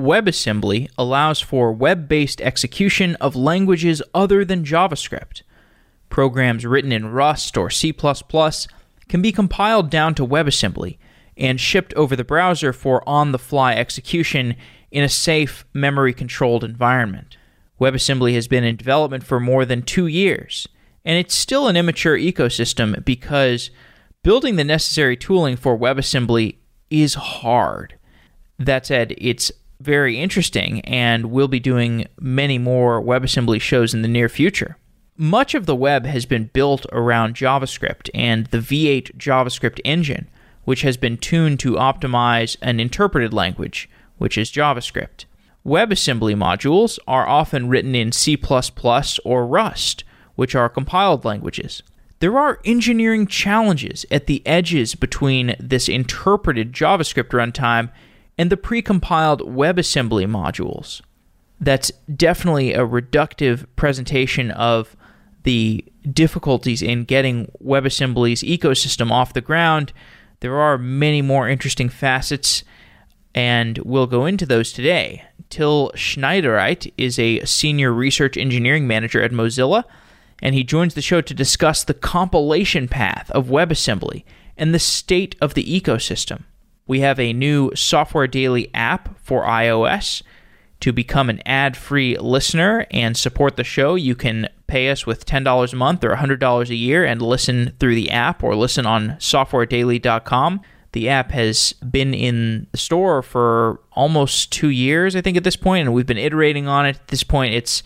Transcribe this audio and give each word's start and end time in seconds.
WebAssembly 0.00 0.88
allows 0.96 1.40
for 1.40 1.72
web 1.72 2.08
based 2.08 2.40
execution 2.40 3.16
of 3.16 3.36
languages 3.36 4.02
other 4.14 4.44
than 4.44 4.64
JavaScript. 4.64 5.42
Programs 6.08 6.64
written 6.66 6.90
in 6.90 7.12
Rust 7.12 7.56
or 7.56 7.70
C++ 7.70 7.92
can 7.92 9.22
be 9.22 9.30
compiled 9.30 9.90
down 9.90 10.14
to 10.14 10.26
WebAssembly 10.26 10.96
and 11.36 11.60
shipped 11.60 11.92
over 11.94 12.16
the 12.16 12.24
browser 12.24 12.72
for 12.72 13.06
on 13.08 13.32
the 13.32 13.38
fly 13.38 13.74
execution 13.74 14.56
in 14.90 15.04
a 15.04 15.08
safe, 15.08 15.64
memory 15.72 16.12
controlled 16.12 16.64
environment. 16.64 17.36
WebAssembly 17.80 18.34
has 18.34 18.48
been 18.48 18.64
in 18.64 18.76
development 18.76 19.24
for 19.24 19.38
more 19.38 19.64
than 19.64 19.82
two 19.82 20.06
years, 20.06 20.66
and 21.04 21.18
it's 21.18 21.34
still 21.34 21.68
an 21.68 21.76
immature 21.76 22.16
ecosystem 22.16 23.04
because 23.04 23.70
building 24.22 24.56
the 24.56 24.64
necessary 24.64 25.16
tooling 25.16 25.56
for 25.56 25.78
WebAssembly 25.78 26.56
is 26.90 27.14
hard. 27.14 27.94
That 28.58 28.84
said, 28.84 29.14
it's 29.16 29.50
very 29.80 30.18
interesting, 30.18 30.80
and 30.82 31.26
we'll 31.26 31.48
be 31.48 31.60
doing 31.60 32.06
many 32.20 32.58
more 32.58 33.02
WebAssembly 33.02 33.60
shows 33.60 33.94
in 33.94 34.02
the 34.02 34.08
near 34.08 34.28
future. 34.28 34.76
Much 35.16 35.54
of 35.54 35.66
the 35.66 35.76
web 35.76 36.06
has 36.06 36.24
been 36.24 36.50
built 36.52 36.86
around 36.92 37.34
JavaScript 37.34 38.08
and 38.14 38.46
the 38.46 38.58
V8 38.58 39.16
JavaScript 39.16 39.80
engine, 39.84 40.28
which 40.64 40.82
has 40.82 40.96
been 40.96 41.16
tuned 41.16 41.60
to 41.60 41.72
optimize 41.72 42.56
an 42.62 42.80
interpreted 42.80 43.34
language, 43.34 43.88
which 44.18 44.38
is 44.38 44.50
JavaScript. 44.50 45.24
WebAssembly 45.66 46.34
modules 46.34 46.98
are 47.06 47.28
often 47.28 47.68
written 47.68 47.94
in 47.94 48.12
C++ 48.12 48.38
or 49.24 49.46
Rust, 49.46 50.04
which 50.36 50.54
are 50.54 50.68
compiled 50.70 51.24
languages. 51.24 51.82
There 52.20 52.38
are 52.38 52.60
engineering 52.64 53.26
challenges 53.26 54.06
at 54.10 54.26
the 54.26 54.46
edges 54.46 54.94
between 54.94 55.54
this 55.58 55.88
interpreted 55.88 56.72
JavaScript 56.72 57.28
runtime 57.28 57.90
and 58.40 58.48
the 58.48 58.56
precompiled 58.56 59.42
WebAssembly 59.42 60.24
modules. 60.24 61.02
That's 61.60 61.92
definitely 62.16 62.72
a 62.72 62.86
reductive 62.86 63.66
presentation 63.76 64.50
of 64.52 64.96
the 65.42 65.84
difficulties 66.10 66.80
in 66.80 67.04
getting 67.04 67.52
WebAssembly's 67.62 68.42
ecosystem 68.42 69.10
off 69.10 69.34
the 69.34 69.42
ground. 69.42 69.92
There 70.40 70.58
are 70.58 70.78
many 70.78 71.20
more 71.20 71.50
interesting 71.50 71.90
facets, 71.90 72.64
and 73.34 73.76
we'll 73.80 74.06
go 74.06 74.24
into 74.24 74.46
those 74.46 74.72
today. 74.72 75.22
Till 75.50 75.92
Schneidereit 75.94 76.90
is 76.96 77.18
a 77.18 77.44
senior 77.44 77.92
research 77.92 78.38
engineering 78.38 78.86
manager 78.86 79.20
at 79.22 79.32
Mozilla, 79.32 79.84
and 80.40 80.54
he 80.54 80.64
joins 80.64 80.94
the 80.94 81.02
show 81.02 81.20
to 81.20 81.34
discuss 81.34 81.84
the 81.84 81.92
compilation 81.92 82.88
path 82.88 83.30
of 83.32 83.48
WebAssembly 83.48 84.24
and 84.56 84.72
the 84.72 84.78
state 84.78 85.36
of 85.42 85.52
the 85.52 85.64
ecosystem. 85.64 86.44
We 86.90 87.00
have 87.02 87.20
a 87.20 87.32
new 87.32 87.70
Software 87.76 88.26
Daily 88.26 88.68
app 88.74 89.16
for 89.20 89.44
iOS. 89.44 90.24
To 90.80 90.92
become 90.92 91.30
an 91.30 91.40
ad 91.46 91.76
free 91.76 92.18
listener 92.18 92.84
and 92.90 93.16
support 93.16 93.56
the 93.56 93.62
show, 93.62 93.94
you 93.94 94.16
can 94.16 94.48
pay 94.66 94.90
us 94.90 95.06
with 95.06 95.24
$10 95.24 95.72
a 95.72 95.76
month 95.76 96.02
or 96.02 96.16
$100 96.16 96.68
a 96.68 96.74
year 96.74 97.04
and 97.04 97.22
listen 97.22 97.76
through 97.78 97.94
the 97.94 98.10
app 98.10 98.42
or 98.42 98.56
listen 98.56 98.86
on 98.86 99.10
softwaredaily.com. 99.20 100.62
The 100.90 101.08
app 101.08 101.30
has 101.30 101.74
been 101.74 102.12
in 102.12 102.66
the 102.72 102.78
store 102.78 103.22
for 103.22 103.80
almost 103.92 104.50
two 104.50 104.70
years, 104.70 105.14
I 105.14 105.20
think, 105.20 105.36
at 105.36 105.44
this 105.44 105.54
point, 105.54 105.86
and 105.86 105.94
we've 105.94 106.06
been 106.06 106.18
iterating 106.18 106.66
on 106.66 106.86
it. 106.86 106.96
At 106.96 107.06
this 107.06 107.22
point, 107.22 107.54
it's 107.54 107.84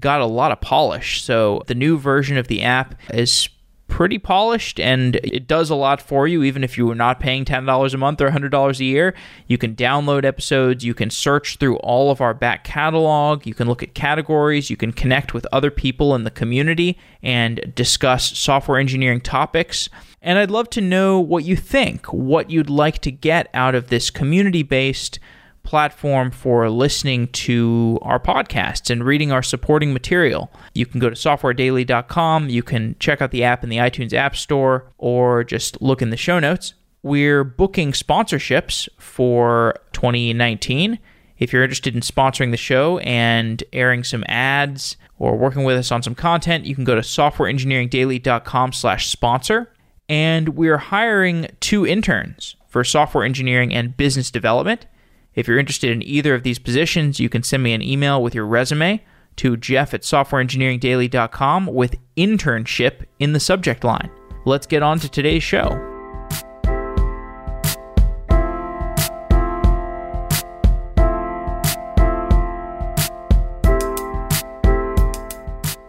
got 0.00 0.22
a 0.22 0.26
lot 0.26 0.50
of 0.50 0.62
polish. 0.62 1.22
So 1.22 1.62
the 1.66 1.74
new 1.74 1.98
version 1.98 2.38
of 2.38 2.48
the 2.48 2.62
app 2.62 2.94
is 3.12 3.50
pretty 3.88 4.18
polished 4.18 4.80
and 4.80 5.16
it 5.16 5.46
does 5.46 5.70
a 5.70 5.74
lot 5.74 6.00
for 6.00 6.26
you. 6.26 6.42
Even 6.42 6.64
if 6.64 6.76
you 6.76 6.90
are 6.90 6.94
not 6.94 7.20
paying 7.20 7.44
$10 7.44 7.94
a 7.94 7.96
month 7.96 8.20
or 8.20 8.30
$100 8.30 8.80
a 8.80 8.84
year 8.84 9.14
you 9.46 9.56
can 9.56 9.74
download 9.74 10.24
episodes 10.24 10.84
you 10.84 10.94
can 10.94 11.10
search 11.10 11.56
through 11.56 11.76
all 11.78 12.10
of 12.10 12.20
our 12.20 12.34
back 12.34 12.64
catalog 12.64 13.46
you 13.46 13.54
can 13.54 13.68
look 13.68 13.82
at 13.82 13.94
categories 13.94 14.70
you 14.70 14.76
can 14.76 14.92
connect 14.92 15.32
with 15.32 15.46
other 15.52 15.70
people 15.70 16.14
in 16.14 16.24
the 16.24 16.30
community 16.30 16.98
and 17.22 17.72
discuss 17.74 18.36
software 18.36 18.78
engineering 18.78 19.20
topics. 19.20 19.88
And 20.20 20.38
i'd 20.38 20.50
love 20.50 20.68
to 20.70 20.80
know 20.80 21.20
what 21.20 21.44
you 21.44 21.56
think 21.56 22.06
what 22.06 22.50
you'd 22.50 22.70
like 22.70 22.98
to 23.00 23.12
get 23.12 23.48
out 23.54 23.74
of 23.74 23.88
this 23.88 24.10
community 24.10 24.62
based 24.62 25.18
platform 25.66 26.30
for 26.30 26.70
listening 26.70 27.28
to 27.28 27.98
our 28.02 28.18
podcasts 28.18 28.88
and 28.88 29.04
reading 29.04 29.32
our 29.32 29.42
supporting 29.42 29.92
material. 29.92 30.50
You 30.74 30.86
can 30.86 31.00
go 31.00 31.10
to 31.10 31.16
softwaredaily.com, 31.16 32.48
you 32.48 32.62
can 32.62 32.96
check 32.98 33.20
out 33.20 33.32
the 33.32 33.44
app 33.44 33.62
in 33.62 33.68
the 33.68 33.76
iTunes 33.76 34.14
App 34.14 34.36
Store, 34.36 34.90
or 34.96 35.44
just 35.44 35.82
look 35.82 36.00
in 36.00 36.10
the 36.10 36.16
show 36.16 36.38
notes. 36.38 36.74
We're 37.02 37.44
booking 37.44 37.92
sponsorships 37.92 38.88
for 38.98 39.76
2019. 39.92 40.98
If 41.38 41.52
you're 41.52 41.62
interested 41.62 41.94
in 41.94 42.00
sponsoring 42.00 42.50
the 42.50 42.56
show 42.56 42.98
and 42.98 43.62
airing 43.72 44.04
some 44.04 44.24
ads 44.26 44.96
or 45.18 45.36
working 45.36 45.64
with 45.64 45.76
us 45.76 45.92
on 45.92 46.02
some 46.02 46.14
content, 46.14 46.64
you 46.64 46.74
can 46.74 46.84
go 46.84 46.94
to 46.94 47.02
softwareengineeringdaily.com 47.02 48.72
slash 48.72 49.08
sponsor. 49.08 49.70
And 50.08 50.50
we're 50.50 50.78
hiring 50.78 51.48
two 51.60 51.86
interns 51.86 52.56
for 52.68 52.84
software 52.84 53.24
engineering 53.24 53.72
and 53.74 53.96
business 53.96 54.30
development. 54.30 54.86
If 55.36 55.46
you're 55.46 55.58
interested 55.58 55.90
in 55.90 56.02
either 56.02 56.34
of 56.34 56.42
these 56.42 56.58
positions, 56.58 57.20
you 57.20 57.28
can 57.28 57.42
send 57.42 57.62
me 57.62 57.74
an 57.74 57.82
email 57.82 58.22
with 58.22 58.34
your 58.34 58.46
resume 58.46 59.04
to 59.36 59.56
jeff 59.58 59.92
at 59.92 60.00
softwareengineeringdaily.com 60.00 61.66
with 61.66 61.96
internship 62.16 63.04
in 63.18 63.34
the 63.34 63.40
subject 63.40 63.84
line. 63.84 64.10
Let's 64.46 64.66
get 64.66 64.82
on 64.82 64.98
to 65.00 65.08
today's 65.10 65.42
show. 65.42 65.68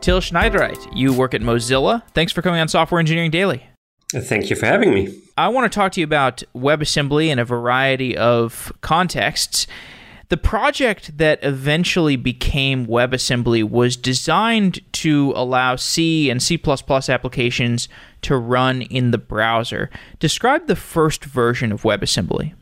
Till 0.01 0.21
Schneidereit, 0.21 0.87
you 0.93 1.13
work 1.13 1.33
at 1.33 1.41
Mozilla. 1.41 2.01
Thanks 2.13 2.31
for 2.31 2.41
coming 2.41 2.61
on 2.61 2.67
Software 2.67 2.99
Engineering 2.99 3.31
Daily. 3.31 3.66
Thank 4.13 4.49
you 4.49 4.55
for 4.55 4.65
having 4.65 4.93
me. 4.93 5.13
I 5.37 5.49
want 5.49 5.71
to 5.71 5.75
talk 5.75 5.91
to 5.93 5.99
you 5.99 6.05
about 6.05 6.43
WebAssembly 6.55 7.27
in 7.27 7.39
a 7.39 7.45
variety 7.45 8.15
of 8.17 8.71
contexts. 8.81 9.67
The 10.29 10.37
project 10.37 11.17
that 11.17 11.39
eventually 11.41 12.15
became 12.15 12.85
WebAssembly 12.85 13.69
was 13.69 13.95
designed 13.95 14.79
to 14.93 15.33
allow 15.35 15.75
C 15.77 16.29
and 16.29 16.41
C++ 16.41 16.59
applications 17.09 17.87
to 18.23 18.37
run 18.37 18.81
in 18.81 19.11
the 19.11 19.17
browser. 19.17 19.89
Describe 20.19 20.67
the 20.67 20.75
first 20.75 21.23
version 21.23 21.71
of 21.71 21.83
WebAssembly. 21.83 22.53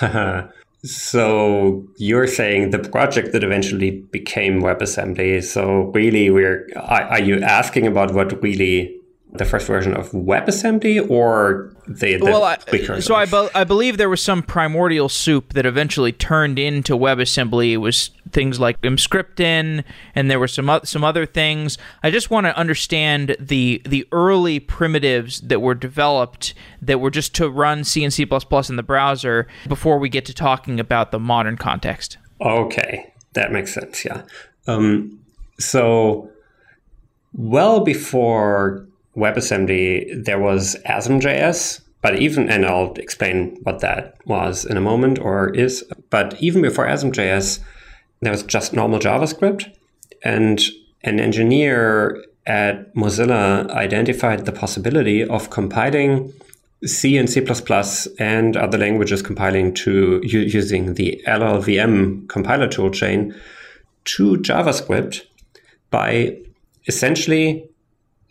so 0.84 1.86
you're 1.98 2.26
saying 2.26 2.70
the 2.70 2.78
project 2.78 3.32
that 3.32 3.44
eventually 3.44 4.02
became 4.10 4.60
WebAssembly. 4.60 5.42
So 5.44 5.90
really, 5.94 6.30
we're 6.30 6.68
are, 6.76 7.02
are 7.02 7.20
you 7.20 7.40
asking 7.40 7.86
about 7.86 8.12
what 8.12 8.42
really 8.42 8.94
the 9.34 9.46
first 9.46 9.66
version 9.66 9.94
of 9.94 10.10
WebAssembly 10.10 11.08
or 11.08 11.72
the, 11.88 12.16
the 12.16 12.24
well, 12.24 12.44
I, 12.44 12.58
so 13.00 13.14
I, 13.14 13.24
be, 13.24 13.48
I 13.54 13.64
believe 13.64 13.96
there 13.96 14.10
was 14.10 14.22
some 14.22 14.42
primordial 14.42 15.08
soup 15.08 15.54
that 15.54 15.64
eventually 15.64 16.12
turned 16.12 16.58
into 16.58 16.94
WebAssembly. 16.94 17.72
It 17.72 17.78
was 17.78 18.10
things 18.30 18.60
like 18.60 18.78
Emscripten, 18.82 19.84
and 20.14 20.30
there 20.30 20.38
were 20.38 20.48
some 20.48 20.80
some 20.84 21.02
other 21.02 21.24
things. 21.24 21.78
I 22.02 22.10
just 22.10 22.30
want 22.30 22.46
to 22.46 22.56
understand 22.56 23.34
the 23.40 23.80
the 23.86 24.06
early 24.12 24.60
primitives 24.60 25.40
that 25.40 25.60
were 25.60 25.74
developed 25.74 26.52
that 26.82 27.00
were 27.00 27.10
just 27.10 27.34
to 27.36 27.48
run 27.48 27.84
C 27.84 28.04
and 28.04 28.12
C++ 28.12 28.24
in 28.24 28.76
the 28.76 28.84
browser 28.86 29.48
before 29.66 29.98
we 29.98 30.10
get 30.10 30.26
to 30.26 30.34
talking 30.34 30.78
about 30.78 31.10
the 31.10 31.18
modern 31.18 31.56
context. 31.56 32.18
Okay, 32.42 33.12
that 33.32 33.50
makes 33.50 33.72
sense. 33.72 34.04
Yeah. 34.04 34.22
Um, 34.66 35.20
so 35.58 36.30
well 37.32 37.80
before 37.80 38.86
WebAssembly, 39.16 40.24
there 40.24 40.38
was 40.38 40.76
ASM.js, 40.86 41.80
but 42.00 42.16
even, 42.16 42.48
and 42.48 42.66
I'll 42.66 42.92
explain 42.94 43.58
what 43.62 43.80
that 43.80 44.16
was 44.26 44.64
in 44.64 44.76
a 44.76 44.80
moment 44.80 45.18
or 45.18 45.50
is, 45.54 45.84
but 46.10 46.40
even 46.42 46.62
before 46.62 46.86
ASM.js, 46.86 47.60
there 48.20 48.32
was 48.32 48.42
just 48.42 48.72
normal 48.72 48.98
JavaScript. 48.98 49.72
And 50.24 50.60
an 51.02 51.20
engineer 51.20 52.24
at 52.46 52.92
Mozilla 52.94 53.68
identified 53.70 54.46
the 54.46 54.52
possibility 54.52 55.24
of 55.24 55.50
compiling 55.50 56.32
C 56.84 57.16
and 57.16 57.30
C++ 57.30 57.44
and 58.18 58.56
other 58.56 58.78
languages 58.78 59.22
compiling 59.22 59.72
to 59.74 60.20
using 60.24 60.94
the 60.94 61.22
LLVM 61.26 62.28
compiler 62.28 62.66
toolchain 62.66 63.38
to 64.04 64.36
JavaScript 64.38 65.22
by 65.90 66.36
essentially 66.88 67.68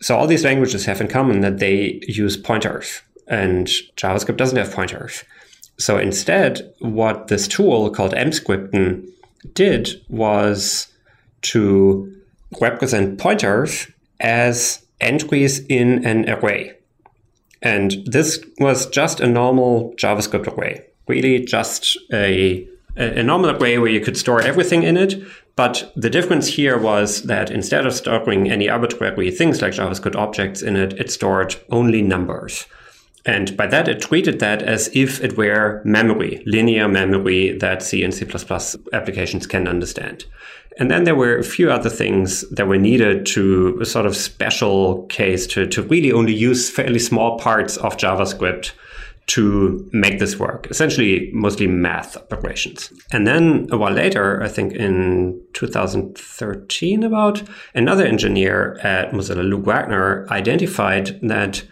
so 0.01 0.17
all 0.17 0.27
these 0.27 0.43
languages 0.43 0.85
have 0.85 0.99
in 0.99 1.07
common 1.07 1.41
that 1.41 1.59
they 1.59 1.99
use 2.07 2.35
pointers 2.35 3.01
and 3.27 3.67
JavaScript 3.97 4.37
doesn't 4.37 4.57
have 4.57 4.73
pointers. 4.73 5.23
So 5.77 5.97
instead, 5.97 6.73
what 6.79 7.27
this 7.27 7.47
tool 7.47 7.89
called 7.89 8.13
Emscripten 8.13 9.07
did 9.53 10.01
was 10.09 10.87
to 11.43 12.13
represent 12.59 13.17
pointers 13.17 13.87
as 14.19 14.85
entries 14.99 15.59
in 15.67 16.05
an 16.05 16.29
array. 16.29 16.73
And 17.61 18.03
this 18.05 18.43
was 18.59 18.87
just 18.87 19.19
a 19.19 19.27
normal 19.27 19.93
JavaScript 19.97 20.47
array, 20.55 20.85
really 21.07 21.39
just 21.45 21.97
a 22.11 22.67
a, 22.95 23.23
normal 23.23 23.51
array 23.51 23.77
where 23.77 23.89
you 23.89 24.01
could 24.01 24.17
store 24.17 24.41
everything 24.41 24.83
in 24.83 24.97
it. 24.97 25.21
But 25.55 25.91
the 25.95 26.09
difference 26.09 26.47
here 26.47 26.77
was 26.77 27.23
that 27.23 27.51
instead 27.51 27.85
of 27.85 27.93
storing 27.93 28.49
any 28.49 28.69
arbitrary 28.69 29.31
things 29.31 29.61
like 29.61 29.73
JavaScript 29.73 30.15
objects 30.15 30.61
in 30.61 30.75
it, 30.75 30.93
it 30.93 31.11
stored 31.11 31.55
only 31.69 32.01
numbers. 32.01 32.65
And 33.25 33.55
by 33.55 33.67
that, 33.67 33.87
it 33.87 34.01
treated 34.01 34.39
that 34.39 34.63
as 34.63 34.89
if 34.93 35.23
it 35.23 35.37
were 35.37 35.81
memory, 35.85 36.41
linear 36.45 36.87
memory 36.87 37.51
that 37.59 37.83
C 37.83 38.03
and 38.03 38.13
C++ 38.13 38.25
applications 38.93 39.45
can 39.45 39.67
understand. 39.67 40.25
And 40.79 40.89
then 40.89 41.03
there 41.03 41.15
were 41.15 41.37
a 41.37 41.43
few 41.43 41.69
other 41.69 41.89
things 41.89 42.49
that 42.49 42.67
were 42.67 42.77
needed 42.77 43.25
to 43.27 43.77
a 43.81 43.85
sort 43.85 44.05
of 44.05 44.15
special 44.15 45.05
case 45.07 45.45
to, 45.47 45.67
to 45.67 45.83
really 45.83 46.11
only 46.11 46.33
use 46.33 46.69
fairly 46.69 46.97
small 46.97 47.37
parts 47.37 47.77
of 47.77 47.97
JavaScript 47.97 48.71
to 49.31 49.89
make 49.93 50.19
this 50.19 50.37
work, 50.37 50.67
essentially 50.69 51.29
mostly 51.31 51.65
math 51.65 52.17
operations. 52.33 52.91
And 53.13 53.25
then 53.25 53.65
a 53.71 53.77
while 53.77 53.93
later, 53.93 54.43
I 54.43 54.49
think 54.49 54.73
in 54.73 55.41
2013 55.53 57.03
about, 57.03 57.41
another 57.73 58.05
engineer 58.05 58.77
at 58.83 59.11
Mozilla, 59.11 59.47
Luke 59.49 59.65
Wagner, 59.65 60.27
identified 60.29 61.17
that 61.21 61.63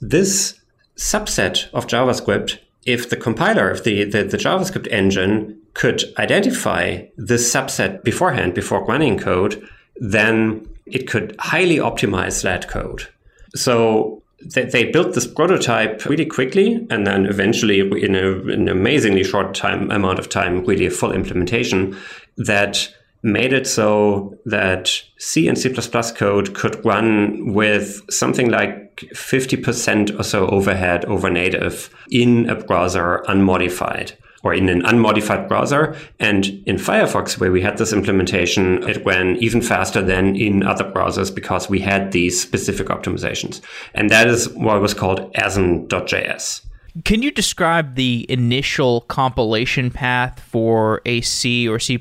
this 0.00 0.60
subset 0.96 1.72
of 1.72 1.86
JavaScript, 1.86 2.58
if 2.86 3.08
the 3.08 3.16
compiler, 3.16 3.70
if 3.70 3.84
the, 3.84 4.02
the, 4.02 4.24
the 4.24 4.36
JavaScript 4.36 4.90
engine 4.90 5.60
could 5.74 6.02
identify 6.18 7.04
this 7.16 7.54
subset 7.54 8.02
beforehand, 8.02 8.52
before 8.52 8.84
running 8.84 9.16
code, 9.16 9.64
then 9.94 10.68
it 10.86 11.06
could 11.06 11.36
highly 11.38 11.76
optimize 11.76 12.42
that 12.42 12.66
code. 12.66 13.06
So 13.54 14.24
they, 14.44 14.64
they 14.64 14.90
built 14.90 15.14
this 15.14 15.26
prototype 15.26 16.04
really 16.06 16.26
quickly, 16.26 16.86
and 16.90 17.06
then 17.06 17.26
eventually, 17.26 17.80
in 17.80 18.14
a, 18.14 18.32
an 18.52 18.68
amazingly 18.68 19.24
short 19.24 19.54
time 19.54 19.90
amount 19.90 20.18
of 20.18 20.28
time, 20.28 20.64
really 20.64 20.86
a 20.86 20.90
full 20.90 21.12
implementation 21.12 21.96
that 22.36 22.92
made 23.22 23.52
it 23.52 23.66
so 23.66 24.38
that 24.44 25.02
C 25.18 25.48
and 25.48 25.58
C++ 25.58 25.70
code 26.14 26.54
could 26.54 26.84
run 26.84 27.54
with 27.54 28.02
something 28.10 28.50
like 28.50 28.96
50% 28.96 30.18
or 30.18 30.22
so 30.22 30.46
overhead 30.48 31.04
over 31.06 31.28
native 31.28 31.90
in 32.10 32.48
a 32.48 32.54
browser 32.54 33.24
unmodified 33.26 34.16
or 34.42 34.54
in 34.54 34.68
an 34.68 34.84
unmodified 34.84 35.48
browser. 35.48 35.96
And 36.18 36.46
in 36.66 36.76
Firefox, 36.76 37.38
where 37.38 37.52
we 37.52 37.62
had 37.62 37.78
this 37.78 37.92
implementation, 37.92 38.82
it 38.88 39.04
ran 39.04 39.36
even 39.36 39.60
faster 39.60 40.02
than 40.02 40.36
in 40.36 40.62
other 40.62 40.84
browsers 40.84 41.34
because 41.34 41.68
we 41.68 41.80
had 41.80 42.12
these 42.12 42.40
specific 42.40 42.88
optimizations. 42.88 43.60
And 43.94 44.10
that 44.10 44.26
is 44.26 44.48
what 44.50 44.80
was 44.80 44.94
called 44.94 45.32
asm.js. 45.34 46.62
Can 47.04 47.22
you 47.22 47.30
describe 47.30 47.94
the 47.94 48.24
initial 48.28 49.02
compilation 49.02 49.90
path 49.90 50.40
for 50.40 51.02
a 51.04 51.20
C 51.20 51.68
or 51.68 51.78
C++ 51.78 51.98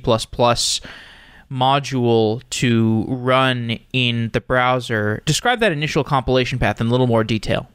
module 1.52 2.42
to 2.50 3.06
run 3.10 3.78
in 3.92 4.30
the 4.30 4.40
browser? 4.40 5.22
Describe 5.26 5.60
that 5.60 5.74
initial 5.74 6.06
compilation 6.06 6.60
path 6.60 6.80
in 6.80 6.88
a 6.88 6.90
little 6.90 7.08
more 7.08 7.26
detail. 7.26 7.70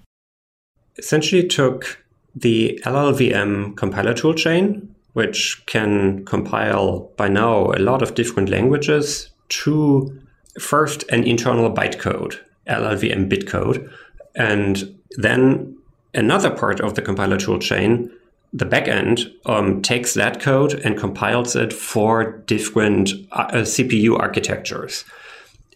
Essentially, 0.97 1.47
took 1.47 2.03
the 2.35 2.81
LLVM 2.85 3.77
compiler 3.77 4.15
toolchain, 4.15 4.87
which 5.13 5.63
can 5.67 6.25
compile 6.25 7.11
by 7.17 7.29
now 7.29 7.73
a 7.73 7.81
lot 7.81 8.03
of 8.03 8.15
different 8.15 8.49
languages, 8.49 9.31
to 9.49 10.21
first 10.59 11.05
an 11.11 11.25
internal 11.25 11.73
bytecode, 11.73 12.39
LLVM 12.69 13.29
bitcode, 13.29 13.91
and 14.35 14.97
then 15.17 15.77
another 16.15 16.51
part 16.51 16.81
of 16.81 16.95
the 16.95 17.03
compiler 17.03 17.37
toolchain, 17.37 18.11
the 18.53 18.65
backend, 18.65 19.33
um, 19.47 19.83
takes 19.83 20.15
that 20.15 20.41
code 20.41 20.75
and 20.85 20.99
compiles 20.99 21.55
it 21.57 21.73
for 21.73 22.39
different 22.47 23.11
uh, 23.33 23.49
CPU 23.49 24.19
architectures. 24.19 25.05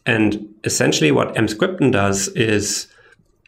And 0.06 0.55
essentially, 0.65 1.12
what 1.12 1.35
Emscripten 1.35 1.91
does 1.93 2.29
is 2.29 2.89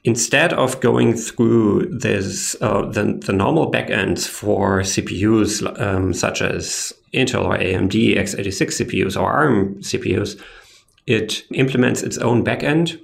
instead 0.07 0.53
of 0.53 0.81
going 0.81 1.15
through 1.15 1.85
this 1.99 2.57
uh, 2.63 2.87
the, 2.87 3.21
the 3.27 3.33
normal 3.33 3.71
backends 3.71 4.27
for 4.27 4.81
CPUs 4.81 5.81
um, 5.81 6.15
such 6.15 6.41
as 6.41 6.93
Intel 7.13 7.45
or 7.45 7.59
AMD 7.59 8.17
x86 8.17 8.87
CPUs 8.87 9.21
or 9.21 9.29
ARM 9.29 9.75
CPUs, 9.83 10.41
it 11.07 11.45
implements 11.51 12.03
its 12.03 12.19
own 12.19 12.45
backend 12.45 13.01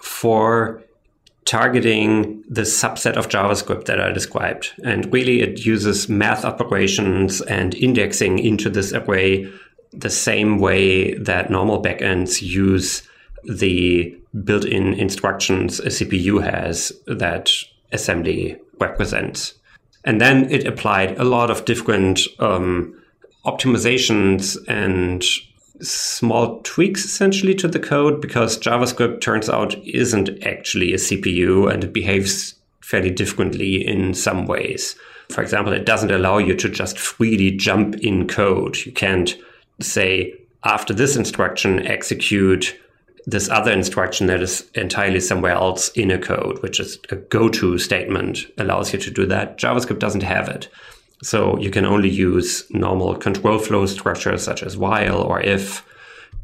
for 0.00 0.82
targeting 1.46 2.44
the 2.48 2.62
subset 2.62 3.16
of 3.16 3.28
JavaScript 3.28 3.86
that 3.86 4.00
I 4.00 4.12
described. 4.12 4.72
And 4.84 5.10
really, 5.12 5.40
it 5.40 5.64
uses 5.64 6.08
math 6.08 6.44
operations 6.44 7.40
and 7.42 7.74
indexing 7.74 8.38
into 8.38 8.68
this 8.68 8.92
array 8.92 9.50
the 9.92 10.10
same 10.10 10.58
way 10.58 11.14
that 11.14 11.50
normal 11.50 11.82
backends 11.82 12.42
use 12.42 13.02
the 13.44 14.16
built-in 14.44 14.94
instructions 14.94 15.80
a 15.80 15.88
CPU 15.88 16.42
has 16.42 16.92
that 17.06 17.50
assembly 17.92 18.56
represents. 18.78 19.54
And 20.04 20.20
then 20.20 20.50
it 20.50 20.66
applied 20.66 21.18
a 21.18 21.24
lot 21.24 21.50
of 21.50 21.64
different 21.64 22.20
um, 22.38 23.00
optimizations 23.44 24.56
and 24.68 25.24
small 25.80 26.60
tweaks 26.62 27.04
essentially 27.04 27.54
to 27.56 27.68
the 27.68 27.78
code 27.78 28.20
because 28.20 28.58
JavaScript 28.58 29.20
turns 29.20 29.48
out 29.48 29.74
isn't 29.86 30.42
actually 30.44 30.92
a 30.92 30.96
CPU 30.96 31.72
and 31.72 31.84
it 31.84 31.92
behaves 31.92 32.54
fairly 32.80 33.10
differently 33.10 33.86
in 33.86 34.14
some 34.14 34.46
ways. 34.46 34.96
For 35.30 35.42
example, 35.42 35.72
it 35.72 35.86
doesn't 35.86 36.10
allow 36.10 36.38
you 36.38 36.54
to 36.56 36.68
just 36.68 36.98
freely 36.98 37.50
jump 37.52 37.96
in 37.96 38.28
code. 38.28 38.76
You 38.84 38.92
can't 38.92 39.36
say, 39.80 40.34
after 40.64 40.92
this 40.92 41.16
instruction, 41.16 41.86
execute 41.86 42.78
this 43.26 43.48
other 43.48 43.70
instruction 43.70 44.26
that 44.26 44.42
is 44.42 44.68
entirely 44.74 45.20
somewhere 45.20 45.52
else 45.52 45.88
in 45.90 46.10
a 46.10 46.18
code, 46.18 46.60
which 46.62 46.80
is 46.80 46.98
a 47.10 47.16
go 47.16 47.48
to 47.48 47.78
statement, 47.78 48.46
allows 48.58 48.92
you 48.92 48.98
to 48.98 49.10
do 49.10 49.26
that. 49.26 49.58
JavaScript 49.58 49.98
doesn't 49.98 50.22
have 50.22 50.48
it. 50.48 50.68
So 51.22 51.56
you 51.58 51.70
can 51.70 51.84
only 51.84 52.08
use 52.08 52.64
normal 52.70 53.14
control 53.16 53.58
flow 53.58 53.86
structures 53.86 54.42
such 54.42 54.62
as 54.62 54.76
while 54.76 55.22
or 55.22 55.40
if. 55.40 55.86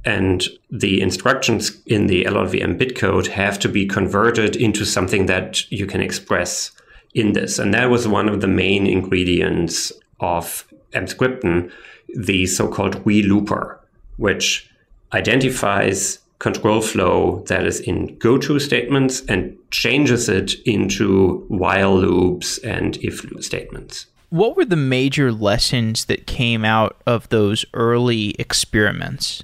And 0.04 0.46
the 0.70 1.00
instructions 1.00 1.82
in 1.86 2.06
the 2.06 2.24
LLVM 2.24 2.78
bitcode 2.78 3.26
have 3.26 3.58
to 3.58 3.68
be 3.68 3.86
converted 3.86 4.54
into 4.54 4.84
something 4.84 5.26
that 5.26 5.70
you 5.72 5.86
can 5.86 6.00
express 6.00 6.70
in 7.14 7.32
this. 7.32 7.58
And 7.58 7.74
that 7.74 7.90
was 7.90 8.06
one 8.06 8.28
of 8.28 8.40
the 8.40 8.46
main 8.46 8.86
ingredients 8.86 9.92
of 10.20 10.64
Emscripten, 10.92 11.72
the 12.16 12.46
so-called 12.46 13.04
relooper, 13.04 13.78
which 14.16 14.70
identifies 15.12 16.20
control 16.38 16.80
flow 16.80 17.42
that 17.48 17.66
is 17.66 17.80
in 17.80 18.16
goto 18.18 18.58
statements 18.58 19.22
and 19.28 19.56
changes 19.70 20.28
it 20.28 20.54
into 20.64 21.44
while 21.48 21.98
loops 21.98 22.58
and 22.58 22.96
if 22.98 23.24
loop 23.24 23.42
statements. 23.42 24.06
What 24.30 24.56
were 24.56 24.64
the 24.64 24.76
major 24.76 25.32
lessons 25.32 26.04
that 26.04 26.26
came 26.26 26.64
out 26.64 27.00
of 27.06 27.28
those 27.30 27.64
early 27.74 28.30
experiments? 28.38 29.42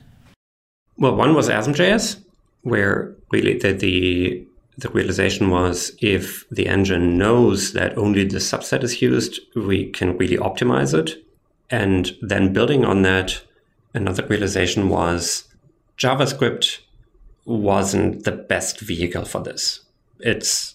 Well, 0.97 1.17
one 1.17 1.35
was 1.35 1.49
ASM.js, 1.49 2.21
where 2.63 3.15
really 3.31 3.59
the, 3.59 3.73
the 3.73 4.47
the 4.77 4.89
realization 4.91 5.51
was 5.51 5.93
if 6.01 6.49
the 6.51 6.67
engine 6.67 7.17
knows 7.17 7.75
that 7.75 7.97
only 7.97 8.25
the 8.25 8.39
subset 8.39 8.83
is 8.83 9.01
used, 9.01 9.41
we 9.55 9.91
can 9.91 10.19
really 10.19 10.37
optimize 10.37 10.99
it. 10.99 11.25
And 11.71 12.17
then 12.21 12.53
building 12.53 12.85
on 12.85 13.03
that, 13.03 13.41
another 13.95 14.27
realization 14.27 14.89
was 14.89 15.45
JavaScript 15.97 16.81
wasn't 17.45 18.25
the 18.25 18.33
best 18.33 18.81
vehicle 18.81 19.25
for 19.25 19.43
this. 19.43 19.81
It's 20.21 20.75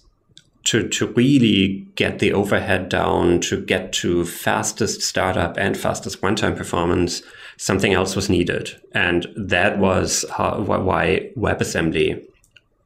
to, 0.65 0.87
to 0.89 1.07
really 1.07 1.87
get 1.95 2.19
the 2.19 2.33
overhead 2.33 2.89
down, 2.89 3.39
to 3.41 3.59
get 3.59 3.91
to 3.93 4.25
fastest 4.25 5.01
startup 5.01 5.57
and 5.57 5.75
fastest 5.75 6.21
one 6.21 6.35
time 6.35 6.55
performance, 6.55 7.23
something 7.57 7.93
else 7.93 8.15
was 8.15 8.29
needed. 8.29 8.79
And 8.93 9.27
that 9.35 9.79
was 9.79 10.25
how, 10.31 10.61
why 10.61 11.31
WebAssembly 11.35 12.17
uh, 12.17 12.21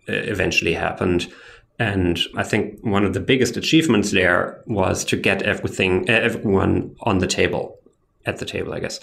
eventually 0.07 0.73
happened. 0.73 1.31
And 1.79 2.19
I 2.37 2.43
think 2.43 2.79
one 2.83 3.03
of 3.03 3.13
the 3.13 3.19
biggest 3.19 3.57
achievements 3.57 4.11
there 4.11 4.61
was 4.65 5.03
to 5.05 5.17
get 5.17 5.41
everything, 5.41 6.07
everyone 6.07 6.95
on 7.01 7.17
the 7.17 7.27
table, 7.27 7.79
at 8.25 8.37
the 8.37 8.45
table, 8.45 8.73
I 8.73 8.79
guess, 8.79 8.99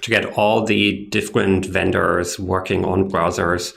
to 0.00 0.10
get 0.10 0.24
all 0.38 0.64
the 0.64 1.06
different 1.10 1.66
vendors 1.66 2.38
working 2.38 2.84
on 2.84 3.10
browsers 3.10 3.74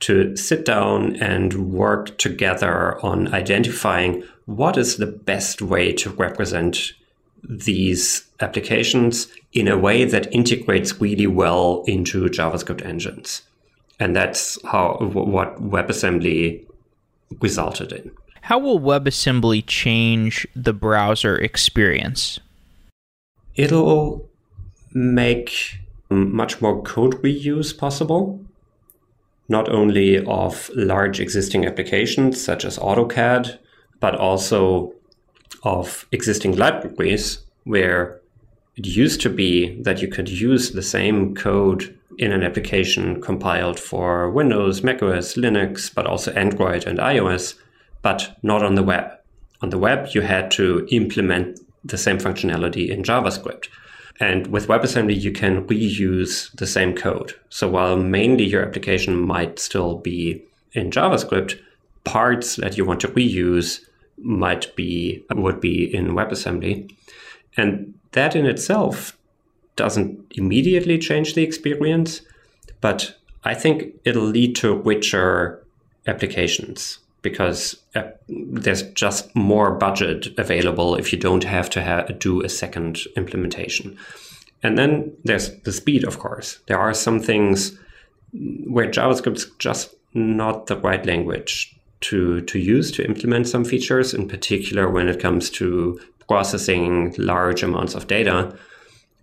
to 0.00 0.36
sit 0.36 0.64
down 0.64 1.16
and 1.16 1.72
work 1.72 2.16
together 2.18 2.98
on 3.04 3.32
identifying 3.34 4.24
what 4.46 4.76
is 4.76 4.96
the 4.96 5.06
best 5.06 5.62
way 5.62 5.92
to 5.92 6.10
represent 6.10 6.92
these 7.42 8.24
applications 8.40 9.28
in 9.52 9.68
a 9.68 9.78
way 9.78 10.04
that 10.04 10.32
integrates 10.32 11.00
really 11.00 11.26
well 11.26 11.84
into 11.86 12.24
JavaScript 12.26 12.84
engines. 12.84 13.42
And 13.98 14.16
that's 14.16 14.58
how 14.64 14.96
what 15.00 15.56
WebAssembly 15.62 16.66
resulted 17.40 17.92
in. 17.92 18.10
How 18.42 18.58
will 18.58 18.80
WebAssembly 18.80 19.64
change 19.66 20.46
the 20.56 20.72
browser 20.72 21.36
experience? 21.36 22.40
It'll 23.54 24.28
make 24.92 25.78
much 26.08 26.60
more 26.60 26.82
code 26.82 27.22
reuse 27.22 27.76
possible, 27.76 28.44
not 29.50 29.68
only 29.68 30.24
of 30.24 30.70
large 30.74 31.20
existing 31.20 31.66
applications 31.66 32.42
such 32.42 32.64
as 32.64 32.78
AutoCAD, 32.78 33.58
but 33.98 34.14
also 34.14 34.94
of 35.64 36.06
existing 36.12 36.56
libraries 36.56 37.40
where 37.64 38.20
it 38.76 38.86
used 38.86 39.20
to 39.20 39.28
be 39.28 39.80
that 39.82 40.00
you 40.00 40.08
could 40.08 40.28
use 40.28 40.70
the 40.70 40.82
same 40.82 41.34
code 41.34 41.94
in 42.16 42.32
an 42.32 42.42
application 42.42 43.20
compiled 43.20 43.78
for 43.78 44.30
Windows, 44.30 44.82
macOS, 44.82 45.34
Linux, 45.34 45.92
but 45.92 46.06
also 46.06 46.32
Android 46.32 46.86
and 46.86 46.98
iOS, 46.98 47.54
but 48.02 48.36
not 48.42 48.62
on 48.62 48.76
the 48.76 48.82
web. 48.82 49.10
On 49.62 49.70
the 49.70 49.78
web, 49.78 50.08
you 50.12 50.20
had 50.20 50.50
to 50.52 50.86
implement 50.90 51.60
the 51.84 51.98
same 51.98 52.18
functionality 52.18 52.88
in 52.88 53.02
JavaScript. 53.02 53.68
And 54.20 54.48
with 54.48 54.68
WebAssembly, 54.68 55.18
you 55.18 55.32
can 55.32 55.66
reuse 55.66 56.52
the 56.52 56.66
same 56.66 56.94
code. 56.94 57.34
So 57.48 57.68
while 57.68 57.96
mainly 57.96 58.44
your 58.44 58.62
application 58.62 59.18
might 59.18 59.58
still 59.58 59.96
be 59.96 60.44
in 60.72 60.90
JavaScript, 60.90 61.58
parts 62.04 62.56
that 62.56 62.76
you 62.76 62.84
want 62.84 63.00
to 63.00 63.08
reuse 63.08 63.80
might 64.18 64.76
be 64.76 65.24
would 65.34 65.60
be 65.60 65.92
in 65.94 66.08
WebAssembly. 66.08 66.94
And 67.56 67.94
that 68.12 68.36
in 68.36 68.44
itself 68.44 69.16
doesn't 69.76 70.32
immediately 70.32 70.98
change 70.98 71.34
the 71.34 71.42
experience, 71.42 72.20
but 72.82 73.16
I 73.44 73.54
think 73.54 73.94
it'll 74.04 74.22
lead 74.22 74.54
to 74.56 74.74
richer 74.74 75.64
applications 76.06 76.98
because 77.22 77.76
uh, 77.94 78.02
there's 78.28 78.82
just 78.92 79.34
more 79.34 79.74
budget 79.74 80.28
available 80.38 80.94
if 80.96 81.12
you 81.12 81.18
don't 81.18 81.44
have 81.44 81.68
to 81.70 81.84
ha- 81.84 82.06
do 82.18 82.42
a 82.42 82.48
second 82.48 83.00
implementation. 83.16 83.98
And 84.62 84.78
then 84.78 85.16
there's 85.24 85.54
the 85.62 85.72
speed, 85.72 86.04
of 86.04 86.18
course. 86.18 86.58
There 86.66 86.78
are 86.78 86.94
some 86.94 87.20
things 87.20 87.78
where 88.66 88.90
JavaScript's 88.90 89.46
just 89.58 89.94
not 90.14 90.66
the 90.66 90.76
right 90.76 91.04
language 91.04 91.76
to, 92.02 92.40
to 92.42 92.58
use 92.58 92.90
to 92.92 93.04
implement 93.04 93.48
some 93.48 93.64
features, 93.64 94.14
in 94.14 94.28
particular 94.28 94.88
when 94.88 95.08
it 95.08 95.20
comes 95.20 95.50
to 95.50 96.00
processing 96.28 97.14
large 97.18 97.62
amounts 97.62 97.94
of 97.94 98.06
data 98.06 98.56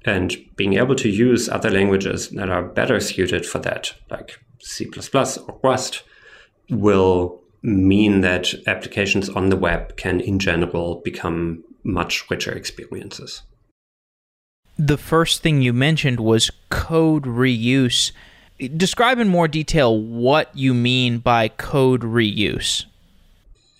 and 0.06 0.38
being 0.56 0.74
able 0.74 0.96
to 0.96 1.10
use 1.10 1.50
other 1.50 1.70
languages 1.70 2.30
that 2.30 2.50
are 2.50 2.64
better 2.64 3.00
suited 3.00 3.46
for 3.46 3.60
that, 3.60 3.94
like 4.10 4.40
C 4.60 4.86
or 4.86 5.60
Rust, 5.64 6.04
will 6.70 7.42
mean 7.62 8.22
that 8.22 8.54
applications 8.66 9.30
on 9.30 9.50
the 9.50 9.58
web 9.58 9.98
can, 9.98 10.20
in 10.20 10.40
general, 10.40 11.02
become 11.04 11.64
much 11.84 12.30
richer 12.30 12.52
experiences. 12.52 13.42
The 14.78 14.98
first 14.98 15.42
thing 15.42 15.62
you 15.62 15.74
mentioned 15.74 16.20
was 16.20 16.52
code 16.70 17.24
reuse. 17.24 18.12
Describe 18.76 19.20
in 19.20 19.28
more 19.28 19.48
detail 19.48 20.00
what 20.00 20.56
you 20.56 20.74
mean 20.74 21.18
by 21.18 21.48
code 21.48 22.02
reuse. 22.02 22.86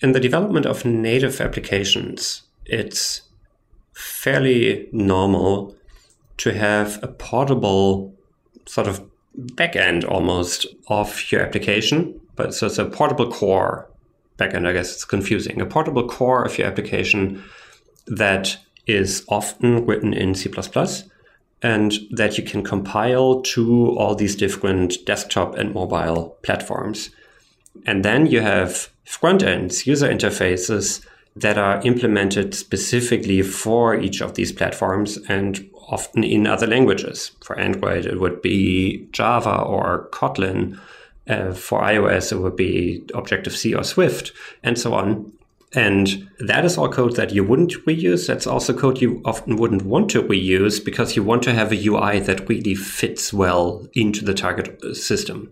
In 0.02 0.12
the 0.12 0.20
development 0.20 0.66
of 0.66 0.86
native 0.86 1.40
applications, 1.42 2.44
it's 2.66 3.22
fairly 3.94 4.88
normal 4.92 5.76
to 6.38 6.54
have 6.54 7.00
a 7.04 7.08
portable 7.08 8.16
sort 8.68 8.88
of 8.88 9.04
backend 9.38 10.10
almost 10.10 10.66
of 10.88 11.32
your 11.32 11.42
application. 11.42 12.20
But 12.38 12.54
so 12.54 12.68
it's 12.68 12.78
a 12.78 12.86
portable 12.86 13.30
core 13.30 13.90
backend, 14.38 14.66
I 14.66 14.74
guess 14.74 14.94
it's 14.94 15.06
confusing. 15.06 15.60
A 15.60 15.66
portable 15.66 16.08
core 16.08 16.46
of 16.46 16.58
your 16.58 16.68
application 16.68 17.44
that 18.06 18.58
is 18.86 19.26
often 19.28 19.86
written 19.86 20.14
in 20.14 20.34
C 20.34 20.50
and 21.62 21.94
that 22.12 22.38
you 22.38 22.44
can 22.44 22.64
compile 22.64 23.42
to 23.42 23.90
all 23.98 24.16
these 24.16 24.36
different 24.36 25.06
desktop 25.06 25.56
and 25.56 25.74
mobile 25.74 26.38
platforms. 26.44 27.10
And 27.86 28.06
then 28.06 28.28
you 28.28 28.42
have 28.42 28.90
front 29.06 29.44
ends, 29.44 29.88
user 29.88 30.08
interfaces 30.08 31.06
that 31.36 31.58
are 31.58 31.82
implemented 31.84 32.54
specifically 32.54 33.42
for 33.42 33.96
each 33.96 34.22
of 34.22 34.36
these 34.36 34.52
platforms 34.52 35.18
and 35.30 35.70
often 35.88 36.24
in 36.24 36.48
other 36.48 36.68
languages. 36.68 37.32
For 37.44 37.58
Android, 37.60 38.06
it 38.06 38.20
would 38.20 38.42
be 38.42 39.08
Java 39.12 39.62
or 39.62 40.10
Kotlin. 40.12 40.80
Uh, 41.28 41.54
for 41.54 41.82
iOS, 41.82 42.32
it 42.32 42.38
would 42.38 42.56
be 42.56 43.04
Objective 43.14 43.56
C 43.56 43.74
or 43.74 43.84
Swift, 43.84 44.32
and 44.64 44.80
so 44.80 44.94
on. 44.94 45.34
And 45.74 46.30
that 46.40 46.64
is 46.64 46.78
all 46.78 46.90
code 46.90 47.18
that 47.18 47.34
you 47.34 47.44
wouldn't 47.44 47.74
reuse. 47.86 48.28
That's 48.28 48.48
also 48.48 48.74
code 48.74 49.02
you 49.02 49.22
often 49.26 49.58
wouldn't 49.58 49.82
want 49.82 50.10
to 50.12 50.24
reuse 50.24 50.84
because 50.84 51.16
you 51.16 51.24
want 51.24 51.44
to 51.44 51.54
have 51.54 51.74
a 51.74 51.86
UI 51.86 52.22
that 52.22 52.48
really 52.48 52.74
fits 52.74 53.34
well 53.34 53.86
into 53.94 54.24
the 54.24 54.34
target 54.34 54.96
system. 54.96 55.52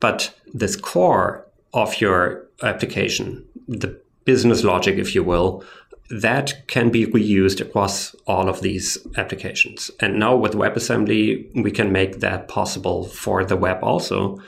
But 0.00 0.34
this 0.52 0.74
core 0.74 1.46
of 1.72 2.00
your 2.00 2.46
application, 2.62 3.44
the 3.68 4.00
business 4.24 4.64
logic, 4.64 4.96
if 4.96 5.14
you 5.14 5.22
will, 5.22 5.64
that 6.10 6.66
can 6.66 6.90
be 6.90 7.06
reused 7.06 7.60
across 7.60 8.14
all 8.26 8.48
of 8.48 8.60
these 8.60 8.98
applications. 9.16 9.90
And 10.00 10.18
now 10.18 10.36
with 10.36 10.52
WebAssembly, 10.52 11.62
we 11.62 11.70
can 11.70 11.92
make 11.92 12.20
that 12.20 12.48
possible 12.48 13.04
for 13.04 13.44
the 13.44 13.56
web 13.56 13.78
also, 13.82 14.38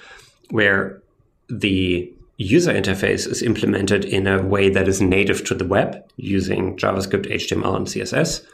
where 0.50 1.02
the 1.48 2.12
user 2.38 2.72
interface 2.72 3.26
is 3.26 3.42
implemented 3.42 4.04
in 4.04 4.26
a 4.26 4.42
way 4.42 4.68
that 4.68 4.88
is 4.88 5.00
native 5.00 5.44
to 5.44 5.54
the 5.54 5.66
web 5.66 6.02
using 6.16 6.76
JavaScript, 6.76 7.30
HTML, 7.30 7.76
and 7.76 7.86
CSS. 7.86 8.44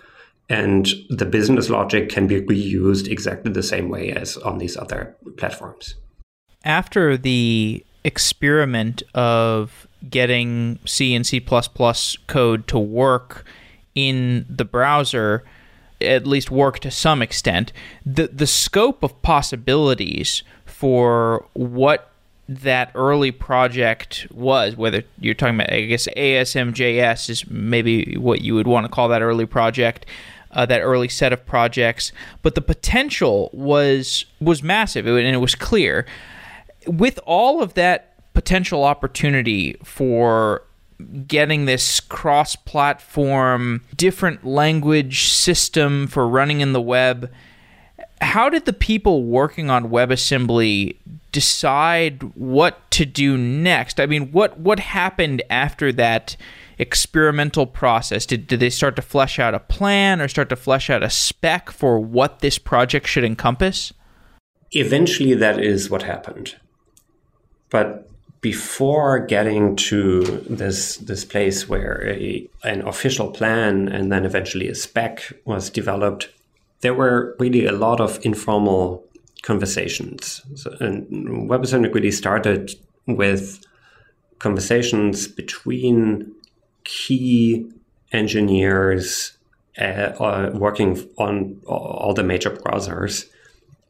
And 0.49 0.89
the 1.09 1.25
business 1.25 1.71
logic 1.71 2.09
can 2.09 2.27
be 2.27 2.43
reused 2.43 3.09
exactly 3.09 3.53
the 3.53 3.63
same 3.63 3.89
way 3.89 4.13
as 4.13 4.37
on 4.39 4.59
these 4.59 4.77
other 4.77 5.17
platforms. 5.37 5.95
After 6.65 7.17
the 7.17 7.85
experiment 8.05 9.03
of 9.15 9.87
getting 10.09 10.79
C 10.85 11.15
and 11.15 11.27
C++ 11.27 11.41
code 12.27 12.67
to 12.69 12.79
work 12.79 13.45
in 13.95 14.47
the 14.49 14.65
browser, 14.65 15.45
at 16.01 16.27
least 16.27 16.51
work 16.51 16.81
to 16.81 16.91
some 16.91 17.23
extent, 17.23 17.73
the 18.05 18.29
the 18.29 18.47
scope 18.47 19.03
of 19.03 19.21
possibilities 19.23 20.43
for 20.83 21.47
what 21.53 22.11
that 22.49 22.91
early 22.97 23.31
project 23.31 24.27
was, 24.33 24.75
whether 24.75 25.05
you're 25.21 25.33
talking 25.33 25.55
about, 25.55 25.73
I 25.73 25.83
guess 25.83 26.09
ASM.js 26.17 27.31
is 27.31 27.49
maybe 27.49 28.17
what 28.17 28.41
you 28.41 28.57
would 28.57 28.67
want 28.67 28.85
to 28.85 28.91
call 28.91 29.07
that 29.11 29.23
early 29.23 29.47
project, 29.47 30.07
uh, 30.51 30.67
that 30.67 30.81
early 30.81 31.09
set 31.09 31.33
of 31.33 31.47
projects, 31.47 32.11
but 32.43 32.57
the 32.57 32.61
potential 32.61 33.49
was 33.53 34.25
was 34.41 34.65
massive 34.65 35.07
and 35.07 35.19
it 35.19 35.37
was 35.37 35.55
clear. 35.55 36.05
With 36.89 37.21
all 37.27 37.63
of 37.63 37.75
that 37.75 38.17
potential 38.35 38.83
opportunity 38.83 39.77
for 39.85 40.65
getting 41.29 41.67
this 41.67 42.01
cross 42.01 42.57
platform, 42.57 43.83
different 43.95 44.45
language 44.45 45.29
system 45.29 46.09
for 46.09 46.27
running 46.27 46.61
in 46.61 46.73
the 46.73 46.83
web. 46.83 47.31
How 48.23 48.49
did 48.49 48.67
the 48.67 48.73
people 48.73 49.25
working 49.25 49.69
on 49.69 49.91
WebAssembly 49.91 50.97
decide 51.33 52.23
what 52.35 52.89
to 52.93 53.05
do 53.05 53.37
next? 53.37 53.99
I 53.99 54.07
mean, 54.07 54.31
what 54.31 54.59
what 54.59 54.79
happened 54.79 55.43
after 55.51 55.93
that 55.93 56.37
experimental 56.79 57.67
process? 57.67 58.25
Did, 58.25 58.47
did 58.47 58.61
they 58.61 58.71
start 58.71 58.97
to 58.97 59.03
flesh 59.03 59.39
out 59.39 59.55
a 59.55 59.59
plan 59.59 60.21
or 60.21 60.29
start 60.29 60.49
to 60.51 60.57
flesh 60.57 60.89
out 60.89 61.03
a 61.03 61.11
spec 61.11 61.71
for 61.71 61.99
what 61.99 62.41
this 62.41 62.59
project 62.59 63.07
should 63.09 63.25
encompass? 63.25 63.93
Eventually, 64.71 65.35
that 65.35 65.61
is 65.61 65.91
what 65.91 66.03
happened. 66.03 66.57
But 67.71 68.09
before 68.41 69.21
getting 69.21 69.77
to 69.77 70.23
this 70.49 70.97
this 70.99 71.25
place 71.25 71.69
where 71.69 72.09
a, 72.09 72.49
an 72.63 72.83
official 72.87 73.31
plan 73.31 73.89
and 73.89 74.13
then 74.13 74.25
eventually 74.25 74.69
a 74.69 74.75
spec 74.75 75.33
was 75.45 75.71
developed, 75.71 76.29
there 76.83 76.95
were 76.95 77.35
really 77.39 77.67
a 77.67 77.73
lot 77.73 78.01
of 78.01 78.25
informal 78.25 79.05
conversations. 79.43 80.43
So, 80.55 80.77
and 80.81 81.07
WebAssembly 81.49 81.93
really 81.95 82.11
started 82.11 82.73
with 83.07 83.65
conversations 84.39 85.27
between 85.27 86.33
key 86.85 87.71
engineers 88.13 89.33
uh, 89.81 90.13
uh, 90.21 90.51
working 90.55 91.09
on 91.17 91.61
all 91.67 92.13
the 92.15 92.23
major 92.23 92.51
browsers. 92.51 93.27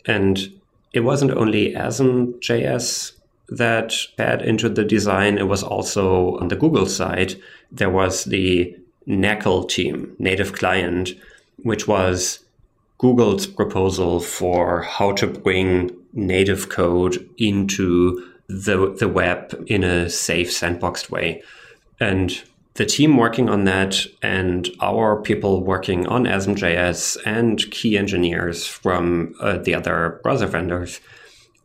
And 0.07 0.53
it 0.93 1.01
wasn't 1.01 1.33
only 1.33 1.75
ASM.js 1.75 3.13
that 3.49 3.93
fed 4.17 4.43
into 4.43 4.69
the 4.69 4.85
design. 4.85 5.39
It 5.39 5.49
was 5.49 5.63
also 5.63 6.39
on 6.39 6.49
the 6.49 6.57
Google 6.57 6.87
side, 6.87 7.35
there 7.71 7.91
was 7.91 8.25
the 8.25 8.77
NaCl 9.09 9.69
team, 9.69 10.15
native 10.19 10.53
client, 10.53 11.15
which 11.63 11.89
was 11.89 12.42
Google's 13.03 13.49
proposal 13.49 14.21
for 14.21 14.83
how 14.83 15.11
to 15.11 15.27
bring 15.27 15.91
native 16.13 16.69
code 16.69 17.29
into 17.37 18.25
the, 18.47 18.95
the 18.97 19.09
web 19.09 19.65
in 19.67 19.83
a 19.83 20.09
safe 20.09 20.51
sandboxed 20.51 21.11
way. 21.11 21.43
And 21.99 22.41
the 22.75 22.87
team 22.87 23.17
working 23.17 23.49
on 23.49 23.65
that 23.65 24.07
and 24.23 24.71
our 24.81 25.21
people 25.21 25.65
working 25.65 26.07
on 26.07 26.27
ASM.js 26.27 27.17
and 27.27 27.59
key 27.73 27.99
engineers 27.99 28.69
from 28.69 29.35
uh, 29.41 29.59
the 29.59 29.75
other 29.75 30.21
browser 30.23 30.47
vendors 30.47 31.01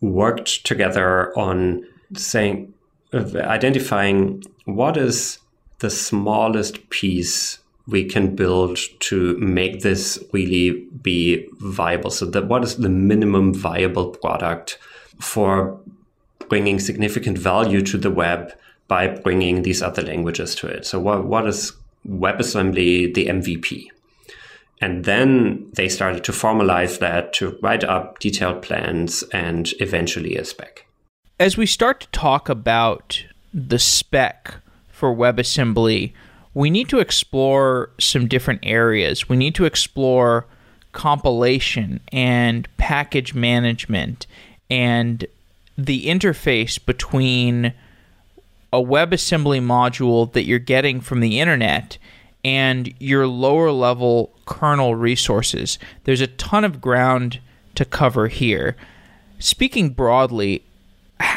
worked 0.02 0.66
together 0.66 1.38
on 1.38 1.86
saying, 2.16 2.74
identifying 3.14 4.44
what 4.66 4.98
is 4.98 5.38
the 5.80 5.92
smallest 5.92 6.90
piece 6.90 7.60
we 7.88 8.04
can 8.04 8.36
build 8.36 8.78
to 9.00 9.38
make 9.38 9.82
this 9.82 10.22
really 10.34 10.86
be 11.02 11.48
viable. 11.60 12.12
So 12.12 12.26
that 12.26 12.48
what 12.48 12.64
is 12.64 12.78
the 12.78 12.90
minimum 12.90 13.54
viable 13.54 14.10
product 14.10 14.78
for 15.20 15.80
bringing 16.50 16.80
significant 16.80 17.38
value 17.38 17.82
to 17.82 17.98
the 17.98 18.12
web 18.12 18.54
by 18.88 19.08
bringing 19.08 19.64
these 19.64 19.82
other 19.82 20.02
languages 20.02 20.56
to 20.56 20.68
it. 20.68 20.86
So 20.86 21.00
what, 21.00 21.26
what 21.26 21.48
is 21.48 21.74
WebAssembly 22.08 23.14
the 23.14 23.28
MVP? 23.28 23.88
And 24.80 25.06
then 25.06 25.70
they 25.74 25.90
started 25.90 26.24
to 26.26 26.32
formalize 26.32 27.00
that 27.00 27.34
to 27.34 27.58
write 27.62 27.84
up 27.84 28.20
detailed 28.20 28.62
plans 28.62 29.24
and 29.34 29.74
eventually 29.80 30.38
a 30.38 30.46
spec. 30.46 30.86
As 31.40 31.58
we 31.58 31.66
start 31.66 32.02
to 32.02 32.08
talk 32.12 32.48
about 32.48 33.24
the 33.54 33.80
spec 33.80 34.56
for 34.88 35.16
WebAssembly, 35.16 36.14
we 36.58 36.72
need 36.72 36.90
to 36.90 36.98
explore 36.98 37.92
some 38.00 38.28
different 38.28 38.62
areas. 38.64 39.30
We 39.30 39.38
need 39.38 39.54
to 39.56 39.66
explore 39.66 40.48
compilation 40.92 42.00
and 42.12 42.68
package 42.78 43.36
management 43.36 44.26
and 44.68 45.24
the 45.78 46.08
interface 46.08 46.84
between 46.84 47.74
a 48.74 48.82
WebAssembly 48.82 49.62
module 49.62 50.34
that 50.34 50.46
you're 50.46 50.58
getting 50.58 51.00
from 51.00 51.20
the 51.20 51.40
internet 51.40 52.00
and 52.44 52.92
your 52.98 53.28
lower 53.28 53.72
level 53.72 54.34
kernel 54.48 54.96
resources. 54.96 55.78
There's 56.06 56.22
a 56.22 56.28
ton 56.28 56.66
of 56.66 56.82
ground 56.82 57.40
to 57.76 57.86
cover 57.86 58.30
here. 58.30 58.76
Speaking 59.38 59.92
broadly, 59.92 60.64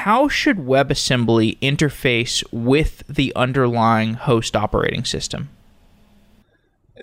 how 0.05 0.29
should 0.29 0.57
WebAssembly 0.57 1.59
interface 1.59 2.43
with 2.51 3.03
the 3.07 3.35
underlying 3.37 4.15
host 4.15 4.57
operating 4.57 5.05
system? 5.05 5.51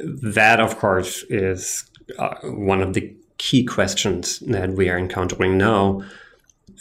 That, 0.02 0.60
of 0.60 0.80
course, 0.80 1.24
is 1.30 1.86
uh, 2.18 2.36
one 2.44 2.82
of 2.82 2.96
the 2.96 3.16
key 3.38 3.64
questions 3.64 4.40
that 4.40 4.72
we 4.72 4.90
are 4.90 4.98
encountering 4.98 5.60
now. 5.60 6.02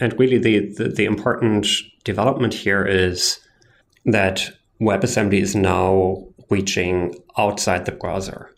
And 0.01 0.19
really, 0.19 0.39
the, 0.39 0.73
the, 0.73 0.89
the 0.89 1.05
important 1.05 1.67
development 2.05 2.55
here 2.55 2.87
is 2.87 3.39
that 4.07 4.51
WebAssembly 4.81 5.41
is 5.43 5.55
now 5.55 6.25
reaching 6.49 7.15
outside 7.37 7.85
the 7.85 7.93
browser. 7.93 8.55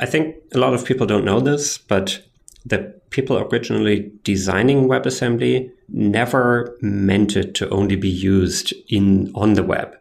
I 0.00 0.06
think 0.06 0.36
a 0.54 0.58
lot 0.58 0.72
of 0.72 0.86
people 0.86 1.06
don't 1.06 1.26
know 1.26 1.40
this, 1.40 1.76
but 1.76 2.22
the 2.66 2.78
people 3.10 3.38
originally 3.38 4.10
designing 4.24 4.88
WebAssembly 4.88 5.70
never 5.88 6.76
meant 6.80 7.36
it 7.36 7.54
to 7.54 7.68
only 7.70 7.96
be 7.96 8.08
used 8.08 8.74
in 8.88 9.32
on 9.34 9.54
the 9.54 9.62
web. 9.62 9.96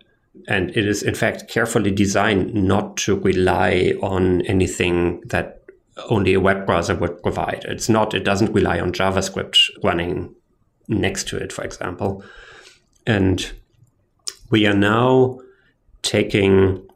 And 0.48 0.70
it 0.72 0.88
is 0.88 1.04
in 1.04 1.16
fact 1.16 1.50
carefully 1.50 1.92
designed 1.92 2.54
not 2.54 2.98
to 2.98 3.20
rely 3.20 3.94
on 4.02 4.42
anything 4.42 5.22
that 5.26 5.64
only 6.10 6.34
a 6.34 6.40
web 6.40 6.66
browser 6.66 6.96
would 6.96 7.22
provide. 7.24 7.66
It's 7.68 7.90
not, 7.90 8.14
it 8.14 8.24
doesn't 8.24 8.54
rely 8.54 8.80
on 8.80 8.92
JavaScript 8.92 9.58
running 9.84 10.34
next 10.88 11.28
to 11.30 11.38
it, 11.38 11.52
for 11.52 11.64
example. 11.64 12.24
And 13.06 13.52
we 14.50 14.66
are 14.68 14.76
now 14.76 15.40
taking 16.02 16.88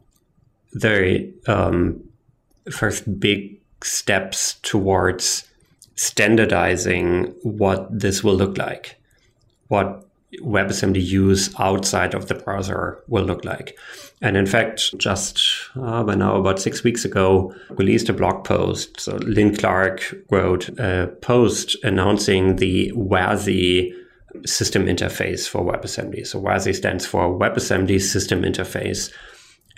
the 0.72 1.32
um, 1.46 2.02
first 2.70 3.18
big 3.18 3.60
steps 3.82 4.54
towards 4.62 5.48
standardizing 6.02 7.32
what 7.42 7.86
this 7.96 8.24
will 8.24 8.34
look 8.34 8.58
like, 8.58 9.00
what 9.68 10.04
WebAssembly 10.40 11.04
use 11.04 11.54
outside 11.60 12.12
of 12.12 12.26
the 12.26 12.34
browser 12.34 13.00
will 13.06 13.22
look 13.22 13.44
like. 13.44 13.78
And 14.20 14.36
in 14.36 14.46
fact, 14.46 14.98
just 14.98 15.40
uh, 15.76 16.02
by 16.02 16.16
now, 16.16 16.36
about 16.36 16.58
six 16.58 16.82
weeks 16.82 17.04
ago, 17.04 17.54
released 17.70 18.08
a 18.08 18.12
blog 18.12 18.44
post. 18.44 18.98
So 18.98 19.14
Lin 19.16 19.54
Clark 19.54 20.12
wrote 20.28 20.70
a 20.70 21.14
post 21.20 21.76
announcing 21.84 22.56
the 22.56 22.90
WASI 22.96 23.92
system 24.44 24.86
interface 24.86 25.48
for 25.48 25.62
WebAssembly. 25.62 26.26
So 26.26 26.40
WASI 26.40 26.74
stands 26.74 27.06
for 27.06 27.38
WebAssembly 27.38 28.00
System 28.00 28.42
Interface. 28.42 29.12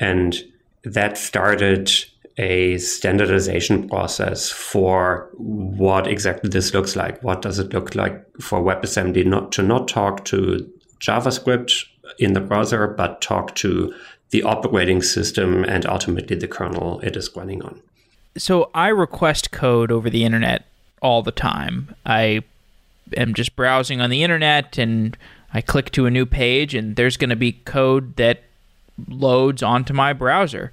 And 0.00 0.42
that 0.84 1.18
started 1.18 1.92
a 2.36 2.78
standardization 2.78 3.88
process 3.88 4.50
for 4.50 5.28
what 5.34 6.06
exactly 6.06 6.50
this 6.50 6.74
looks 6.74 6.96
like. 6.96 7.22
What 7.22 7.42
does 7.42 7.58
it 7.58 7.72
look 7.72 7.94
like 7.94 8.24
for 8.40 8.60
WebAssembly 8.60 9.24
not 9.24 9.52
to 9.52 9.62
not 9.62 9.86
talk 9.88 10.24
to 10.26 10.68
JavaScript 11.00 11.84
in 12.18 12.32
the 12.32 12.40
browser, 12.40 12.86
but 12.86 13.20
talk 13.20 13.54
to 13.56 13.94
the 14.30 14.42
operating 14.42 15.00
system 15.00 15.64
and 15.64 15.86
ultimately 15.86 16.36
the 16.36 16.48
kernel 16.48 17.00
it 17.00 17.16
is 17.16 17.30
running 17.36 17.62
on. 17.62 17.80
So 18.36 18.70
I 18.74 18.88
request 18.88 19.52
code 19.52 19.92
over 19.92 20.10
the 20.10 20.24
internet 20.24 20.64
all 21.00 21.22
the 21.22 21.30
time. 21.30 21.94
I 22.04 22.42
am 23.16 23.34
just 23.34 23.54
browsing 23.54 24.00
on 24.00 24.10
the 24.10 24.24
internet 24.24 24.76
and 24.76 25.16
I 25.52 25.60
click 25.60 25.92
to 25.92 26.06
a 26.06 26.10
new 26.10 26.26
page 26.26 26.74
and 26.74 26.96
there's 26.96 27.16
going 27.16 27.30
to 27.30 27.36
be 27.36 27.52
code 27.52 28.16
that 28.16 28.42
loads 29.08 29.62
onto 29.62 29.94
my 29.94 30.12
browser. 30.12 30.72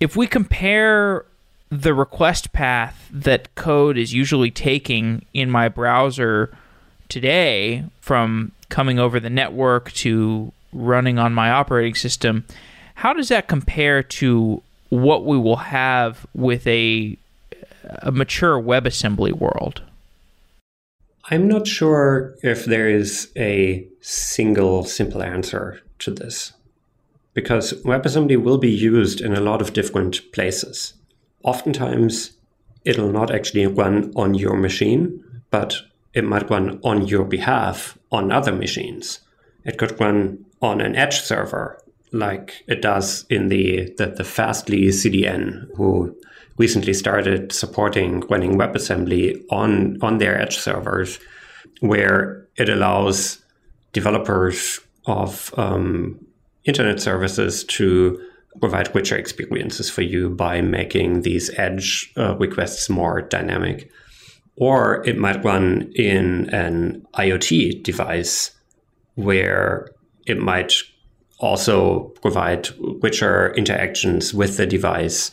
If 0.00 0.16
we 0.16 0.26
compare 0.26 1.26
the 1.68 1.92
request 1.92 2.52
path 2.52 3.06
that 3.12 3.54
code 3.54 3.98
is 3.98 4.14
usually 4.14 4.50
taking 4.50 5.26
in 5.34 5.50
my 5.50 5.68
browser 5.68 6.56
today 7.10 7.84
from 8.00 8.52
coming 8.70 8.98
over 8.98 9.20
the 9.20 9.28
network 9.28 9.92
to 9.92 10.52
running 10.72 11.18
on 11.18 11.34
my 11.34 11.50
operating 11.50 11.94
system, 11.94 12.46
how 12.94 13.12
does 13.12 13.28
that 13.28 13.46
compare 13.46 14.02
to 14.02 14.62
what 14.88 15.26
we 15.26 15.36
will 15.36 15.56
have 15.56 16.26
with 16.34 16.66
a 16.66 17.16
a 18.02 18.12
mature 18.12 18.60
WebAssembly 18.60 19.32
world? 19.32 19.82
I'm 21.30 21.48
not 21.48 21.66
sure 21.66 22.34
if 22.42 22.64
there 22.64 22.88
is 22.88 23.30
a 23.36 23.86
single 24.00 24.84
simple 24.84 25.22
answer 25.22 25.80
to 26.00 26.10
this 26.10 26.52
because 27.34 27.72
WebAssembly 27.84 28.42
will 28.42 28.58
be 28.58 28.70
used 28.70 29.20
in 29.20 29.34
a 29.34 29.40
lot 29.40 29.62
of 29.62 29.72
different 29.72 30.20
places. 30.32 30.94
Oftentimes, 31.44 32.32
it'll 32.84 33.12
not 33.12 33.30
actually 33.30 33.66
run 33.66 34.12
on 34.16 34.34
your 34.34 34.56
machine, 34.56 35.22
but 35.50 35.76
it 36.12 36.24
might 36.24 36.50
run 36.50 36.80
on 36.82 37.06
your 37.06 37.24
behalf 37.24 37.96
on 38.10 38.32
other 38.32 38.52
machines. 38.52 39.20
It 39.64 39.78
could 39.78 39.98
run 40.00 40.44
on 40.60 40.80
an 40.80 40.96
edge 40.96 41.20
server, 41.20 41.82
like 42.12 42.64
it 42.66 42.82
does 42.82 43.24
in 43.30 43.48
the, 43.48 43.94
the, 43.96 44.06
the 44.06 44.24
Fastly 44.24 44.86
CDN, 44.88 45.68
who 45.76 46.16
recently 46.56 46.92
started 46.92 47.52
supporting 47.52 48.20
running 48.28 48.58
WebAssembly 48.58 49.44
on, 49.50 49.98
on 50.02 50.18
their 50.18 50.38
edge 50.40 50.58
servers, 50.58 51.18
where 51.80 52.46
it 52.56 52.68
allows 52.68 53.42
developers 53.92 54.80
of 55.06 55.54
um, 55.56 56.20
internet 56.64 57.00
services 57.00 57.64
to 57.64 58.20
provide 58.60 58.94
richer 58.94 59.16
experiences 59.16 59.88
for 59.88 60.02
you 60.02 60.30
by 60.30 60.60
making 60.60 61.22
these 61.22 61.50
edge 61.58 62.12
uh, 62.16 62.36
requests 62.36 62.88
more 62.88 63.22
dynamic. 63.22 63.90
Or 64.56 65.06
it 65.06 65.16
might 65.16 65.44
run 65.44 65.90
in 65.94 66.50
an 66.50 67.06
IoT 67.14 67.82
device 67.82 68.50
where 69.14 69.88
it 70.26 70.38
might 70.38 70.74
also 71.38 72.00
provide 72.20 72.68
richer 73.02 73.54
interactions 73.54 74.34
with 74.34 74.56
the 74.56 74.66
device 74.66 75.30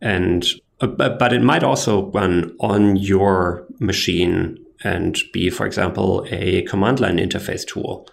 and 0.00 0.46
uh, 0.80 0.86
but 0.86 1.32
it 1.32 1.42
might 1.42 1.64
also 1.64 2.10
run 2.12 2.54
on 2.60 2.94
your 2.94 3.66
machine 3.80 4.64
and 4.84 5.18
be, 5.32 5.50
for 5.50 5.66
example, 5.66 6.24
a 6.30 6.62
command 6.62 7.00
line 7.00 7.18
interface 7.18 7.66
tool 7.66 8.08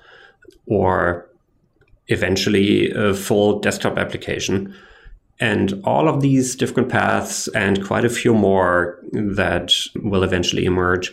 or 0.65 1.29
eventually 2.07 2.91
a 2.91 3.13
full 3.13 3.59
desktop 3.59 3.97
application. 3.97 4.73
And 5.39 5.81
all 5.83 6.07
of 6.07 6.21
these 6.21 6.55
different 6.55 6.89
paths 6.89 7.47
and 7.49 7.85
quite 7.85 8.05
a 8.05 8.09
few 8.09 8.33
more 8.33 8.99
that 9.11 9.73
will 9.95 10.23
eventually 10.23 10.65
emerge 10.65 11.11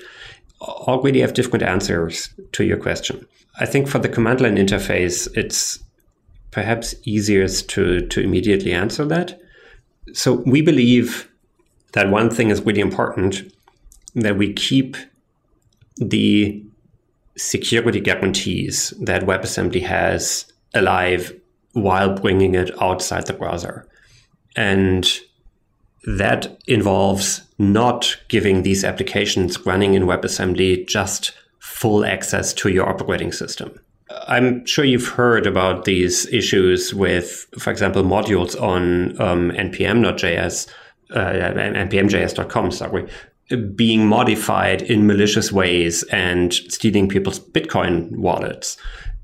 already 0.61 1.21
have 1.21 1.35
different 1.35 1.65
answers 1.65 2.33
to 2.53 2.65
your 2.65 2.77
question. 2.77 3.27
I 3.59 3.67
think 3.67 3.89
for 3.89 3.99
the 3.99 4.09
command 4.09 4.41
line 4.41 4.57
interface, 4.57 5.29
it's 5.37 5.81
perhaps 6.53 6.95
easiest 7.05 7.69
to, 7.71 8.07
to 8.09 8.21
immediately 8.21 8.73
answer 8.73 9.05
that. 9.07 9.41
So 10.13 10.43
we 10.47 10.63
believe 10.63 11.29
that 11.93 12.11
one 12.11 12.31
thing 12.31 12.51
is 12.51 12.63
really 12.63 12.81
important 12.81 13.53
that 14.15 14.37
we 14.37 14.53
keep 14.53 14.97
the 15.97 16.63
security 17.37 18.01
guarantees 18.01 18.93
that 19.01 19.23
WebAssembly 19.23 19.83
has 19.83 20.52
alive 20.75 21.33
while 21.73 22.15
bringing 22.15 22.55
it 22.55 22.71
outside 22.81 23.27
the 23.27 23.33
browser. 23.33 23.89
And 24.57 25.09
that 26.05 26.59
involves 26.67 27.43
not 27.59 28.17
giving 28.29 28.63
these 28.63 28.85
applications 28.85 29.65
running 29.65 29.95
in 29.95 30.05
WebAssembly 30.05 30.87
just 30.89 31.33
full 31.61 32.05
access 32.05 32.53
to 32.55 32.69
your 32.69 32.89
operating 32.89 33.33
system. 33.33 33.79
I'm 34.29 34.67
sure 34.67 34.85
you've 34.85 35.09
heard 35.09 35.47
about 35.47 35.85
these 35.85 36.27
issues 36.27 36.93
with, 36.93 37.47
for 37.59 37.71
example, 37.71 38.03
modules 38.03 38.61
on 38.61 39.21
um, 39.21 39.51
npm.js, 39.53 40.69
uh, 41.11 41.33
npmjs.com, 41.33 42.71
sorry, 42.73 43.09
being 43.75 44.07
modified 44.07 44.83
in 44.83 45.07
malicious 45.07 45.53
ways 45.53 46.03
and 46.05 46.53
stealing 46.53 47.09
people's 47.09 47.41
Bitcoin 47.41 48.17
wallets. 48.17 48.77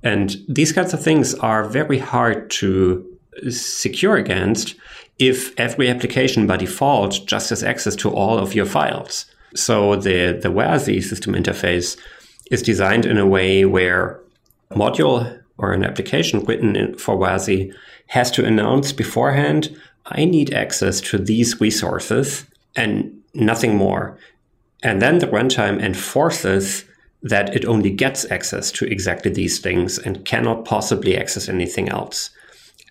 And 0.03 0.37
these 0.49 0.73
kinds 0.73 0.95
of 0.95 1.03
things 1.03 1.35
are 1.35 1.65
very 1.65 1.99
hard 1.99 2.51
to 2.53 3.05
secure 3.51 4.17
against 4.17 4.75
if 5.19 5.59
every 5.59 5.89
application 5.89 6.47
by 6.47 6.57
default 6.57 7.27
just 7.27 7.51
has 7.51 7.63
access 7.63 7.97
to 7.97 8.11
all 8.11 8.39
of 8.39 8.55
your 8.55 8.67
files. 8.67 9.27
So 9.55 9.97
the, 9.97 10.39
the 10.41 10.51
WASI 10.51 11.03
system 11.03 11.35
interface 11.35 11.99
is 12.51 12.63
designed 12.63 13.07
in 13.07 13.19
a 13.19 13.27
way 13.27 13.65
where 13.65 14.21
a 14.71 14.77
module 14.77 15.41
or 15.57 15.73
an 15.73 15.85
application 15.85 16.45
written 16.45 16.97
for 16.97 17.17
WASI 17.17 17.75
has 18.09 18.31
to 18.33 18.45
announce 18.45 18.93
beforehand, 18.93 19.77
I 20.07 20.25
need 20.25 20.55
access 20.55 21.01
to 21.03 21.19
these 21.19 21.61
resources 21.61 22.47
and 22.77 23.21
nothing 23.35 23.77
more. 23.77 24.19
And 24.83 25.03
then 25.03 25.19
the 25.19 25.27
runtime 25.27 25.83
enforces 25.83 26.85
that 27.23 27.55
it 27.55 27.65
only 27.65 27.91
gets 27.91 28.31
access 28.31 28.71
to 28.73 28.87
exactly 28.87 29.31
these 29.31 29.59
things 29.59 29.99
and 29.99 30.25
cannot 30.25 30.65
possibly 30.65 31.17
access 31.17 31.49
anything 31.49 31.89
else. 31.89 32.31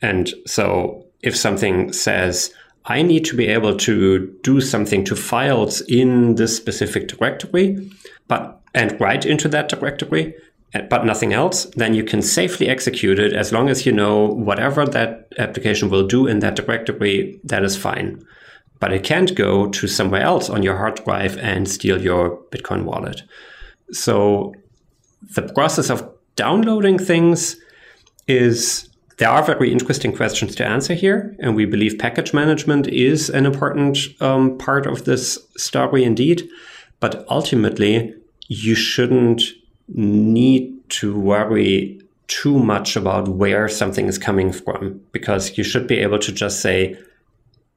And 0.02 0.34
so 0.46 1.06
if 1.22 1.36
something 1.36 1.94
says, 1.94 2.52
I 2.86 3.02
need 3.02 3.26
to 3.26 3.36
be 3.36 3.48
able 3.48 3.76
to 3.78 4.28
do 4.44 4.62
something 4.62 5.04
to 5.06 5.16
files 5.16 5.82
in 5.82 6.36
this 6.36 6.56
specific 6.56 7.08
directory, 7.08 7.92
but 8.28 8.62
and 8.74 9.00
write 9.02 9.26
into 9.26 9.50
that 9.50 9.70
directory, 9.70 10.36
but 10.90 11.06
nothing 11.06 11.34
else, 11.34 11.66
then 11.76 11.94
you 11.94 12.04
can 12.04 12.22
safely 12.22 12.68
execute 12.70 13.20
it 13.20 13.34
as 13.34 13.52
long 13.52 13.70
as 13.70 13.86
you 13.86 13.92
know 13.92 14.28
whatever 14.28 14.86
that 14.86 15.28
application 15.40 15.90
will 15.90 16.06
do 16.06 16.28
in 16.28 16.40
that 16.40 16.56
directory, 16.56 17.40
that 17.44 17.64
is 17.64 17.76
fine. 17.76 18.22
But 18.80 18.94
it 18.94 19.04
can't 19.04 19.34
go 19.34 19.68
to 19.70 19.88
somewhere 19.88 20.22
else 20.22 20.50
on 20.50 20.64
your 20.64 20.78
hard 20.78 21.04
drive 21.04 21.38
and 21.38 21.68
steal 21.68 22.02
your 22.02 22.38
Bitcoin 22.52 22.84
wallet. 22.84 23.24
So 23.92 24.54
the 25.36 25.44
process 25.54 25.90
of 25.90 26.10
downloading 26.36 27.00
things 27.00 27.56
is 28.28 28.90
there 29.18 29.30
are 29.30 29.44
very 29.44 29.72
interesting 29.72 30.16
questions 30.16 30.56
to 30.56 30.66
answer 30.66 30.94
here, 30.94 31.36
and 31.40 31.56
we 31.56 31.66
believe 31.66 31.98
package 31.98 32.34
management 32.34 32.88
is 32.88 33.30
an 33.30 33.46
important 33.46 33.98
um, 34.22 34.58
part 34.58 34.86
of 34.86 35.06
this 35.06 35.40
story 35.58 36.04
indeed. 36.04 36.48
But 37.00 37.26
ultimately, 37.30 38.14
you 38.48 38.76
shouldn't 38.76 39.44
need 39.88 40.90
to 40.90 41.18
worry 41.20 42.02
too 42.28 42.60
much 42.60 42.96
about 42.96 43.30
where 43.30 43.68
something 43.70 44.08
is 44.08 44.18
coming 44.18 44.52
from 44.52 45.02
because 45.12 45.58
you 45.58 45.64
should 45.64 45.88
be 45.88 45.98
able 45.98 46.20
to 46.20 46.32
just 46.32 46.62
say 46.62 46.98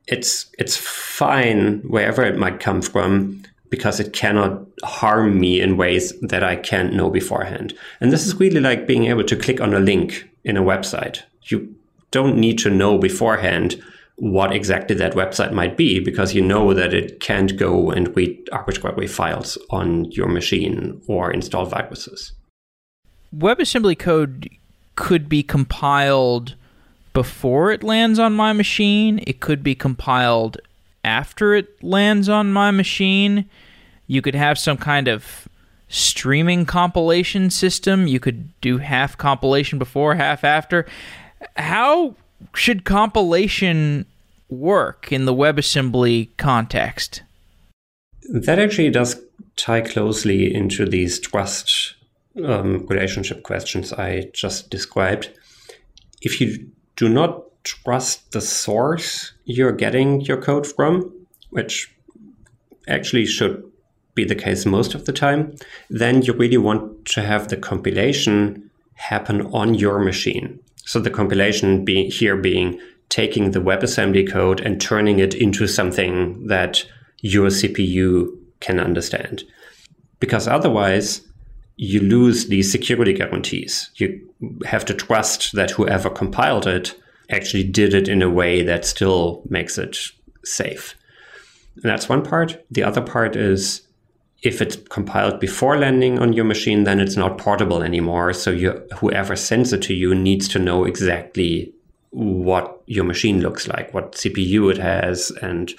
it's 0.09 0.51
it's 0.59 0.77
fine 0.77 1.79
wherever 1.83 2.25
it 2.25 2.37
might 2.37 2.59
come 2.59 2.83
from 2.83 3.40
because 3.71 4.01
it 4.01 4.13
cannot 4.13 4.67
harm 4.85 5.41
me 5.41 5.61
in 5.61 5.77
ways 5.77 6.13
that 6.21 6.43
I 6.43 6.57
can't 6.57 6.93
know 6.93 7.09
beforehand. 7.09 7.73
And 8.01 8.13
this 8.13 8.27
is 8.27 8.35
really 8.35 8.61
like 8.61 8.87
being 8.87 9.07
able 9.07 9.25
to 9.25 9.37
click 9.37 9.61
on 9.61 9.73
a 9.73 9.81
link 9.81 10.29
in 10.45 10.57
a 10.57 10.63
website. 10.63 11.23
You 11.45 11.75
don't 12.11 12.37
need 12.37 12.59
to 12.59 12.71
know 12.71 12.99
beforehand 12.99 13.81
what 14.17 14.53
exactly 14.53 14.95
that 14.97 15.15
website 15.15 15.53
might 15.53 15.77
be 15.77 15.99
because 15.99 16.35
you 16.35 16.43
know 16.43 16.75
that 16.75 16.93
it 16.93 17.21
can't 17.21 17.57
go 17.57 17.91
and 17.91 18.15
read 18.15 18.49
arbitrary 18.53 19.07
files 19.07 19.57
on 19.71 20.05
your 20.11 20.29
machine 20.29 21.01
or 21.07 21.31
install 21.31 21.65
viruses. 21.65 22.33
WebAssembly 23.35 23.99
code 23.99 24.51
could 24.97 25.29
be 25.29 25.43
compiled 25.43 26.55
before 27.15 27.71
it 27.71 27.83
lands 27.83 28.19
on 28.19 28.35
my 28.35 28.53
machine. 28.53 29.21
It 29.27 29.41
could 29.41 29.63
be 29.63 29.75
compiled 29.75 30.59
after 31.05 31.55
it 31.55 31.83
lands 31.83 32.29
on 32.29 32.53
my 32.53 32.71
machine. 32.71 33.49
You 34.07 34.23
could 34.23 34.35
have 34.35 34.59
some 34.59 34.77
kind 34.77 35.09
of 35.09 35.49
streaming 35.89 36.65
compilation 36.67 37.51
system. 37.51 38.07
You 38.07 38.21
could 38.21 38.59
do 38.61 38.79
half 38.79 39.17
compilation 39.17 39.79
before, 39.79 40.15
half 40.15 40.45
after. 40.45 40.87
How 41.57 42.15
should 42.55 42.85
compilation 42.85 44.07
work 44.49 45.13
in 45.13 45.25
the 45.25 45.35
WebAssembly 45.35 46.29
context? 46.37 47.23
That 48.33 48.59
actually 48.59 48.91
does 48.91 49.21
tie 49.57 49.81
closely 49.81 50.53
into 50.55 50.87
these 50.87 51.19
trust 51.19 51.95
um, 52.45 52.87
relationship 52.87 53.43
questions 53.43 53.93
I 53.93 54.31
just 54.33 54.71
described. 54.71 55.31
If 56.23 56.41
you 56.41 56.71
do 56.97 57.09
not 57.09 57.45
trust 57.65 58.33
the 58.33 58.41
source 58.41 59.33
you're 59.45 59.73
getting 59.73 60.21
your 60.23 60.41
code 60.41 60.67
from, 60.67 61.13
which 61.51 61.95
actually 62.89 63.27
should 63.27 63.63
be 64.15 64.25
the 64.25 64.35
case 64.35 64.67
most 64.67 64.95
of 64.95 65.07
the 65.07 65.13
time, 65.13 65.55
then 65.89 66.23
you 66.23 66.33
really 66.33 66.57
want 66.57 67.05
to 67.07 67.23
have 67.23 67.49
the 67.49 67.57
compilation 67.57 68.71
happen 68.95 69.47
on 69.53 69.75
your 69.75 69.99
machine. 69.99 70.59
So 70.85 71.01
the 71.01 71.11
compilation 71.11 71.85
be, 71.85 72.09
here 72.11 72.37
being 72.37 72.81
taking 73.09 73.51
the 73.51 73.61
WebAssembly 73.61 74.31
code 74.31 74.61
and 74.61 74.81
turning 74.81 75.19
it 75.19 75.35
into 75.35 75.67
something 75.67 76.47
that 76.47 76.85
your 77.21 77.49
CPU 77.49 78.37
can 78.61 78.79
understand. 78.79 79.45
Because 80.21 80.47
otherwise, 80.47 81.23
you 81.77 82.01
lose 82.01 82.49
these 82.49 82.71
security 82.71 83.13
guarantees. 83.13 83.91
You 83.97 84.21
have 84.67 84.85
to 84.85 84.95
trust 84.95 85.53
that 85.55 85.71
whoever 85.71 86.11
compiled 86.11 86.67
it 86.67 86.95
actually 87.31 87.65
did 87.65 87.95
it 87.95 88.09
in 88.09 88.23
a 88.23 88.31
way 88.31 88.63
that 88.63 88.85
still 88.85 89.43
makes 89.49 89.79
it 89.79 89.97
safe. 90.45 90.95
And 91.77 91.85
that's 91.85 92.09
one 92.09 92.23
part. 92.23 92.65
The 92.71 92.83
other 92.83 93.01
part 93.01 93.37
is 93.37 93.83
if 94.43 94.63
it's 94.63 94.77
compiled 94.89 95.39
before 95.39 95.79
landing 95.79 96.19
on 96.19 96.33
your 96.33 96.45
machine, 96.45 96.85
then 96.85 96.99
it's 96.99 97.17
not 97.17 97.39
portable 97.39 97.83
anymore. 97.83 98.33
So 98.33 98.51
you, 98.51 98.83
whoever 98.97 99.37
sends 99.37 99.73
it 99.73 99.83
to 99.83 99.95
you 99.95 100.15
needs 100.15 100.49
to 100.49 100.59
know 100.59 100.85
exactly 100.85 101.73
what 102.11 102.83
your 102.87 103.05
machine 103.05 103.41
looks 103.41 103.69
like, 103.69 103.93
what 103.93 104.13
CPU 104.13 104.71
it 104.71 104.79
has, 104.79 105.31
and 105.43 105.73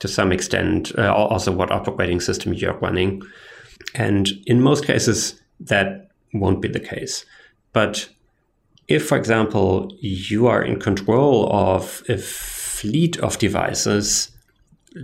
to 0.00 0.08
some 0.08 0.32
extent 0.32 0.92
uh, 0.98 1.12
also 1.12 1.52
what 1.52 1.70
operating 1.70 2.20
system 2.20 2.54
you're 2.54 2.78
running. 2.78 3.22
And 3.94 4.28
in 4.46 4.60
most 4.60 4.84
cases, 4.86 5.40
that 5.60 6.10
won't 6.32 6.62
be 6.62 6.68
the 6.68 6.80
case. 6.80 7.24
But 7.72 8.08
if, 8.88 9.06
for 9.06 9.16
example, 9.16 9.94
you 10.00 10.46
are 10.46 10.62
in 10.62 10.80
control 10.80 11.52
of 11.52 12.02
a 12.08 12.18
fleet 12.18 13.18
of 13.18 13.38
devices 13.38 14.30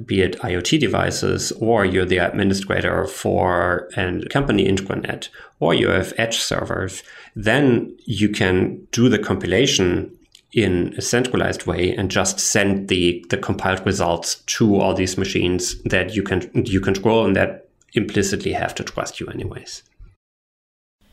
be 0.06 0.22
it 0.22 0.38
IoT 0.40 0.80
devices, 0.80 1.52
or 1.52 1.84
you're 1.84 2.04
the 2.04 2.18
administrator 2.18 3.06
for 3.06 3.88
a 3.96 4.26
company 4.28 4.66
intranet, 4.66 5.28
or 5.60 5.74
you 5.74 5.88
have 5.88 6.14
edge 6.16 6.38
servers, 6.38 7.02
then 7.36 7.96
you 8.04 8.28
can 8.28 8.86
do 8.92 9.08
the 9.08 9.18
compilation 9.18 10.16
in 10.52 10.94
a 10.96 11.02
centralized 11.02 11.66
way 11.66 11.94
and 11.94 12.10
just 12.10 12.38
send 12.38 12.88
the, 12.88 13.24
the 13.30 13.36
compiled 13.36 13.84
results 13.84 14.36
to 14.46 14.76
all 14.76 14.94
these 14.94 15.18
machines 15.18 15.80
that 15.82 16.14
you 16.14 16.22
can 16.22 16.48
you 16.64 16.80
control 16.80 17.24
and 17.26 17.34
that 17.34 17.68
implicitly 17.94 18.52
have 18.52 18.74
to 18.74 18.84
trust 18.84 19.18
you 19.20 19.26
anyways. 19.26 19.82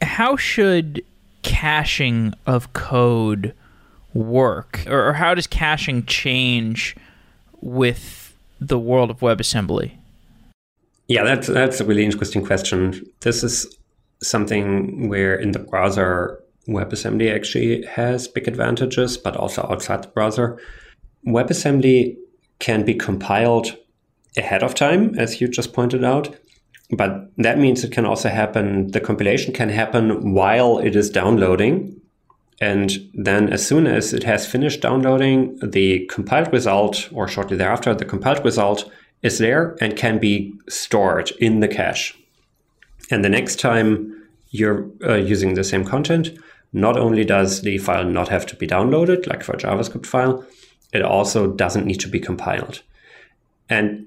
How 0.01 0.35
should 0.35 1.03
caching 1.41 2.33
of 2.45 2.73
code 2.73 3.53
work? 4.13 4.83
Or, 4.87 5.13
how 5.13 5.33
does 5.33 5.47
caching 5.47 6.05
change 6.05 6.95
with 7.61 8.35
the 8.59 8.79
world 8.79 9.09
of 9.09 9.19
WebAssembly? 9.19 9.91
Yeah, 11.07 11.23
that's 11.23 11.47
that's 11.47 11.79
a 11.79 11.85
really 11.85 12.05
interesting 12.05 12.45
question. 12.45 13.05
This 13.21 13.43
is 13.43 13.77
something 14.23 15.09
where 15.09 15.35
in 15.35 15.51
the 15.51 15.59
browser 15.59 16.41
WebAssembly 16.67 17.33
actually 17.33 17.83
has 17.85 18.27
big 18.27 18.47
advantages, 18.47 19.17
but 19.17 19.35
also 19.35 19.63
outside 19.63 20.03
the 20.03 20.07
browser. 20.09 20.59
WebAssembly 21.27 22.15
can 22.59 22.85
be 22.85 22.93
compiled 22.93 23.75
ahead 24.37 24.63
of 24.63 24.75
time, 24.75 25.17
as 25.17 25.41
you 25.41 25.47
just 25.47 25.73
pointed 25.73 26.03
out. 26.03 26.35
But 26.91 27.31
that 27.37 27.57
means 27.57 27.83
it 27.83 27.91
can 27.91 28.05
also 28.05 28.29
happen, 28.29 28.91
the 28.91 28.99
compilation 28.99 29.53
can 29.53 29.69
happen 29.69 30.33
while 30.33 30.77
it 30.79 30.95
is 30.95 31.09
downloading. 31.09 32.01
And 32.59 32.91
then, 33.13 33.51
as 33.51 33.65
soon 33.65 33.87
as 33.87 34.13
it 34.13 34.23
has 34.23 34.45
finished 34.45 34.81
downloading, 34.81 35.57
the 35.63 36.05
compiled 36.07 36.53
result, 36.53 37.09
or 37.11 37.27
shortly 37.27 37.57
thereafter, 37.57 37.95
the 37.95 38.05
compiled 38.05 38.45
result 38.45 38.91
is 39.23 39.39
there 39.39 39.75
and 39.81 39.95
can 39.95 40.19
be 40.19 40.53
stored 40.69 41.31
in 41.39 41.59
the 41.59 41.67
cache. 41.67 42.15
And 43.09 43.23
the 43.25 43.29
next 43.29 43.59
time 43.59 44.27
you're 44.49 44.89
uh, 45.03 45.15
using 45.15 45.53
the 45.53 45.63
same 45.63 45.85
content, 45.85 46.37
not 46.73 46.97
only 46.97 47.25
does 47.25 47.61
the 47.61 47.77
file 47.77 48.05
not 48.05 48.29
have 48.29 48.45
to 48.47 48.55
be 48.55 48.67
downloaded, 48.67 49.27
like 49.27 49.43
for 49.43 49.53
a 49.53 49.57
JavaScript 49.57 50.05
file, 50.05 50.45
it 50.93 51.01
also 51.01 51.47
doesn't 51.47 51.85
need 51.85 51.99
to 52.01 52.09
be 52.09 52.19
compiled. 52.19 52.81
And 53.69 54.05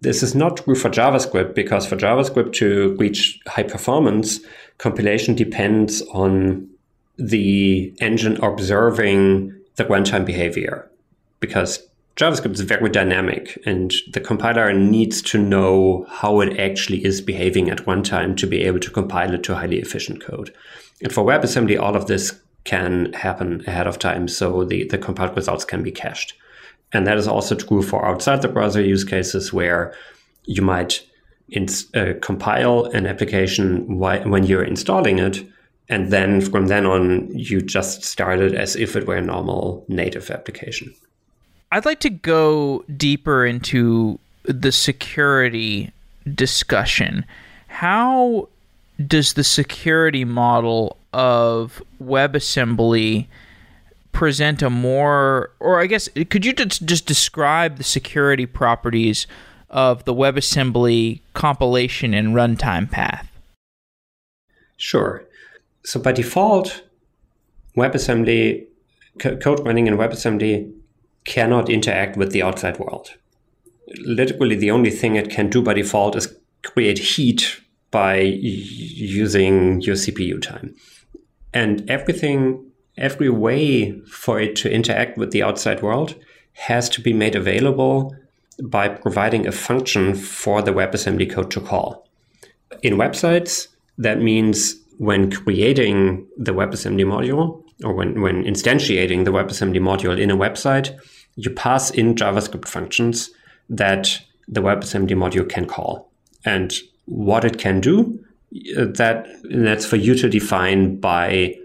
this 0.00 0.22
is 0.22 0.34
not 0.34 0.56
true 0.58 0.74
for 0.74 0.88
JavaScript 0.88 1.54
because 1.54 1.86
for 1.86 1.96
JavaScript 1.96 2.52
to 2.54 2.96
reach 2.98 3.38
high 3.46 3.62
performance, 3.62 4.40
compilation 4.78 5.34
depends 5.34 6.02
on 6.12 6.68
the 7.18 7.94
engine 8.00 8.42
observing 8.42 9.54
the 9.76 9.84
runtime 9.84 10.24
behavior 10.24 10.90
because 11.38 11.86
JavaScript 12.16 12.54
is 12.54 12.60
very 12.60 12.90
dynamic 12.90 13.58
and 13.66 13.92
the 14.12 14.20
compiler 14.20 14.72
needs 14.72 15.22
to 15.22 15.38
know 15.38 16.06
how 16.08 16.40
it 16.40 16.58
actually 16.58 17.04
is 17.04 17.20
behaving 17.20 17.70
at 17.70 17.84
runtime 17.84 18.36
to 18.38 18.46
be 18.46 18.62
able 18.64 18.80
to 18.80 18.90
compile 18.90 19.34
it 19.34 19.42
to 19.44 19.54
highly 19.54 19.78
efficient 19.78 20.22
code. 20.22 20.52
And 21.02 21.12
for 21.12 21.24
WebAssembly, 21.24 21.80
all 21.80 21.96
of 21.96 22.06
this 22.06 22.38
can 22.64 23.12
happen 23.14 23.64
ahead 23.66 23.86
of 23.86 23.98
time, 23.98 24.28
so 24.28 24.64
the, 24.64 24.84
the 24.88 24.98
compiled 24.98 25.36
results 25.36 25.64
can 25.64 25.82
be 25.82 25.90
cached. 25.90 26.34
And 26.92 27.06
that 27.06 27.18
is 27.18 27.28
also 27.28 27.54
true 27.54 27.82
for 27.82 28.04
outside 28.04 28.42
the 28.42 28.48
browser 28.48 28.82
use 28.82 29.04
cases 29.04 29.52
where 29.52 29.94
you 30.44 30.62
might 30.62 31.06
uh, 31.94 32.12
compile 32.20 32.84
an 32.86 33.06
application 33.06 33.98
when 33.98 34.44
you're 34.44 34.64
installing 34.64 35.18
it, 35.18 35.44
and 35.88 36.12
then 36.12 36.40
from 36.40 36.68
then 36.68 36.86
on, 36.86 37.28
you 37.36 37.60
just 37.60 38.04
start 38.04 38.38
it 38.38 38.54
as 38.54 38.76
if 38.76 38.94
it 38.94 39.06
were 39.06 39.16
a 39.16 39.22
normal 39.22 39.84
native 39.88 40.30
application. 40.30 40.94
I'd 41.72 41.84
like 41.84 42.00
to 42.00 42.10
go 42.10 42.84
deeper 42.96 43.44
into 43.44 44.18
the 44.44 44.72
security 44.72 45.92
discussion. 46.34 47.24
How 47.68 48.48
does 49.06 49.34
the 49.34 49.44
security 49.44 50.24
model 50.24 50.96
of 51.12 51.82
WebAssembly 52.02 53.26
present 54.12 54.62
a 54.62 54.70
more, 54.70 55.50
or 55.60 55.80
I 55.80 55.86
guess, 55.86 56.08
could 56.28 56.44
you 56.44 56.52
just, 56.52 57.06
describe 57.06 57.76
the 57.76 57.84
security 57.84 58.46
properties 58.46 59.26
of 59.68 60.04
the 60.04 60.14
WebAssembly 60.14 61.20
compilation 61.34 62.12
and 62.12 62.34
runtime 62.34 62.90
path? 62.90 63.30
Sure. 64.76 65.24
So 65.84 66.00
by 66.00 66.12
default, 66.12 66.82
WebAssembly, 67.76 68.66
code 69.18 69.64
running 69.66 69.86
in 69.86 69.96
WebAssembly 69.96 70.72
cannot 71.24 71.68
interact 71.68 72.16
with 72.16 72.32
the 72.32 72.42
outside 72.42 72.78
world. 72.78 73.10
Literally, 74.04 74.56
the 74.56 74.70
only 74.70 74.90
thing 74.90 75.16
it 75.16 75.30
can 75.30 75.50
do 75.50 75.62
by 75.62 75.74
default 75.74 76.16
is 76.16 76.34
create 76.62 76.98
heat 76.98 77.60
by 77.90 78.20
using 78.20 79.80
your 79.80 79.96
CPU 79.96 80.40
time. 80.40 80.74
And 81.52 81.88
everything, 81.90 82.69
every 83.00 83.30
way 83.30 83.98
for 84.02 84.40
it 84.40 84.54
to 84.56 84.72
interact 84.72 85.18
with 85.18 85.30
the 85.32 85.42
outside 85.42 85.82
world 85.82 86.14
has 86.52 86.88
to 86.90 87.00
be 87.00 87.12
made 87.12 87.34
available 87.34 88.14
by 88.62 88.88
providing 88.88 89.46
a 89.46 89.52
function 89.52 90.14
for 90.14 90.62
the 90.62 90.72
WebAssembly 90.72 91.30
code 91.30 91.50
to 91.50 91.60
call. 91.60 92.06
In 92.82 92.94
websites, 92.94 93.68
that 93.98 94.20
means 94.20 94.74
when 94.98 95.30
creating 95.30 96.26
the 96.36 96.52
WebAssembly 96.52 97.06
module 97.06 97.64
or 97.82 97.94
when, 97.94 98.20
when 98.20 98.44
instantiating 98.44 99.24
the 99.24 99.32
WebAssembly 99.32 99.80
module 99.80 100.18
in 100.18 100.30
a 100.30 100.36
website, 100.36 100.98
you 101.36 101.50
pass 101.50 101.90
in 101.90 102.14
JavaScript 102.14 102.68
functions 102.68 103.30
that 103.70 104.20
the 104.46 104.60
WebAssembly 104.60 105.12
module 105.12 105.48
can 105.48 105.66
call. 105.66 106.10
And 106.44 106.74
what 107.06 107.44
it 107.44 107.58
can 107.58 107.80
do, 107.80 108.22
uh, 108.76 108.86
that 108.94 109.26
that's 109.44 109.86
for 109.86 109.96
you 109.96 110.14
to 110.16 110.28
define 110.28 111.00
by 111.00 111.56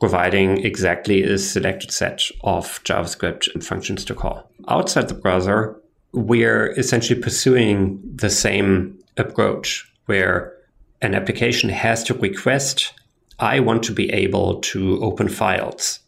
providing 0.00 0.64
exactly 0.64 1.22
a 1.22 1.38
selected 1.38 1.90
set 1.90 2.22
of 2.42 2.82
JavaScript 2.84 3.62
functions 3.62 4.04
to 4.04 4.14
call. 4.14 4.50
Outside 4.68 5.08
the 5.08 5.14
browser, 5.14 5.80
we're 6.12 6.72
essentially 6.72 7.20
pursuing 7.20 8.00
the 8.04 8.30
same 8.30 8.98
approach 9.16 9.90
where 10.06 10.54
an 11.00 11.14
application 11.14 11.68
has 11.70 12.04
to 12.04 12.14
request, 12.14 12.94
I 13.38 13.60
want 13.60 13.82
to 13.84 13.92
be 13.92 14.10
able 14.10 14.60
to 14.60 15.02
open 15.02 15.28
files. 15.28 15.98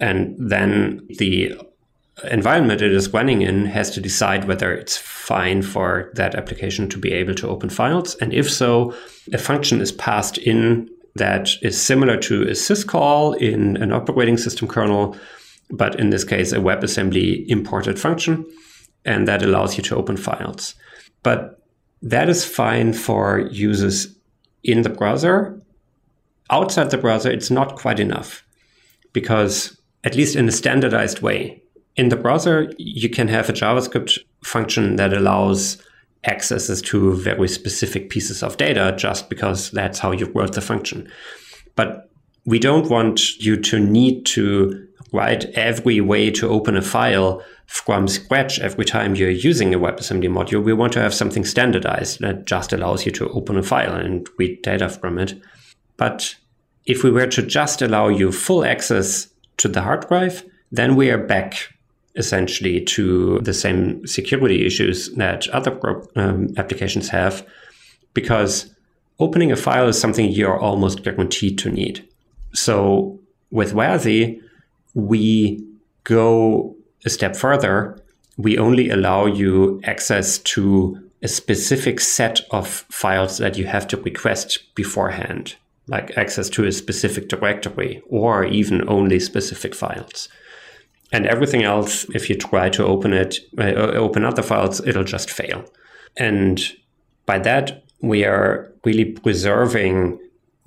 And 0.00 0.36
then 0.38 1.06
the 1.18 1.54
environment 2.30 2.80
it 2.80 2.92
is 2.92 3.12
running 3.12 3.42
in 3.42 3.66
has 3.66 3.90
to 3.90 4.00
decide 4.00 4.46
whether 4.46 4.72
it's 4.72 4.96
fine 4.96 5.62
for 5.62 6.10
that 6.14 6.34
application 6.34 6.88
to 6.90 6.98
be 6.98 7.12
able 7.12 7.34
to 7.34 7.48
open 7.48 7.68
files. 7.68 8.14
And 8.16 8.32
if 8.32 8.50
so, 8.50 8.94
a 9.32 9.38
function 9.38 9.80
is 9.80 9.90
passed 9.90 10.38
in 10.38 10.88
that 11.16 11.50
is 11.62 11.80
similar 11.80 12.16
to 12.18 12.42
a 12.42 12.52
syscall 12.52 13.36
in 13.36 13.76
an 13.76 13.92
operating 13.92 14.36
system 14.36 14.68
kernel, 14.68 15.16
but 15.70 15.98
in 15.98 16.10
this 16.10 16.24
case, 16.24 16.52
a 16.52 16.58
WebAssembly 16.58 17.46
imported 17.48 17.98
function, 17.98 18.44
and 19.04 19.28
that 19.28 19.42
allows 19.42 19.76
you 19.76 19.82
to 19.84 19.96
open 19.96 20.16
files. 20.16 20.74
But 21.22 21.62
that 22.02 22.28
is 22.28 22.44
fine 22.44 22.92
for 22.92 23.48
users 23.50 24.14
in 24.62 24.82
the 24.82 24.90
browser. 24.90 25.60
Outside 26.50 26.90
the 26.90 26.98
browser, 26.98 27.30
it's 27.30 27.50
not 27.50 27.76
quite 27.76 28.00
enough 28.00 28.44
because, 29.12 29.80
at 30.02 30.16
least 30.16 30.36
in 30.36 30.48
a 30.48 30.52
standardized 30.52 31.22
way, 31.22 31.62
in 31.96 32.08
the 32.08 32.16
browser, 32.16 32.72
you 32.76 33.08
can 33.08 33.28
have 33.28 33.48
a 33.48 33.52
JavaScript 33.52 34.18
function 34.42 34.96
that 34.96 35.12
allows 35.12 35.78
accesses 36.26 36.82
to 36.82 37.14
very 37.14 37.48
specific 37.48 38.10
pieces 38.10 38.42
of 38.42 38.56
data 38.56 38.94
just 38.96 39.28
because 39.28 39.70
that's 39.70 39.98
how 39.98 40.12
you 40.12 40.26
wrote 40.34 40.54
the 40.54 40.60
function. 40.60 41.10
But 41.76 42.10
we 42.46 42.58
don't 42.58 42.90
want 42.90 43.38
you 43.38 43.56
to 43.56 43.80
need 43.80 44.26
to 44.26 44.86
write 45.12 45.44
every 45.54 46.00
way 46.00 46.30
to 46.30 46.48
open 46.48 46.76
a 46.76 46.82
file 46.82 47.42
from 47.66 48.08
scratch 48.08 48.58
every 48.60 48.84
time 48.84 49.14
you're 49.14 49.30
using 49.30 49.72
a 49.72 49.78
WebAssembly 49.78 50.28
module. 50.28 50.62
We 50.62 50.72
want 50.72 50.92
to 50.94 51.00
have 51.00 51.14
something 51.14 51.44
standardized 51.44 52.20
that 52.20 52.46
just 52.46 52.72
allows 52.72 53.06
you 53.06 53.12
to 53.12 53.28
open 53.30 53.56
a 53.56 53.62
file 53.62 53.94
and 53.94 54.28
read 54.38 54.62
data 54.62 54.88
from 54.88 55.18
it. 55.18 55.40
But 55.96 56.34
if 56.84 57.02
we 57.02 57.10
were 57.10 57.28
to 57.28 57.42
just 57.42 57.80
allow 57.80 58.08
you 58.08 58.32
full 58.32 58.64
access 58.64 59.28
to 59.58 59.68
the 59.68 59.82
hard 59.82 60.06
drive, 60.08 60.44
then 60.70 60.96
we 60.96 61.10
are 61.10 61.18
back 61.18 61.73
essentially 62.16 62.80
to 62.80 63.40
the 63.40 63.54
same 63.54 64.06
security 64.06 64.64
issues 64.66 65.12
that 65.14 65.48
other 65.48 65.78
um, 66.16 66.48
applications 66.56 67.08
have, 67.08 67.46
because 68.12 68.72
opening 69.18 69.52
a 69.52 69.56
file 69.56 69.88
is 69.88 70.00
something 70.00 70.30
you're 70.30 70.58
almost 70.58 71.02
guaranteed 71.02 71.58
to 71.58 71.70
need. 71.70 72.06
So 72.52 73.18
with 73.50 73.72
WASI, 73.72 74.40
we 74.94 75.64
go 76.04 76.76
a 77.04 77.10
step 77.10 77.36
further. 77.36 78.00
We 78.36 78.58
only 78.58 78.90
allow 78.90 79.26
you 79.26 79.80
access 79.84 80.38
to 80.38 81.00
a 81.22 81.28
specific 81.28 82.00
set 82.00 82.42
of 82.50 82.68
files 82.68 83.38
that 83.38 83.56
you 83.56 83.66
have 83.66 83.88
to 83.88 83.96
request 83.96 84.74
beforehand, 84.74 85.56
like 85.88 86.16
access 86.18 86.48
to 86.50 86.64
a 86.64 86.72
specific 86.72 87.28
directory 87.28 88.02
or 88.08 88.44
even 88.44 88.88
only 88.88 89.18
specific 89.18 89.74
files. 89.74 90.28
And 91.14 91.26
everything 91.26 91.62
else, 91.62 92.04
if 92.12 92.28
you 92.28 92.36
try 92.36 92.68
to 92.70 92.84
open 92.84 93.12
it, 93.12 93.38
uh, 93.56 93.72
open 94.06 94.24
other 94.24 94.42
files, 94.42 94.84
it'll 94.84 95.04
just 95.04 95.30
fail. 95.30 95.64
And 96.16 96.60
by 97.24 97.38
that, 97.38 97.84
we 98.00 98.24
are 98.24 98.72
really 98.84 99.04
preserving 99.04 100.18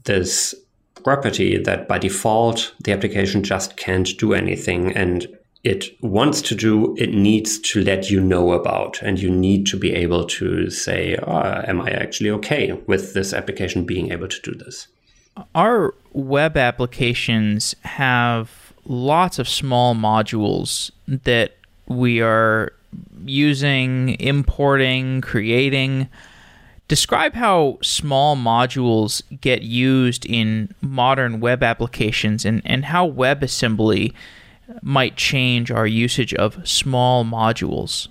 this 0.06 0.56
property 1.04 1.58
that 1.58 1.90
by 1.90 1.98
default, 2.00 2.74
the 2.82 2.94
application 2.94 3.44
just 3.44 3.76
can't 3.76 4.18
do 4.18 4.34
anything. 4.34 4.96
And 4.96 5.28
it 5.66 5.86
wants 6.02 6.42
to 6.44 6.56
do, 6.56 6.96
it 6.98 7.14
needs 7.14 7.60
to 7.72 7.82
let 7.84 8.10
you 8.10 8.22
know 8.22 8.54
about. 8.54 9.02
And 9.02 9.20
you 9.20 9.30
need 9.30 9.66
to 9.68 9.78
be 9.78 9.94
able 9.94 10.26
to 10.28 10.70
say, 10.70 11.18
oh, 11.24 11.62
am 11.68 11.82
I 11.82 11.92
actually 11.92 12.32
okay 12.32 12.72
with 12.88 13.14
this 13.14 13.34
application 13.34 13.86
being 13.86 14.14
able 14.14 14.30
to 14.30 14.42
do 14.42 14.54
this? 14.54 14.88
Our 15.54 15.94
web 16.14 16.56
applications 16.56 17.76
have 17.84 18.57
lots 18.88 19.38
of 19.38 19.47
small 19.47 19.93
modules 19.93 20.91
that 21.08 21.58
we 21.88 22.21
are 22.21 22.73
using, 23.26 24.19
importing, 24.19 25.21
creating. 25.21 26.10
Describe 26.88 27.34
how 27.34 27.78
small 27.84 28.36
modules 28.36 29.21
get 29.41 29.62
used 29.62 30.26
in 30.26 30.73
modern 30.82 31.39
web 31.39 31.62
applications 31.62 32.45
and, 32.45 32.62
and 32.65 32.86
how 32.86 33.10
WebAssembly 33.10 34.13
might 34.82 35.17
change 35.17 35.69
our 35.69 35.88
usage 35.88 36.34
of 36.34 36.65
small 36.67 37.26
modules. 37.26 38.08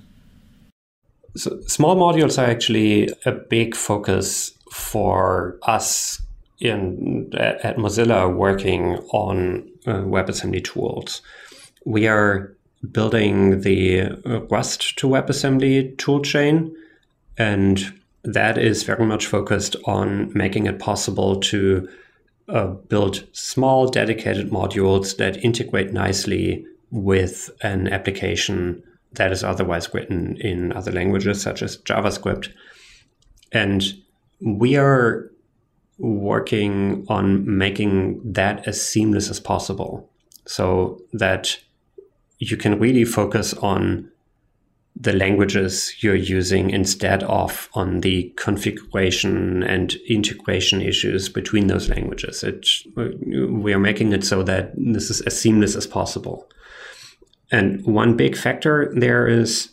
So, 1.36 1.60
small 1.66 1.96
modules 1.96 2.42
are 2.42 2.46
actually 2.46 3.10
a 3.26 3.32
big 3.32 3.74
focus 3.74 4.52
for 4.70 5.58
us 5.62 6.20
in 6.60 7.32
at 7.36 7.76
Mozilla 7.76 8.34
working 8.34 8.96
on 9.12 9.68
uh, 9.86 9.98
WebAssembly 9.98 10.64
tools. 10.64 11.22
We 11.84 12.06
are 12.08 12.56
building 12.90 13.60
the 13.60 14.02
uh, 14.02 14.42
Rust 14.46 14.98
to 14.98 15.08
WebAssembly 15.08 15.96
toolchain, 15.96 16.72
and 17.36 17.92
that 18.24 18.58
is 18.58 18.82
very 18.82 19.06
much 19.06 19.26
focused 19.26 19.76
on 19.84 20.32
making 20.34 20.66
it 20.66 20.78
possible 20.78 21.38
to 21.40 21.88
uh, 22.48 22.66
build 22.66 23.26
small 23.32 23.88
dedicated 23.88 24.50
modules 24.50 25.16
that 25.16 25.44
integrate 25.44 25.92
nicely 25.92 26.64
with 26.90 27.50
an 27.62 27.88
application 27.88 28.82
that 29.12 29.32
is 29.32 29.42
otherwise 29.42 29.92
written 29.92 30.36
in 30.40 30.72
other 30.72 30.92
languages 30.92 31.40
such 31.40 31.62
as 31.62 31.78
JavaScript. 31.78 32.52
And 33.52 33.84
we 34.40 34.76
are 34.76 35.30
working 35.98 37.06
on 37.08 37.56
making 37.58 38.20
that 38.32 38.66
as 38.66 38.84
seamless 38.84 39.30
as 39.30 39.40
possible 39.40 40.10
so 40.46 41.00
that 41.12 41.58
you 42.38 42.56
can 42.56 42.78
really 42.78 43.04
focus 43.04 43.54
on 43.54 44.10
the 44.98 45.12
languages 45.12 45.94
you're 46.02 46.14
using 46.14 46.70
instead 46.70 47.22
of 47.24 47.68
on 47.74 48.00
the 48.00 48.32
configuration 48.36 49.62
and 49.62 49.94
integration 50.08 50.80
issues 50.80 51.28
between 51.28 51.66
those 51.66 51.88
languages. 51.90 52.42
It, 52.42 52.66
we 52.96 53.74
are 53.74 53.78
making 53.78 54.12
it 54.12 54.24
so 54.24 54.42
that 54.44 54.72
this 54.76 55.10
is 55.10 55.20
as 55.22 55.38
seamless 55.38 55.76
as 55.76 55.86
possible. 55.86 56.48
And 57.50 57.84
one 57.84 58.16
big 58.16 58.36
factor 58.36 58.90
there 58.96 59.28
is 59.28 59.68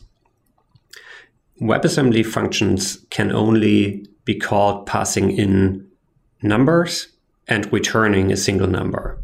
WebAssembly 1.61 2.25
functions 2.25 2.97
can 3.09 3.31
only 3.31 4.05
be 4.25 4.35
called 4.35 4.85
passing 4.85 5.31
in 5.31 5.87
numbers 6.43 7.07
and 7.47 7.71
returning 7.71 8.31
a 8.31 8.37
single 8.37 8.67
number. 8.67 9.17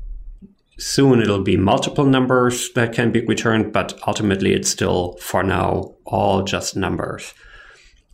Soon 0.77 1.21
it'll 1.21 1.43
be 1.43 1.57
multiple 1.57 2.05
numbers 2.05 2.71
that 2.73 2.93
can 2.93 3.11
be 3.11 3.21
returned, 3.25 3.73
but 3.73 3.99
ultimately 4.07 4.53
it's 4.53 4.69
still, 4.69 5.17
for 5.19 5.43
now, 5.43 5.93
all 6.05 6.43
just 6.43 6.75
numbers. 6.75 7.33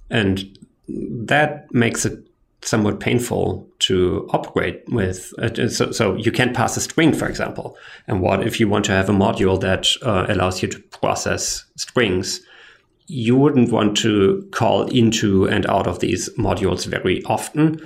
And 0.09 0.57
that 0.87 1.71
makes 1.71 2.05
it 2.05 2.27
somewhat 2.63 2.99
painful 2.99 3.67
to 3.77 4.27
operate 4.33 4.83
with. 4.89 5.31
Uh, 5.37 5.69
so, 5.69 5.91
so, 5.91 6.15
you 6.15 6.31
can't 6.31 6.55
pass 6.55 6.75
a 6.75 6.81
string, 6.81 7.13
for 7.13 7.27
example. 7.27 7.77
And 8.07 8.21
what 8.21 8.45
if 8.45 8.59
you 8.59 8.67
want 8.67 8.85
to 8.85 8.91
have 8.91 9.09
a 9.09 9.13
module 9.13 9.59
that 9.61 9.87
uh, 10.01 10.25
allows 10.27 10.63
you 10.63 10.67
to 10.69 10.79
process 10.79 11.63
strings? 11.75 12.41
You 13.07 13.35
wouldn't 13.35 13.71
want 13.71 13.95
to 13.97 14.47
call 14.51 14.87
into 14.87 15.47
and 15.47 15.67
out 15.67 15.85
of 15.85 15.99
these 15.99 16.29
modules 16.37 16.87
very 16.87 17.23
often 17.25 17.79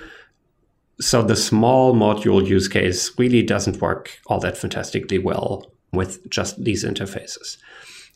so 1.01 1.21
the 1.21 1.35
small 1.35 1.93
module 1.93 2.45
use 2.45 2.67
case 2.67 3.17
really 3.17 3.41
doesn't 3.41 3.81
work 3.81 4.19
all 4.27 4.39
that 4.39 4.57
fantastically 4.57 5.17
well 5.17 5.71
with 5.93 6.29
just 6.29 6.63
these 6.63 6.83
interfaces. 6.83 7.57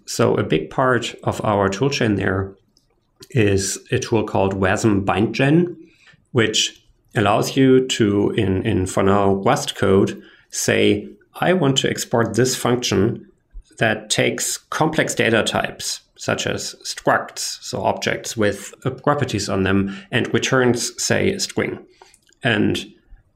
So 0.06 0.36
a 0.36 0.44
big 0.44 0.70
part 0.70 1.16
of 1.24 1.44
our 1.46 1.70
toolchain 1.70 2.18
there 2.18 2.54
is 3.30 3.80
a 3.92 4.00
tool 4.00 4.26
called 4.26 4.54
WASM 4.56 5.06
BindGen, 5.06 5.76
which 6.32 6.84
allows 7.16 7.56
you 7.56 7.88
to, 7.88 8.32
in, 8.32 8.66
in 8.66 8.86
for 8.86 9.04
now 9.04 9.36
Rust 9.36 9.76
code, 9.76 10.22
say, 10.50 11.08
I 11.36 11.54
want 11.54 11.78
to 11.80 11.90
export 11.90 12.36
this 12.36 12.56
function 12.56 13.28
that 13.80 14.10
takes 14.10 14.58
complex 14.58 15.16
data 15.16 15.44
types, 15.44 16.02
such 16.18 16.46
as 16.46 16.76
structs, 16.84 17.62
so 17.64 17.82
objects 17.82 18.36
with 18.38 18.74
properties 19.04 19.50
on 19.50 19.64
them, 19.64 19.98
and 20.12 20.32
returns, 20.34 21.02
say, 21.02 21.32
a 21.32 21.40
string. 21.40 21.80
And 22.44 22.94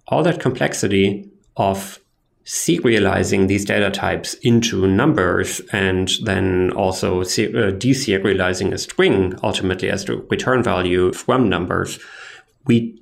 all 0.07 0.23
that 0.23 0.39
complexity 0.39 1.29
of 1.55 1.99
serializing 2.45 3.47
these 3.47 3.65
data 3.65 3.91
types 3.91 4.33
into 4.35 4.87
numbers 4.87 5.59
and 5.73 6.11
then 6.23 6.71
also 6.71 7.21
uh, 7.21 7.25
deserializing 7.25 8.71
a 8.71 8.77
string 8.77 9.37
ultimately 9.43 9.89
as 9.89 10.05
the 10.05 10.15
return 10.29 10.63
value 10.63 11.11
from 11.11 11.49
numbers, 11.49 11.99
we 12.65 13.01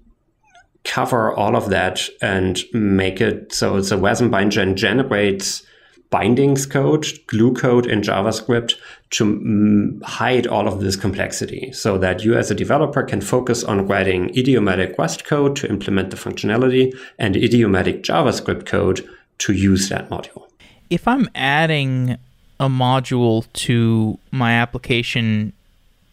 cover 0.83 1.31
all 1.33 1.55
of 1.55 1.69
that 1.69 2.09
and 2.21 2.63
make 2.73 3.21
it 3.21 3.53
so 3.53 3.79
the 3.81 3.97
WASM 3.97 4.29
BindGen 4.29 4.75
generates 4.75 5.63
bindings 6.09 6.65
code, 6.65 7.05
glue 7.27 7.53
code 7.53 7.85
in 7.85 8.01
JavaScript 8.01 8.75
to 9.11 9.25
mm, 9.25 10.03
hide 10.03 10.47
all 10.47 10.67
of 10.67 10.79
this 10.79 10.95
complexity 10.95 11.71
so 11.71 11.97
that 11.97 12.23
you 12.23 12.35
as 12.35 12.49
a 12.49 12.55
developer 12.55 13.03
can 13.03 13.21
focus 13.21 13.63
on 13.63 13.87
writing 13.87 14.35
idiomatic 14.37 14.97
Rust 14.97 15.25
code 15.25 15.55
to 15.57 15.69
implement 15.69 16.09
the 16.09 16.17
functionality 16.17 16.91
and 17.19 17.35
idiomatic 17.35 18.03
JavaScript 18.03 18.65
code 18.65 19.07
to 19.39 19.53
use 19.53 19.89
that 19.89 20.09
module. 20.09 20.47
If 20.89 21.07
I'm 21.07 21.29
adding 21.35 22.17
a 22.59 22.67
module 22.67 23.45
to 23.53 24.17
my 24.31 24.53
application 24.53 25.53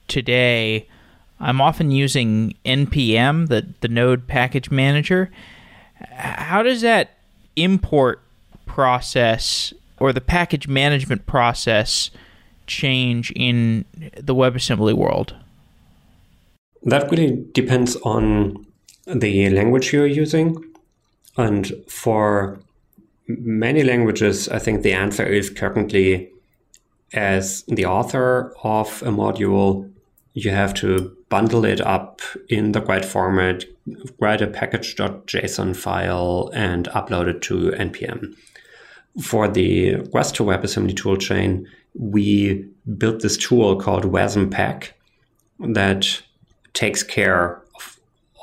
today, 0.09 0.87
I'm 1.41 1.61
often 1.61 1.91
using 1.91 2.55
npm, 2.65 3.49
the, 3.49 3.67
the 3.81 3.89
Node 3.89 4.27
Package 4.27 4.71
Manager. 4.71 5.31
How 6.15 6.63
does 6.63 6.83
that 6.83 7.17
import 7.57 8.21
process 8.67 9.73
or 9.99 10.13
the 10.13 10.21
package 10.21 10.67
management 10.67 11.27
process 11.27 12.11
change 12.67 13.33
in 13.37 13.85
the 14.17 14.35
WebAssembly 14.35 14.95
world? 14.95 15.35
That 16.83 17.11
really 17.11 17.45
depends 17.53 17.97
on 17.97 18.67
the 19.07 19.51
language 19.51 19.93
you're 19.93 20.07
using. 20.07 20.57
And 21.37 21.73
for 21.89 22.61
many 23.29 23.83
languages, 23.83 24.49
I 24.49 24.59
think 24.59 24.83
the 24.83 24.93
answer 24.93 25.25
is 25.25 25.51
currently 25.51 26.31
as 27.13 27.63
the 27.65 27.87
author 27.87 28.55
of 28.65 29.03
a 29.03 29.11
module, 29.11 29.91
you 30.35 30.51
have 30.51 30.75
to 30.75 31.15
bundle 31.29 31.65
it 31.65 31.81
up 31.81 32.21
in 32.49 32.73
the 32.73 32.81
right 32.81 33.05
format, 33.05 33.65
write 34.19 34.41
a 34.41 34.47
package.json 34.47 35.77
file, 35.77 36.51
and 36.55 36.89
upload 36.89 37.29
it 37.29 37.43
to 37.43 37.71
NPM 37.73 38.35
for 39.21 39.49
the 39.49 39.97
Rust 40.13 40.37
to 40.37 40.45
WebAssembly 40.45 40.95
toolchain, 40.95 41.67
we 41.95 42.67
built 42.97 43.21
this 43.21 43.37
tool 43.37 43.77
called 43.77 44.05
WASM-Pack 44.05 44.95
that 45.61 46.23
takes 46.73 47.03
care 47.03 47.63
of 47.77 48.01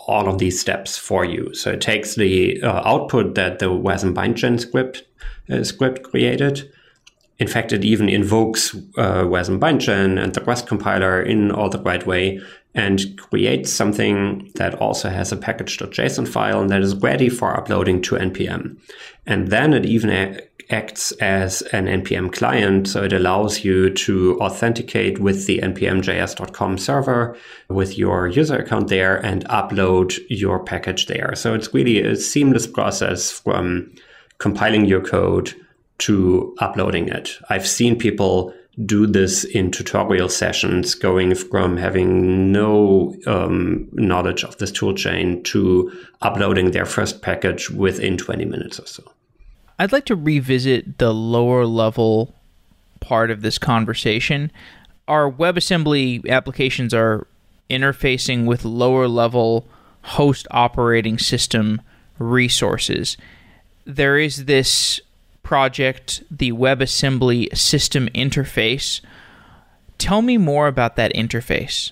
all 0.08 0.28
of 0.28 0.38
these 0.38 0.60
steps 0.60 0.98
for 0.98 1.26
you. 1.26 1.54
So 1.54 1.72
it 1.72 1.82
takes 1.82 2.16
the 2.16 2.62
uh, 2.62 2.82
output 2.86 3.36
that 3.36 3.60
the 3.60 3.68
WASM 3.68 4.14
BindGen 4.14 4.60
script 4.60 5.04
uh, 5.50 5.64
script 5.64 6.04
created. 6.04 6.72
In 7.40 7.48
fact, 7.48 7.72
it 7.72 7.86
even 7.86 8.10
invokes 8.10 8.76
uh, 8.98 9.24
WASM 9.24 9.60
BindGen 9.60 10.22
and 10.22 10.34
the 10.34 10.42
Rust 10.42 10.68
compiler 10.68 11.22
in 11.22 11.52
all 11.52 11.70
the 11.70 11.82
right 11.82 12.06
way 12.06 12.40
and 12.76 13.18
creates 13.18 13.72
something 13.72 14.52
that 14.56 14.76
also 14.76 15.10
has 15.10 15.32
a 15.32 15.38
package.json 15.38 16.28
file 16.28 16.62
and 16.62 16.70
that 16.70 16.82
is 16.82 16.96
ready 16.96 17.28
for 17.28 17.58
uploading 17.58 18.02
to 18.02 18.16
npm. 18.16 18.78
And 19.26 19.48
then 19.48 19.74
it 19.74 19.86
even 19.86 20.12
acts 20.70 21.12
as 21.14 21.62
an 21.74 21.86
npm 21.86 22.32
client. 22.32 22.88
So 22.88 23.04
it 23.04 23.14
allows 23.14 23.64
you 23.64 23.90
to 23.90 24.40
authenticate 24.40 25.20
with 25.20 25.48
the 25.48 25.60
npmjs.com 25.60 26.78
server 26.78 27.38
with 27.70 27.98
your 27.98 28.28
user 28.28 28.58
account 28.58 28.88
there 28.90 29.24
and 29.26 29.46
upload 29.46 30.20
your 30.30 30.64
package 30.64 31.08
there. 31.08 31.34
So 31.36 31.54
it's 31.54 31.74
really 31.74 32.02
a 32.02 32.16
seamless 32.16 32.68
process 32.68 33.32
from 33.32 33.94
compiling 34.38 34.86
your 34.86 35.02
code 35.02 35.54
to 36.00 36.56
uploading 36.60 37.10
it. 37.10 37.38
I've 37.50 37.68
seen 37.68 37.98
people 37.98 38.54
do 38.86 39.06
this 39.06 39.44
in 39.44 39.72
tutorial 39.72 40.30
sessions, 40.30 40.96
going 40.96 41.36
from 41.36 41.76
having 41.76 42.52
no 42.52 43.14
um, 43.28 43.90
knowledge 43.92 44.46
of 44.46 44.58
this 44.58 44.72
toolchain 44.72 45.44
to 45.44 45.92
uploading 46.22 46.72
their 46.72 46.86
first 46.86 47.22
package 47.22 47.70
within 47.70 48.18
20 48.18 48.46
minutes 48.46 48.80
or 48.80 48.86
so. 48.86 49.04
I'd 49.80 49.94
like 49.94 50.06
to 50.08 50.16
revisit 50.16 50.98
the 50.98 51.14
lower 51.14 51.66
level 51.66 52.36
part 53.00 53.32
of 53.32 53.42
this 53.42 53.58
conversation. 53.58 54.52
Our 55.08 55.32
WebAssembly 55.32 56.30
applications 56.30 56.94
are 56.94 57.26
interfacing 57.70 58.46
with 58.46 58.66
lower 58.66 59.08
level 59.08 59.66
host 60.02 60.48
operating 60.52 61.18
system 61.18 61.82
resources. 62.18 63.16
There 63.86 64.18
is 64.20 64.46
this 64.46 65.00
project, 65.44 66.24
the 66.30 66.52
WebAssembly 66.52 67.56
system 67.58 68.10
interface. 68.10 69.00
Tell 69.98 70.22
me 70.22 70.38
more 70.38 70.68
about 70.68 70.98
that 70.98 71.14
interface. 71.14 71.92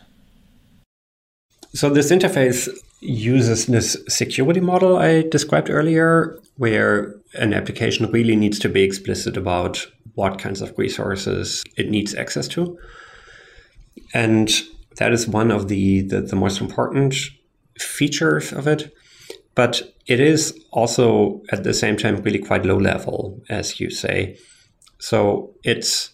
So, 1.74 1.90
this 1.90 2.12
interface 2.12 2.70
uses 3.00 3.68
this 3.68 3.98
security 4.08 4.60
model 4.60 4.98
I 4.98 5.24
described 5.24 5.70
earlier, 5.70 6.39
where 6.58 7.16
an 7.36 7.54
application 7.54 8.12
really 8.12 8.36
needs 8.36 8.60
to 8.60 8.70
be 8.70 8.84
explicit 8.84 9.38
about 9.38 9.86
what 10.16 10.39
kinds 10.39 10.62
of 10.62 10.78
resources 10.78 11.64
it 11.76 11.89
needs 11.89 12.16
access 12.16 12.48
to. 12.50 12.78
And 14.14 14.52
that 14.98 15.14
is 15.14 15.28
one 15.28 15.52
of 15.52 15.68
the, 15.68 16.02
the, 16.02 16.22
the 16.22 16.36
most 16.36 16.60
important 16.60 17.16
features 17.80 18.52
of 18.52 18.68
it. 18.68 18.91
But 19.54 19.82
it 20.08 20.20
is 20.20 20.58
also 20.72 21.41
at 21.52 21.64
the 21.64 21.74
same 21.74 21.98
time 21.98 22.22
really 22.22 22.39
quite 22.39 22.66
low 22.66 22.78
level, 22.78 23.41
as 23.50 23.80
you 23.80 23.89
say. 23.89 24.38
So 25.00 25.54
it's 25.64 26.12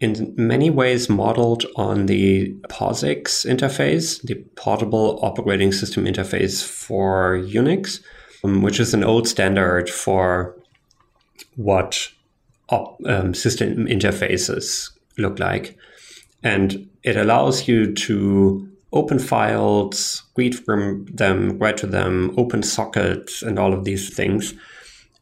in 0.00 0.34
many 0.36 0.70
ways 0.70 1.08
modeled 1.08 1.66
on 1.76 2.06
the 2.06 2.52
POSIX 2.68 3.44
interface, 3.46 4.22
the 4.22 4.34
portable 4.56 5.18
operating 5.22 5.72
system 5.72 6.04
interface 6.06 6.64
for 6.64 7.38
Unix. 7.38 8.00
um, 8.44 8.62
which 8.62 8.80
is 8.80 8.94
an 8.94 9.04
old 9.04 9.28
standard 9.28 9.88
for 9.90 10.56
what 11.56 12.08
op, 12.68 12.98
um, 13.06 13.34
system 13.34 13.86
interfaces 13.86 14.90
look 15.18 15.38
like. 15.38 15.76
And 16.42 16.88
it 17.02 17.16
allows 17.16 17.68
you 17.68 17.92
to 17.94 18.66
open 18.92 19.18
files, 19.18 20.22
read 20.36 20.58
from 20.58 21.06
them, 21.06 21.58
write 21.58 21.76
to 21.78 21.86
them, 21.86 22.34
open 22.36 22.62
sockets, 22.62 23.42
and 23.42 23.58
all 23.58 23.72
of 23.72 23.84
these 23.84 24.14
things. 24.14 24.54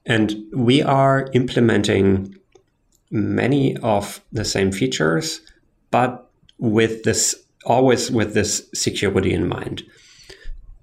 And 0.06 0.36
we 0.54 0.82
are 0.82 1.28
implementing 1.34 2.37
many 3.10 3.76
of 3.78 4.20
the 4.32 4.44
same 4.44 4.72
features, 4.72 5.40
but 5.90 6.30
with 6.58 7.04
this 7.04 7.34
always 7.64 8.10
with 8.10 8.34
this 8.34 8.68
security 8.74 9.32
in 9.32 9.48
mind. 9.48 9.82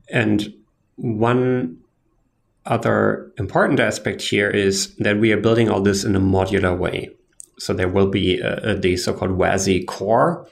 And 0.09 0.53
one 0.95 1.77
other 2.65 3.31
important 3.37 3.79
aspect 3.79 4.21
here 4.21 4.49
is 4.49 4.95
that 4.97 5.19
we 5.19 5.31
are 5.31 5.39
building 5.39 5.69
all 5.69 5.81
this 5.81 6.03
in 6.03 6.15
a 6.15 6.19
modular 6.19 6.77
way. 6.77 7.09
So 7.57 7.73
there 7.73 7.87
will 7.87 8.07
be 8.07 8.39
a, 8.39 8.71
a, 8.71 8.75
the 8.75 8.97
so-called 8.97 9.31
WASI 9.31 9.85
core, 9.85 10.47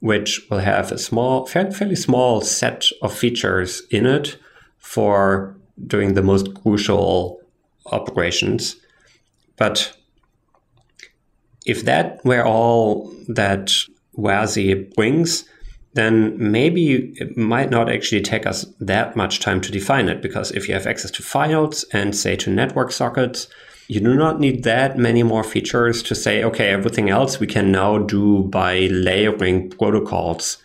which 0.00 0.40
will 0.50 0.58
have 0.58 0.92
a 0.92 0.98
small, 0.98 1.46
fairly 1.46 1.96
small 1.96 2.40
set 2.40 2.86
of 3.00 3.16
features 3.16 3.82
in 3.90 4.06
it 4.06 4.36
for 4.78 5.56
doing 5.86 6.14
the 6.14 6.22
most 6.22 6.54
crucial 6.62 7.40
operations. 7.86 8.76
But 9.56 9.96
if 11.66 11.84
that 11.84 12.24
were 12.24 12.44
all 12.44 13.12
that 13.28 13.72
WASI 14.16 14.94
brings, 14.94 15.44
then 15.94 16.34
maybe 16.38 17.12
it 17.16 17.36
might 17.36 17.70
not 17.70 17.90
actually 17.90 18.22
take 18.22 18.46
us 18.46 18.64
that 18.80 19.14
much 19.14 19.40
time 19.40 19.60
to 19.60 19.72
define 19.72 20.08
it 20.08 20.22
because 20.22 20.50
if 20.52 20.68
you 20.68 20.74
have 20.74 20.86
access 20.86 21.10
to 21.10 21.22
files 21.22 21.84
and 21.92 22.16
say 22.16 22.34
to 22.36 22.50
network 22.50 22.90
sockets, 22.92 23.46
you 23.88 24.00
do 24.00 24.14
not 24.14 24.40
need 24.40 24.62
that 24.64 24.96
many 24.96 25.22
more 25.22 25.44
features 25.44 26.02
to 26.04 26.14
say, 26.14 26.42
okay, 26.42 26.70
everything 26.70 27.10
else 27.10 27.38
we 27.38 27.46
can 27.46 27.70
now 27.70 27.98
do 27.98 28.44
by 28.44 28.86
layering 28.90 29.68
protocols 29.70 30.56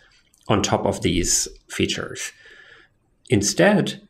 on 0.48 0.62
top 0.62 0.86
of 0.86 1.02
these 1.02 1.46
features. 1.68 2.32
Instead, 3.28 4.00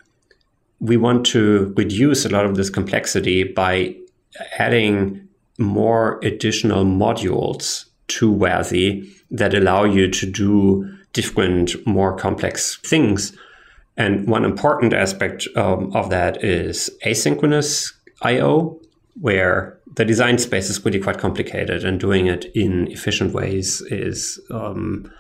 we 0.78 0.96
want 0.96 1.26
to 1.26 1.74
reduce 1.76 2.24
a 2.24 2.28
lot 2.28 2.44
of 2.44 2.54
this 2.54 2.70
complexity 2.70 3.42
by 3.42 3.96
adding 4.58 5.27
more 5.58 6.18
additional 6.22 6.84
modules 6.84 7.84
to 8.08 8.32
WASI 8.32 9.06
that 9.30 9.54
allow 9.54 9.84
you 9.84 10.10
to 10.10 10.26
do 10.26 10.88
different, 11.12 11.86
more 11.86 12.16
complex 12.16 12.78
things. 12.78 13.36
And 13.96 14.26
one 14.28 14.44
important 14.44 14.92
aspect 14.92 15.46
um, 15.56 15.94
of 15.94 16.10
that 16.10 16.42
is 16.44 16.88
asynchronous 17.04 17.92
I/O, 18.22 18.80
where 19.20 19.78
the 19.96 20.04
design 20.04 20.38
space 20.38 20.70
is 20.70 20.84
really 20.84 21.00
quite 21.00 21.18
complicated, 21.18 21.84
and 21.84 21.98
doing 21.98 22.26
it 22.26 22.44
in 22.54 22.88
efficient 22.88 23.34
ways 23.34 23.80
is 23.90 24.40
um, 24.50 25.10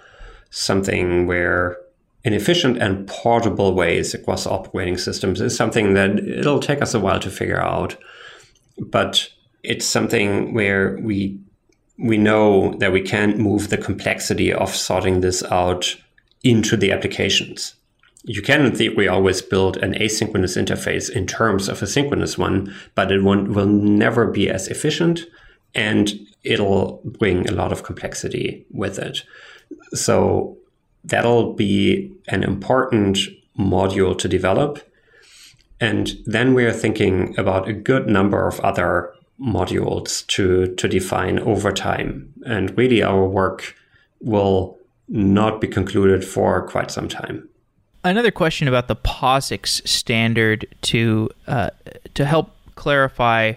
something 0.50 1.26
where 1.26 1.76
in 2.24 2.32
efficient 2.32 2.78
and 2.78 3.06
portable 3.08 3.74
ways 3.74 4.14
across 4.14 4.46
operating 4.46 4.98
systems 4.98 5.40
is 5.40 5.56
something 5.56 5.94
that 5.94 6.18
it'll 6.18 6.60
take 6.60 6.82
us 6.82 6.94
a 6.94 7.00
while 7.00 7.20
to 7.20 7.30
figure 7.30 7.60
out. 7.60 7.96
But 8.78 9.30
it's 9.62 9.86
something 9.86 10.54
where 10.54 10.98
we 11.02 11.40
we 11.98 12.16
know 12.16 12.74
that 12.78 12.92
we 12.92 13.02
can't 13.02 13.38
move 13.38 13.70
the 13.70 13.76
complexity 13.76 14.52
of 14.52 14.74
sorting 14.74 15.20
this 15.20 15.42
out 15.50 15.96
into 16.44 16.76
the 16.76 16.92
applications. 16.92 17.74
You 18.22 18.40
can, 18.40 18.64
in 18.64 18.74
theory, 18.74 19.08
always 19.08 19.42
build 19.42 19.78
an 19.78 19.94
asynchronous 19.94 20.56
interface 20.56 21.10
in 21.10 21.26
terms 21.26 21.68
of 21.68 21.82
a 21.82 21.86
synchronous 21.86 22.38
one, 22.38 22.72
but 22.94 23.10
it 23.10 23.22
will 23.22 23.66
never 23.66 24.26
be 24.26 24.48
as 24.48 24.68
efficient 24.68 25.22
and 25.74 26.12
it'll 26.44 27.00
bring 27.04 27.48
a 27.48 27.52
lot 27.52 27.72
of 27.72 27.82
complexity 27.82 28.64
with 28.70 28.98
it. 28.98 29.22
So 29.92 30.56
that'll 31.04 31.54
be 31.54 32.12
an 32.28 32.42
important 32.42 33.18
module 33.58 34.16
to 34.18 34.28
develop. 34.28 34.80
And 35.80 36.12
then 36.26 36.54
we're 36.54 36.72
thinking 36.72 37.38
about 37.38 37.68
a 37.68 37.72
good 37.72 38.08
number 38.08 38.46
of 38.46 38.60
other 38.60 39.12
modules 39.40 40.26
to, 40.28 40.74
to 40.74 40.88
define 40.88 41.38
over 41.40 41.72
time. 41.72 42.32
And 42.46 42.76
really, 42.76 43.02
our 43.02 43.24
work 43.24 43.74
will 44.20 44.78
not 45.08 45.60
be 45.60 45.68
concluded 45.68 46.24
for 46.24 46.66
quite 46.68 46.90
some 46.90 47.08
time. 47.08 47.48
Another 48.04 48.30
question 48.30 48.68
about 48.68 48.88
the 48.88 48.96
POSIX 48.96 49.86
standard 49.86 50.66
to 50.82 51.28
uh, 51.46 51.70
to 52.14 52.24
help 52.24 52.54
clarify 52.76 53.54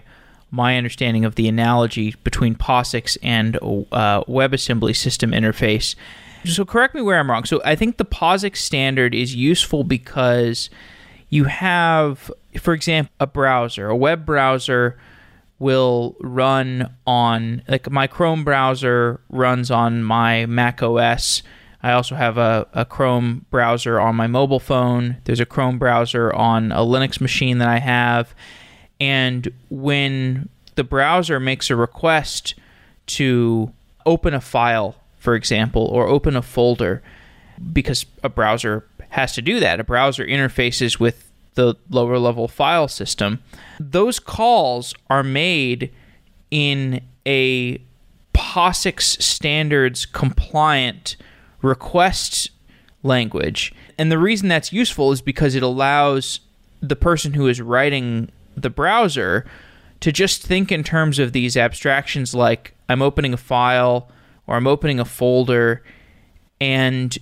my 0.50 0.76
understanding 0.76 1.24
of 1.24 1.36
the 1.36 1.48
analogy 1.48 2.14
between 2.24 2.54
POSIX 2.54 3.16
and 3.22 3.56
uh, 3.56 4.24
WebAssembly 4.24 4.94
system 4.94 5.30
interface. 5.30 5.94
So 6.44 6.64
correct 6.64 6.94
me 6.94 7.02
where 7.02 7.18
I'm 7.18 7.30
wrong. 7.30 7.44
So 7.44 7.62
I 7.64 7.76
think 7.76 7.96
the 7.96 8.04
POSIX 8.04 8.56
standard 8.56 9.14
is 9.14 9.34
useful 9.34 9.84
because 9.84 10.68
you 11.30 11.44
have, 11.44 12.30
for 12.58 12.74
example, 12.74 13.12
a 13.20 13.26
browser, 13.26 13.88
a 13.88 13.96
web 13.96 14.26
browser 14.26 14.98
will 15.62 16.16
run 16.20 16.92
on 17.06 17.62
like 17.68 17.88
my 17.88 18.08
Chrome 18.08 18.42
browser 18.42 19.20
runs 19.30 19.70
on 19.70 20.02
my 20.02 20.44
Mac 20.46 20.82
OS. 20.82 21.44
I 21.84 21.92
also 21.92 22.16
have 22.16 22.36
a, 22.36 22.66
a 22.72 22.84
Chrome 22.84 23.46
browser 23.48 24.00
on 24.00 24.16
my 24.16 24.26
mobile 24.26 24.58
phone. 24.58 25.18
There's 25.24 25.38
a 25.38 25.46
Chrome 25.46 25.78
browser 25.78 26.34
on 26.34 26.72
a 26.72 26.80
Linux 26.80 27.20
machine 27.20 27.58
that 27.58 27.68
I 27.68 27.78
have. 27.78 28.34
And 29.00 29.52
when 29.70 30.48
the 30.74 30.82
browser 30.82 31.38
makes 31.38 31.70
a 31.70 31.76
request 31.76 32.56
to 33.06 33.72
open 34.04 34.34
a 34.34 34.40
file, 34.40 34.96
for 35.16 35.36
example, 35.36 35.86
or 35.86 36.08
open 36.08 36.34
a 36.34 36.42
folder, 36.42 37.04
because 37.72 38.04
a 38.24 38.28
browser 38.28 38.84
has 39.10 39.32
to 39.34 39.42
do 39.42 39.60
that, 39.60 39.78
a 39.78 39.84
browser 39.84 40.26
interfaces 40.26 40.98
with 40.98 41.21
the 41.54 41.74
lower 41.90 42.18
level 42.18 42.48
file 42.48 42.88
system, 42.88 43.42
those 43.78 44.18
calls 44.18 44.94
are 45.10 45.22
made 45.22 45.92
in 46.50 47.00
a 47.26 47.78
POSIX 48.34 49.22
standards 49.22 50.06
compliant 50.06 51.16
request 51.60 52.50
language. 53.02 53.72
And 53.98 54.10
the 54.10 54.18
reason 54.18 54.48
that's 54.48 54.72
useful 54.72 55.12
is 55.12 55.20
because 55.20 55.54
it 55.54 55.62
allows 55.62 56.40
the 56.80 56.96
person 56.96 57.34
who 57.34 57.46
is 57.48 57.60
writing 57.60 58.30
the 58.56 58.70
browser 58.70 59.46
to 60.00 60.12
just 60.12 60.42
think 60.42 60.72
in 60.72 60.82
terms 60.82 61.18
of 61.18 61.32
these 61.32 61.56
abstractions 61.56 62.34
like 62.34 62.74
I'm 62.88 63.02
opening 63.02 63.32
a 63.32 63.38
file 63.38 64.10
or 64.46 64.56
I'm 64.56 64.66
opening 64.66 64.98
a 64.98 65.04
folder 65.04 65.82
and 66.60 67.16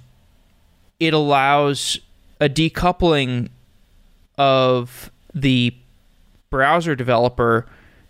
it 0.99 1.13
allows 1.13 2.01
a 2.41 2.49
decoupling 2.49 3.51
of 4.41 5.13
the 5.35 5.75
browser 6.49 6.97
developer 6.97 7.67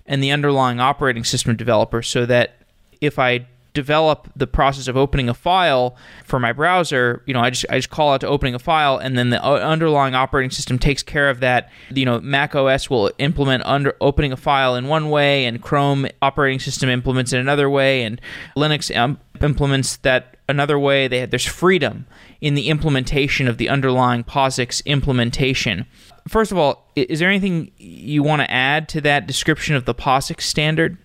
and 0.06 0.22
the 0.22 0.30
underlying 0.30 0.78
operating 0.78 1.24
system 1.24 1.56
developer 1.56 2.02
so 2.02 2.24
that 2.24 2.54
if 3.00 3.18
I 3.18 3.48
develop 3.72 4.28
the 4.36 4.46
process 4.46 4.86
of 4.86 4.96
opening 4.96 5.28
a 5.28 5.34
file 5.34 5.96
for 6.24 6.38
my 6.38 6.52
browser, 6.52 7.24
you 7.26 7.34
know, 7.34 7.40
I 7.40 7.50
just 7.50 7.66
I 7.68 7.78
just 7.78 7.90
call 7.90 8.12
out 8.12 8.20
to 8.20 8.28
opening 8.28 8.54
a 8.54 8.60
file, 8.60 8.96
and 8.98 9.18
then 9.18 9.30
the 9.30 9.44
uh, 9.44 9.58
underlying 9.58 10.14
operating 10.14 10.50
system 10.50 10.78
takes 10.78 11.02
care 11.02 11.28
of 11.28 11.40
that. 11.40 11.70
You 11.92 12.04
know, 12.04 12.20
Mac 12.20 12.54
OS 12.54 12.88
will 12.88 13.10
implement 13.18 13.64
under 13.66 13.96
opening 14.00 14.32
a 14.32 14.36
file 14.36 14.76
in 14.76 14.86
one 14.86 15.10
way, 15.10 15.46
and 15.46 15.60
Chrome 15.60 16.06
operating 16.22 16.60
system 16.60 16.88
implements 16.88 17.32
it 17.32 17.40
another 17.40 17.68
way, 17.68 18.04
and 18.04 18.20
Linux 18.56 18.90
implements 19.40 19.96
that 19.98 20.36
another 20.48 20.78
way. 20.78 21.08
They, 21.08 21.26
there's 21.26 21.46
freedom 21.46 22.06
in 22.40 22.54
the 22.54 22.68
implementation 22.68 23.48
of 23.48 23.58
the 23.58 23.68
underlying 23.68 24.24
POSIX 24.24 24.84
implementation 24.84 25.86
first 26.28 26.52
of 26.52 26.58
all, 26.58 26.90
is 26.96 27.18
there 27.18 27.28
anything 27.28 27.70
you 27.76 28.22
want 28.22 28.42
to 28.42 28.50
add 28.50 28.88
to 28.90 29.00
that 29.02 29.26
description 29.26 29.74
of 29.74 29.84
the 29.84 29.94
POSIX 29.94 30.40
standard? 30.40 30.98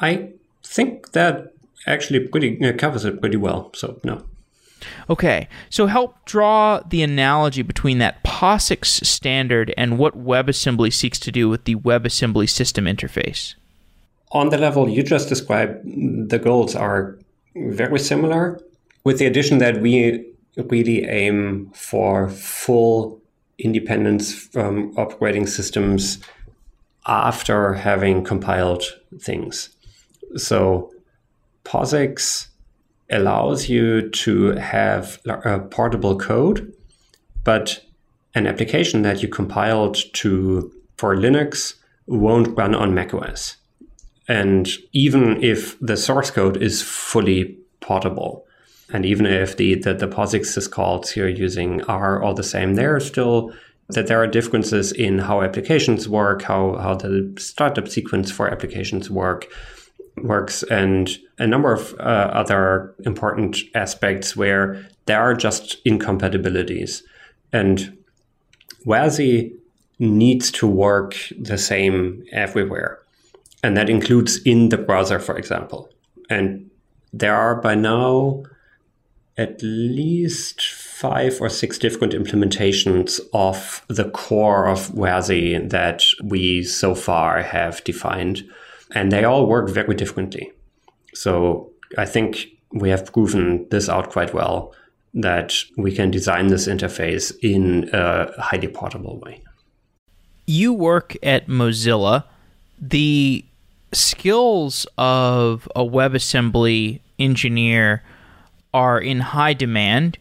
I 0.00 0.30
think 0.62 1.12
that 1.12 1.52
actually 1.86 2.26
pretty 2.28 2.62
uh, 2.64 2.72
covers 2.72 3.04
it 3.04 3.20
pretty 3.20 3.36
well. 3.36 3.70
So 3.74 4.00
no. 4.04 4.24
Okay, 5.08 5.48
so 5.70 5.86
help 5.86 6.24
draw 6.24 6.80
the 6.80 7.02
analogy 7.02 7.62
between 7.62 7.98
that 7.98 8.22
POSIX 8.24 8.84
standard 9.04 9.72
and 9.76 9.98
what 9.98 10.22
WebAssembly 10.22 10.92
seeks 10.92 11.18
to 11.20 11.32
do 11.32 11.48
with 11.48 11.64
the 11.64 11.76
WebAssembly 11.76 12.48
system 12.48 12.84
interface. 12.84 13.54
On 14.32 14.50
the 14.50 14.58
level 14.58 14.88
you 14.88 15.02
just 15.02 15.28
described, 15.28 15.80
the 16.28 16.38
goals 16.38 16.74
are 16.74 17.18
very 17.54 17.98
similar, 17.98 18.60
with 19.04 19.18
the 19.18 19.26
addition 19.26 19.58
that 19.58 19.80
we 19.80 20.26
really 20.56 21.04
aim 21.04 21.70
for 21.74 22.28
full 22.28 23.20
independence 23.58 24.34
from 24.34 24.92
operating 24.96 25.46
systems 25.46 26.18
after 27.06 27.74
having 27.74 28.24
compiled 28.24 28.82
things. 29.20 29.70
So 30.36 30.92
POSIX 31.64 32.48
allows 33.10 33.68
you 33.68 34.10
to 34.10 34.52
have 34.52 35.20
a 35.26 35.32
uh, 35.48 35.58
portable 35.58 36.18
code, 36.18 36.72
but 37.44 37.84
an 38.34 38.46
application 38.46 39.02
that 39.02 39.22
you 39.22 39.28
compiled 39.28 39.98
to 40.14 40.72
for 40.96 41.14
Linux 41.14 41.74
won't 42.06 42.56
run 42.56 42.74
on 42.74 42.94
macOS. 42.94 43.56
And 44.28 44.68
even 44.92 45.42
if 45.42 45.78
the 45.80 45.96
source 45.96 46.30
code 46.30 46.56
is 46.56 46.82
fully 46.82 47.58
portable, 47.80 48.43
and 48.92 49.06
even 49.06 49.26
if 49.26 49.56
the, 49.56 49.76
the, 49.76 49.94
the 49.94 50.08
POSIX 50.08 50.40
syscalls 50.40 51.16
you're 51.16 51.28
using 51.28 51.82
are 51.84 52.22
all 52.22 52.34
the 52.34 52.42
same, 52.42 52.74
there 52.74 52.94
are 52.94 53.00
still 53.00 53.52
that 53.90 54.06
there 54.06 54.22
are 54.22 54.26
differences 54.26 54.92
in 54.92 55.18
how 55.18 55.42
applications 55.42 56.08
work, 56.08 56.42
how, 56.42 56.76
how 56.76 56.94
the 56.94 57.34
startup 57.38 57.86
sequence 57.86 58.30
for 58.30 58.48
applications 58.48 59.10
work 59.10 59.46
works, 60.16 60.62
and 60.64 61.18
a 61.38 61.46
number 61.46 61.72
of 61.72 61.94
uh, 62.00 62.30
other 62.32 62.94
important 63.04 63.58
aspects 63.74 64.36
where 64.36 64.86
there 65.06 65.20
are 65.20 65.34
just 65.34 65.76
incompatibilities. 65.84 67.02
And 67.52 67.98
WASI 68.86 69.54
needs 69.98 70.50
to 70.52 70.66
work 70.66 71.16
the 71.38 71.58
same 71.58 72.24
everywhere. 72.32 73.00
And 73.62 73.76
that 73.76 73.90
includes 73.90 74.38
in 74.42 74.70
the 74.70 74.78
browser, 74.78 75.18
for 75.18 75.36
example. 75.36 75.90
And 76.30 76.70
there 77.12 77.34
are 77.34 77.60
by 77.60 77.74
now 77.74 78.44
at 79.36 79.60
least 79.62 80.62
five 80.62 81.40
or 81.40 81.48
six 81.48 81.76
different 81.76 82.12
implementations 82.12 83.20
of 83.32 83.84
the 83.88 84.08
core 84.10 84.68
of 84.68 84.88
WASI 84.90 85.70
that 85.70 86.02
we 86.22 86.62
so 86.62 86.94
far 86.94 87.42
have 87.42 87.82
defined. 87.84 88.48
And 88.94 89.10
they 89.10 89.24
all 89.24 89.46
work 89.46 89.68
very 89.68 89.94
differently. 89.94 90.52
So 91.14 91.72
I 91.98 92.06
think 92.06 92.46
we 92.72 92.90
have 92.90 93.12
proven 93.12 93.66
this 93.70 93.88
out 93.88 94.10
quite 94.10 94.32
well 94.32 94.72
that 95.14 95.54
we 95.76 95.92
can 95.92 96.10
design 96.10 96.48
this 96.48 96.66
interface 96.66 97.32
in 97.42 97.88
a 97.92 98.40
highly 98.40 98.68
portable 98.68 99.18
way. 99.20 99.42
You 100.46 100.72
work 100.72 101.16
at 101.22 101.46
Mozilla. 101.48 102.24
The 102.80 103.44
skills 103.92 104.86
of 104.98 105.68
a 105.74 105.84
WebAssembly 105.84 107.00
engineer 107.18 108.02
are 108.74 109.00
in 109.00 109.20
high 109.20 109.54
demand. 109.54 110.18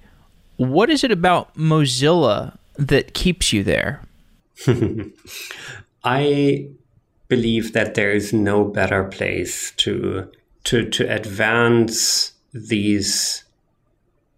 What 0.57 0.89
is 0.89 1.03
it 1.03 1.11
about 1.11 1.53
Mozilla 1.55 2.57
that 2.77 3.13
keeps 3.13 3.51
you 3.51 3.63
there? 3.63 4.01
I 6.03 6.69
believe 7.27 7.73
that 7.73 7.95
there 7.95 8.11
is 8.11 8.31
no 8.31 8.63
better 8.63 9.03
place 9.05 9.73
to 9.77 10.31
to 10.65 10.89
to 10.89 11.11
advance 11.11 12.33
these 12.53 13.43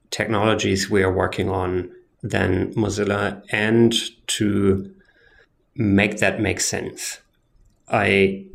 technologies 0.09 0.89
we 0.89 1.03
are 1.03 1.11
working 1.11 1.49
on 1.49 1.91
than 2.23 2.73
Mozilla 2.73 3.43
and 3.51 3.93
to 4.27 4.89
make 5.75 6.19
that 6.19 6.39
make 6.39 6.61
sense. 6.61 7.19
I 7.89 8.45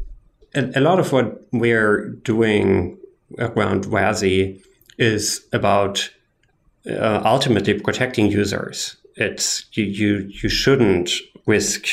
a, 0.54 0.72
a 0.76 0.80
lot 0.80 0.98
of 0.98 1.12
what 1.12 1.42
we're 1.52 2.08
doing 2.08 2.96
around 3.38 3.84
WASI 3.84 4.62
is 4.98 5.46
about 5.52 6.10
uh, 6.88 7.22
ultimately 7.24 7.78
protecting 7.78 8.30
users. 8.30 8.96
It's 9.16 9.66
you, 9.72 9.84
you 9.84 10.30
you 10.42 10.48
shouldn't 10.48 11.10
risk 11.46 11.86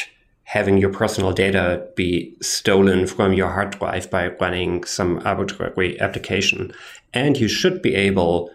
having 0.43 0.77
your 0.77 0.91
personal 0.91 1.33
data 1.33 1.85
be 1.95 2.33
stolen 2.41 3.05
from 3.05 3.33
your 3.33 3.49
hard 3.51 3.71
drive 3.71 4.09
by 4.09 4.29
running 4.39 4.83
some 4.85 5.21
arbitrary 5.25 5.99
application, 5.99 6.71
and 7.13 7.37
you 7.37 7.47
should 7.47 7.81
be 7.81 7.95
able 7.95 8.49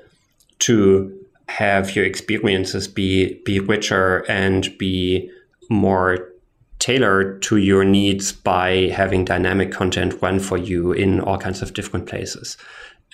to 0.60 1.18
have 1.48 1.94
your 1.94 2.04
experiences 2.04 2.88
be 2.88 3.34
be 3.44 3.60
richer 3.60 4.24
and 4.28 4.76
be 4.78 5.30
more 5.68 6.32
tailored 6.78 7.42
to 7.42 7.58
your 7.58 7.84
needs 7.84 8.32
by 8.32 8.88
having 8.88 9.24
dynamic 9.24 9.70
content 9.70 10.20
run 10.22 10.40
for 10.40 10.56
you 10.56 10.92
in 10.92 11.20
all 11.20 11.38
kinds 11.38 11.62
of 11.62 11.74
different 11.74 12.06
places. 12.06 12.56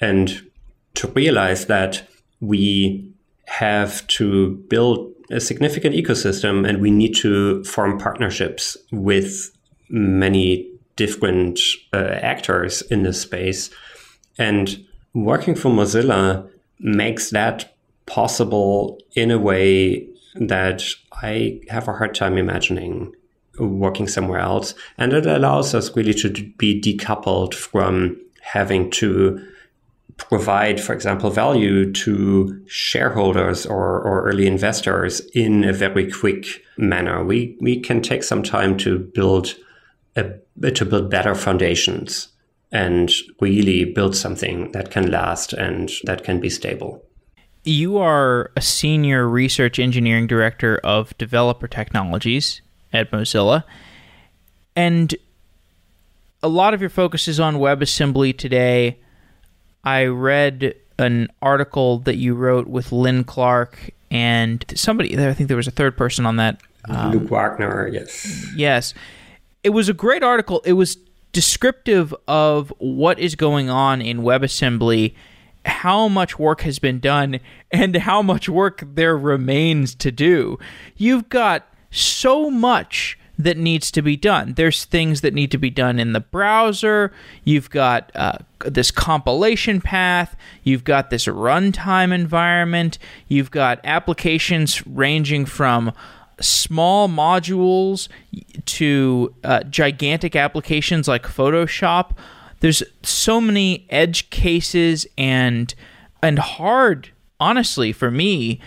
And 0.00 0.47
to 0.98 1.06
realize 1.08 1.66
that 1.66 2.02
we 2.40 3.08
have 3.46 4.04
to 4.08 4.56
build 4.68 5.12
a 5.30 5.38
significant 5.40 5.94
ecosystem 5.94 6.68
and 6.68 6.80
we 6.80 6.90
need 6.90 7.14
to 7.14 7.62
form 7.62 7.98
partnerships 7.98 8.76
with 8.90 9.56
many 9.88 10.68
different 10.96 11.60
uh, 11.92 11.98
actors 12.32 12.82
in 12.82 13.04
this 13.04 13.20
space. 13.20 13.70
And 14.38 14.84
working 15.14 15.54
for 15.54 15.68
Mozilla 15.68 16.50
makes 16.80 17.30
that 17.30 17.76
possible 18.06 18.98
in 19.14 19.30
a 19.30 19.38
way 19.38 20.08
that 20.34 20.82
I 21.22 21.60
have 21.68 21.86
a 21.86 21.92
hard 21.92 22.16
time 22.16 22.36
imagining 22.36 23.12
working 23.60 24.08
somewhere 24.08 24.40
else. 24.40 24.74
And 24.98 25.12
it 25.12 25.26
allows 25.26 25.74
us 25.74 25.96
really 25.96 26.14
to 26.14 26.30
be 26.58 26.80
decoupled 26.80 27.54
from 27.54 28.20
having 28.42 28.90
to 28.92 29.40
provide, 30.18 30.80
for 30.80 30.92
example, 30.92 31.30
value 31.30 31.90
to 31.92 32.62
shareholders 32.66 33.64
or, 33.64 34.00
or 34.00 34.22
early 34.24 34.46
investors 34.46 35.20
in 35.34 35.64
a 35.64 35.72
very 35.72 36.10
quick 36.10 36.64
manner. 36.76 37.24
We, 37.24 37.56
we 37.60 37.80
can 37.80 38.02
take 38.02 38.22
some 38.22 38.42
time 38.42 38.76
to 38.78 38.98
build 38.98 39.54
a, 40.16 40.70
to 40.70 40.84
build 40.84 41.10
better 41.10 41.34
foundations 41.34 42.28
and 42.70 43.10
really 43.40 43.84
build 43.84 44.14
something 44.14 44.72
that 44.72 44.90
can 44.90 45.10
last 45.10 45.52
and 45.52 45.90
that 46.04 46.24
can 46.24 46.40
be 46.40 46.50
stable. 46.50 47.02
You 47.64 47.98
are 47.98 48.50
a 48.56 48.60
senior 48.60 49.26
research 49.28 49.78
engineering 49.78 50.26
director 50.26 50.78
of 50.84 51.16
developer 51.18 51.68
technologies 51.68 52.60
at 52.92 53.10
Mozilla. 53.10 53.64
And 54.76 55.14
a 56.42 56.48
lot 56.48 56.74
of 56.74 56.80
your 56.80 56.90
focus 56.90 57.28
is 57.28 57.40
on 57.40 57.56
WebAssembly 57.56 58.36
today. 58.36 58.98
I 59.88 60.04
read 60.04 60.74
an 60.98 61.30
article 61.40 62.00
that 62.00 62.16
you 62.16 62.34
wrote 62.34 62.66
with 62.66 62.92
Lin 62.92 63.24
Clark 63.24 63.90
and 64.10 64.62
somebody 64.76 65.18
I 65.18 65.32
think 65.32 65.48
there 65.48 65.56
was 65.56 65.66
a 65.66 65.70
third 65.70 65.96
person 65.96 66.26
on 66.26 66.36
that. 66.36 66.60
Um, 66.90 67.12
Luke 67.12 67.30
Wagner, 67.30 67.88
yes. 67.88 68.46
Yes. 68.54 68.92
It 69.64 69.70
was 69.70 69.88
a 69.88 69.94
great 69.94 70.22
article. 70.22 70.60
It 70.66 70.74
was 70.74 70.98
descriptive 71.32 72.14
of 72.26 72.70
what 72.78 73.18
is 73.18 73.34
going 73.34 73.70
on 73.70 74.02
in 74.02 74.20
WebAssembly, 74.20 75.14
how 75.64 76.06
much 76.06 76.38
work 76.38 76.60
has 76.62 76.78
been 76.78 77.00
done, 77.00 77.40
and 77.70 77.96
how 77.96 78.20
much 78.20 78.46
work 78.46 78.82
there 78.84 79.16
remains 79.16 79.94
to 79.94 80.10
do. 80.10 80.58
You've 80.98 81.30
got 81.30 81.66
so 81.90 82.50
much 82.50 83.17
that 83.38 83.56
needs 83.56 83.90
to 83.92 84.02
be 84.02 84.16
done. 84.16 84.54
There's 84.54 84.84
things 84.84 85.20
that 85.20 85.32
need 85.32 85.52
to 85.52 85.58
be 85.58 85.70
done 85.70 86.00
in 86.00 86.12
the 86.12 86.20
browser. 86.20 87.12
You've 87.44 87.70
got 87.70 88.10
uh, 88.14 88.38
this 88.66 88.90
compilation 88.90 89.80
path. 89.80 90.36
You've 90.64 90.84
got 90.84 91.10
this 91.10 91.26
runtime 91.26 92.12
environment. 92.12 92.98
You've 93.28 93.52
got 93.52 93.80
applications 93.84 94.84
ranging 94.86 95.46
from 95.46 95.92
small 96.40 97.08
modules 97.08 98.08
to 98.64 99.34
uh, 99.44 99.62
gigantic 99.64 100.34
applications 100.34 101.06
like 101.06 101.22
Photoshop. 101.22 102.16
There's 102.60 102.82
so 103.04 103.40
many 103.40 103.86
edge 103.88 104.30
cases 104.30 105.06
and 105.16 105.72
and 106.20 106.40
hard, 106.40 107.10
honestly, 107.38 107.92
for 107.92 108.10
me, 108.10 108.60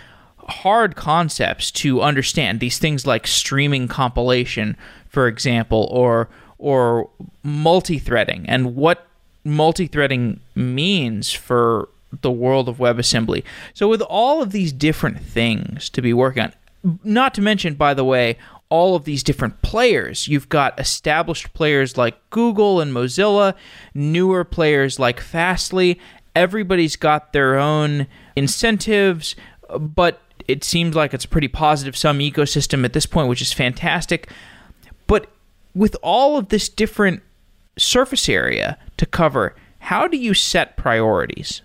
hard 0.49 0.95
concepts 0.95 1.71
to 1.71 2.01
understand. 2.01 2.59
These 2.59 2.79
things 2.79 3.05
like 3.07 3.27
streaming 3.27 3.87
compilation, 3.87 4.77
for 5.07 5.27
example, 5.27 5.87
or 5.91 6.29
or 6.61 7.09
multi-threading 7.43 8.45
and 8.47 8.75
what 8.75 9.07
multi-threading 9.43 10.39
means 10.53 11.33
for 11.33 11.89
the 12.21 12.31
world 12.31 12.69
of 12.69 12.77
WebAssembly. 12.77 13.43
So 13.73 13.87
with 13.87 14.01
all 14.03 14.41
of 14.41 14.51
these 14.51 14.71
different 14.71 15.19
things 15.19 15.89
to 15.89 16.01
be 16.01 16.13
working 16.13 16.43
on, 16.43 16.53
not 17.03 17.33
to 17.33 17.41
mention, 17.41 17.73
by 17.73 17.93
the 17.93 18.03
way, 18.03 18.37
all 18.69 18.95
of 18.95 19.03
these 19.05 19.23
different 19.23 19.61
players. 19.61 20.27
You've 20.27 20.49
got 20.49 20.79
established 20.79 21.53
players 21.53 21.97
like 21.97 22.17
Google 22.29 22.79
and 22.79 22.93
Mozilla, 22.93 23.55
newer 23.93 24.43
players 24.43 24.97
like 24.97 25.19
Fastly. 25.19 25.99
Everybody's 26.35 26.95
got 26.95 27.33
their 27.33 27.57
own 27.57 28.07
incentives, 28.35 29.35
but 29.77 30.21
it 30.51 30.63
seems 30.63 30.95
like 30.95 31.13
it's 31.13 31.25
a 31.25 31.29
pretty 31.29 31.47
positive 31.47 31.95
sum 31.95 32.19
ecosystem 32.19 32.83
at 32.85 32.93
this 32.93 33.05
point, 33.05 33.29
which 33.29 33.41
is 33.41 33.53
fantastic. 33.53 34.29
But 35.07 35.27
with 35.73 35.95
all 36.03 36.37
of 36.37 36.49
this 36.49 36.67
different 36.69 37.23
surface 37.77 38.27
area 38.27 38.77
to 38.97 39.05
cover, 39.05 39.55
how 39.79 40.07
do 40.07 40.17
you 40.17 40.33
set 40.33 40.77
priorities? 40.77 41.61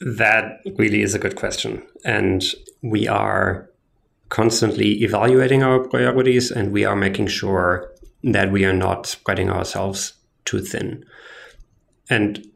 That 0.00 0.60
really 0.76 1.02
is 1.02 1.14
a 1.14 1.18
good 1.18 1.36
question. 1.36 1.82
And 2.04 2.44
we 2.82 3.08
are 3.08 3.70
constantly 4.28 5.02
evaluating 5.02 5.62
our 5.62 5.80
priorities 5.80 6.50
and 6.50 6.72
we 6.72 6.84
are 6.84 6.96
making 6.96 7.28
sure 7.28 7.90
that 8.22 8.50
we 8.50 8.64
are 8.64 8.72
not 8.72 9.06
spreading 9.06 9.50
ourselves 9.50 10.12
too 10.44 10.60
thin. 10.60 11.04
And 12.10 12.46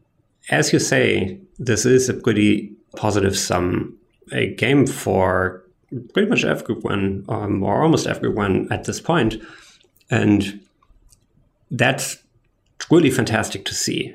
as 0.50 0.72
you 0.72 0.78
say, 0.78 1.38
this 1.58 1.86
is 1.86 2.08
a 2.08 2.14
pretty 2.14 2.72
positive 2.96 3.36
sum 3.36 3.97
a 4.32 4.54
game 4.54 4.86
for 4.86 5.64
pretty 6.12 6.28
much 6.28 6.44
everyone, 6.44 7.24
um, 7.28 7.62
or 7.62 7.82
almost 7.82 8.06
everyone 8.06 8.68
at 8.70 8.84
this 8.84 9.00
point. 9.00 9.36
And 10.10 10.60
that's 11.70 12.18
really 12.90 13.10
fantastic 13.10 13.64
to 13.66 13.74
see. 13.74 14.14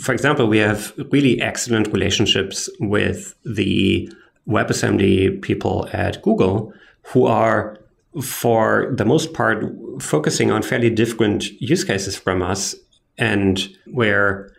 For 0.00 0.12
example, 0.12 0.46
we 0.46 0.58
have 0.58 0.92
really 1.10 1.40
excellent 1.40 1.92
relationships 1.92 2.68
with 2.80 3.34
the 3.44 4.12
WebAssembly 4.48 5.40
people 5.42 5.88
at 5.92 6.20
Google 6.22 6.72
who 7.02 7.26
are, 7.26 7.78
for 8.22 8.92
the 8.96 9.04
most 9.04 9.32
part, 9.32 9.64
focusing 10.00 10.50
on 10.50 10.62
fairly 10.62 10.90
different 10.90 11.50
use 11.60 11.84
cases 11.84 12.16
from 12.16 12.42
us 12.42 12.74
and 13.16 13.68
where 13.86 14.50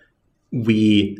we 0.51 1.17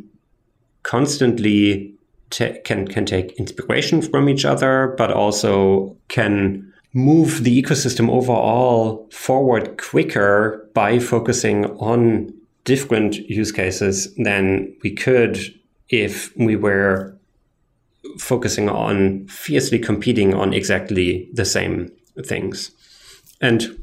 constantly 0.84 1.94
can 2.32 2.88
can 2.88 3.06
take 3.06 3.34
inspiration 3.34 4.02
from 4.02 4.30
each 4.30 4.46
other, 4.46 4.96
but 4.98 5.12
also 5.12 5.96
can 6.08 6.72
move 6.94 7.44
the 7.44 7.62
ecosystem 7.62 8.10
overall 8.10 9.08
forward 9.12 9.78
quicker 9.78 10.70
by 10.74 11.00
focusing 11.00 11.66
on 11.78 12.34
different 12.64 13.16
use 13.30 13.52
cases 13.52 14.14
than 14.16 14.76
we 14.84 14.92
could 14.92 15.40
if 15.90 16.36
we 16.38 16.56
were 16.56 17.16
focusing 18.18 18.70
on 18.70 19.26
fiercely 19.28 19.80
competing 19.80 20.34
on 20.34 20.54
exactly 20.54 21.30
the 21.34 21.46
same 21.46 21.92
things. 22.26 22.72
And 23.40 23.78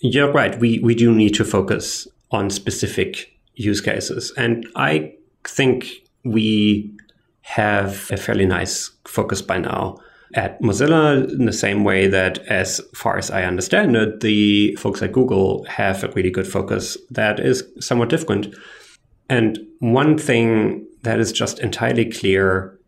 you're 0.00 0.32
right, 0.32 0.58
we, 0.58 0.78
we 0.80 0.94
do 0.94 1.14
need 1.14 1.34
to 1.34 1.44
focus 1.44 2.06
on 2.30 2.50
specific 2.50 3.32
use 3.54 3.80
cases. 3.80 4.32
And 4.36 4.66
I 4.76 5.14
think 5.44 5.86
we 6.24 6.90
have 7.44 8.10
a 8.10 8.16
fairly 8.16 8.46
nice 8.46 8.90
focus 9.04 9.42
by 9.42 9.58
now 9.58 9.98
at 10.32 10.60
Mozilla 10.62 11.30
in 11.30 11.44
the 11.44 11.52
same 11.52 11.84
way 11.84 12.08
that, 12.08 12.38
as 12.48 12.80
far 12.94 13.18
as 13.18 13.30
I 13.30 13.44
understand 13.44 13.94
it, 13.94 14.20
the 14.20 14.74
folks 14.76 15.02
at 15.02 15.12
Google 15.12 15.64
have 15.64 16.02
a 16.02 16.08
really 16.12 16.30
good 16.30 16.48
focus 16.48 16.96
that 17.10 17.38
is 17.38 17.62
somewhat 17.78 18.08
different. 18.08 18.54
And 19.28 19.58
one 19.80 20.16
thing 20.16 20.86
that 21.02 21.20
is 21.20 21.32
just 21.32 21.58
entirely 21.58 22.10
clear 22.10 22.78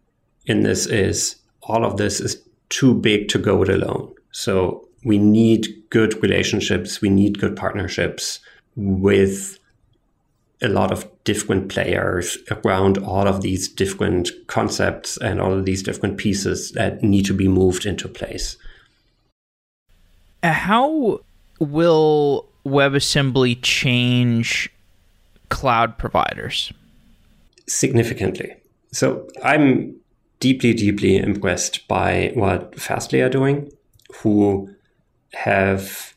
in 0.47 0.63
this 0.63 0.87
is 0.87 1.37
all 1.63 1.85
of 1.85 1.99
this 1.99 2.19
is 2.19 2.43
too 2.71 2.95
big 2.95 3.29
to 3.29 3.39
go 3.39 3.63
it 3.63 3.69
alone. 3.69 4.13
So 4.33 4.89
we 5.05 5.19
need 5.19 5.69
good 5.91 6.21
relationships, 6.23 7.03
we 7.03 7.11
need 7.11 7.39
good 7.39 7.57
partnerships 7.57 8.41
with 8.75 9.59
a 10.63 10.69
lot 10.69 10.91
of 10.91 11.07
different 11.25 11.69
players 11.69 12.39
around 12.51 12.99
all 12.99 13.29
of 13.29 13.43
these 13.43 13.69
different 13.69 14.31
concepts 14.47 15.17
and 15.19 15.41
all 15.41 15.53
of 15.53 15.65
these 15.65 15.83
different 15.83 16.17
pieces 16.17 16.73
that 16.73 17.03
need 17.03 17.27
to 17.27 17.35
be 17.35 17.49
moved 17.49 17.85
into 17.85 18.09
place. 18.09 18.57
Uh, 20.43 20.53
how 20.53 21.21
will 21.61 22.49
WebAssembly 22.65 23.59
change 23.63 24.71
cloud 25.51 25.99
providers? 25.99 26.73
Significantly. 27.69 28.55
So 28.93 29.29
I'm 29.45 29.97
deeply, 30.41 30.73
deeply 30.73 31.17
impressed 31.17 31.87
by 31.89 32.33
what 32.35 32.79
Fastly 32.79 33.21
are 33.21 33.29
doing, 33.29 33.71
who 34.23 34.71
have 35.35 36.15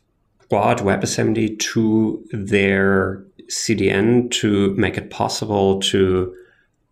brought 0.50 0.80
WebAssembly 0.80 1.60
to 1.60 2.26
their 2.32 3.24
CDN 3.50 4.32
to 4.32 4.74
make 4.76 4.98
it 4.98 5.10
possible 5.10 5.80
to 5.82 6.36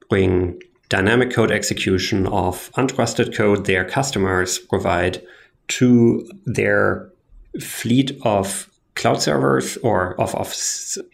bring 0.10 0.62
dynamic 0.89 1.32
code 1.32 1.51
execution 1.51 2.28
of 2.28 2.72
untrusted 2.74 3.36
code 3.36 3.66
their 3.66 3.86
customers 3.86 4.58
provide 4.58 5.22
to 5.68 6.30
their 6.45 7.10
fleet 7.60 8.18
of 8.24 8.70
cloud 8.95 9.22
servers 9.22 9.78
or 9.78 10.20
of, 10.20 10.34
of 10.36 10.55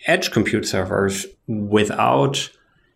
edge 0.07 0.31
compute 0.31 0.65
servers 0.65 1.25
without 1.47 2.49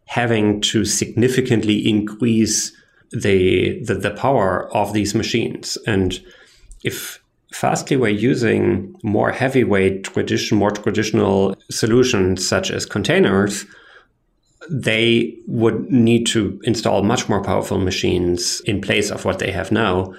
having 0.06 0.62
to 0.62 0.86
significantly 0.86 1.88
increase 1.88 2.72
the, 3.12 3.84
the, 3.84 3.96
the 3.96 4.12
power 4.12 4.74
of 4.74 4.94
these 4.94 5.14
machines. 5.14 5.78
And 5.86 6.20
if 6.84 7.22
Fastly 7.58 7.98
were 7.98 8.08
using 8.08 8.96
more 9.02 9.32
heavyweight 9.32 10.04
tradition, 10.04 10.60
more 10.60 10.70
traditional 10.70 11.56
solutions 11.72 12.48
such 12.48 12.70
as 12.70 12.86
containers, 12.86 13.66
they 14.70 15.36
would 15.48 15.92
need 15.92 16.28
to 16.28 16.62
install 16.66 17.02
much 17.02 17.28
more 17.28 17.42
powerful 17.42 17.80
machines 17.80 18.62
in 18.68 18.80
place 18.80 19.10
of 19.10 19.26
what 19.26 19.40
they 19.40 19.50
have 19.50 19.72
now. 19.72 20.14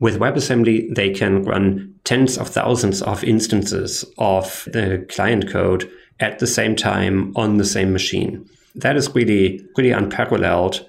With 0.00 0.18
WebAssembly, 0.18 0.94
they 0.94 1.10
can 1.10 1.42
run 1.42 1.94
tens 2.04 2.38
of 2.38 2.48
thousands 2.48 3.02
of 3.02 3.22
instances 3.22 4.02
of 4.16 4.66
the 4.72 5.04
client 5.10 5.50
code 5.50 5.90
at 6.20 6.38
the 6.38 6.46
same 6.46 6.74
time 6.74 7.34
on 7.36 7.58
the 7.58 7.66
same 7.66 7.92
machine. 7.92 8.48
That 8.76 8.96
is 8.96 9.14
really, 9.14 9.62
really 9.76 9.90
unparalleled. 9.90 10.87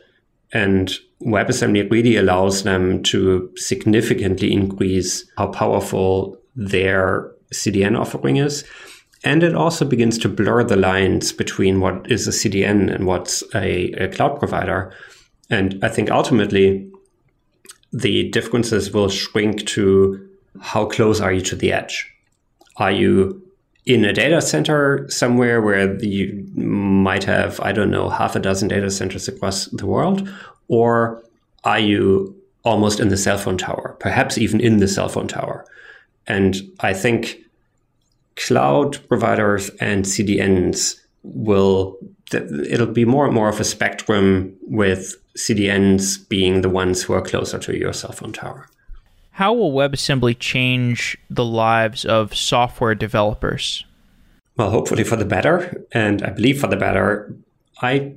And 0.52 0.92
WebAssembly 1.22 1.92
really 1.92 2.16
allows 2.16 2.64
them 2.64 3.04
to 3.04 3.52
significantly 3.56 4.52
increase 4.52 5.30
how 5.38 5.48
powerful 5.48 6.38
their 6.56 7.32
CDN 7.54 8.00
offering 8.00 8.38
is. 8.38 8.64
And 9.24 9.44
it 9.44 9.54
also 9.54 9.86
begins 9.86 10.18
to 10.20 10.30
blur 10.30 10.64
the 10.64 10.78
lines 10.78 11.34
between 11.34 11.82
what 11.82 12.10
is 12.10 12.28
a 12.28 12.32
CDN 12.32 12.94
and 12.94 13.06
what's 13.06 13.44
a, 13.54 13.92
a 13.94 14.08
cloud 14.08 14.40
provider. 14.40 14.94
And 15.50 15.84
I 15.84 15.90
think 15.90 16.10
ultimately, 16.10 16.90
the 17.92 18.30
differences 18.30 18.92
will 18.92 19.10
shrink 19.10 19.66
to 19.68 20.30
how 20.62 20.86
close 20.86 21.20
are 21.20 21.34
you 21.34 21.42
to 21.42 21.56
the 21.56 21.74
edge? 21.74 22.10
Are 22.78 22.92
you 22.92 23.49
in 23.90 24.06
a 24.06 24.14
data 24.14 24.40
center 24.40 25.10
somewhere 25.10 25.64
where 25.64 26.00
you 26.04 26.48
might 26.54 27.24
have, 27.24 27.60
I 27.60 27.72
don't 27.72 27.90
know, 27.90 28.08
half 28.08 28.36
a 28.36 28.40
dozen 28.40 28.68
data 28.68 28.92
centers 28.92 29.28
across 29.28 29.66
the 29.66 29.88
world? 29.88 30.30
Or 30.68 31.24
are 31.64 31.80
you 31.80 32.36
almost 32.64 33.00
in 33.00 33.10
the 33.10 33.18
cell 33.18 33.40
phone 33.40 33.58
tower, 33.58 33.98
perhaps 34.00 34.38
even 34.38 34.62
in 34.62 34.78
the 34.78 34.88
cell 34.88 35.10
phone 35.10 35.28
tower? 35.28 35.66
And 36.28 36.58
I 36.82 36.94
think 36.94 37.40
cloud 38.36 39.00
providers 39.08 39.72
and 39.82 40.06
CDNs 40.06 41.00
will, 41.24 41.98
it'll 42.32 42.86
be 42.86 43.06
more 43.06 43.26
and 43.26 43.34
more 43.34 43.50
of 43.50 43.60
a 43.60 43.64
spectrum 43.64 44.56
with 44.68 45.16
CDNs 45.36 46.30
being 46.30 46.62
the 46.62 46.70
ones 46.70 47.02
who 47.02 47.14
are 47.14 47.24
closer 47.24 47.58
to 47.58 47.76
your 47.76 47.94
cell 47.94 48.12
phone 48.12 48.34
tower. 48.34 48.70
How 49.40 49.54
will 49.54 49.72
WebAssembly 49.72 50.38
change 50.38 51.18
the 51.30 51.46
lives 51.46 52.04
of 52.04 52.36
software 52.36 52.94
developers? 52.94 53.86
Well, 54.58 54.70
hopefully 54.70 55.06
for 55.06 55.16
the 55.16 55.24
better, 55.24 55.82
and 55.94 56.22
I 56.24 56.32
believe 56.32 56.60
for 56.60 56.68
the 56.68 56.76
better. 56.76 57.34
I 57.82 58.16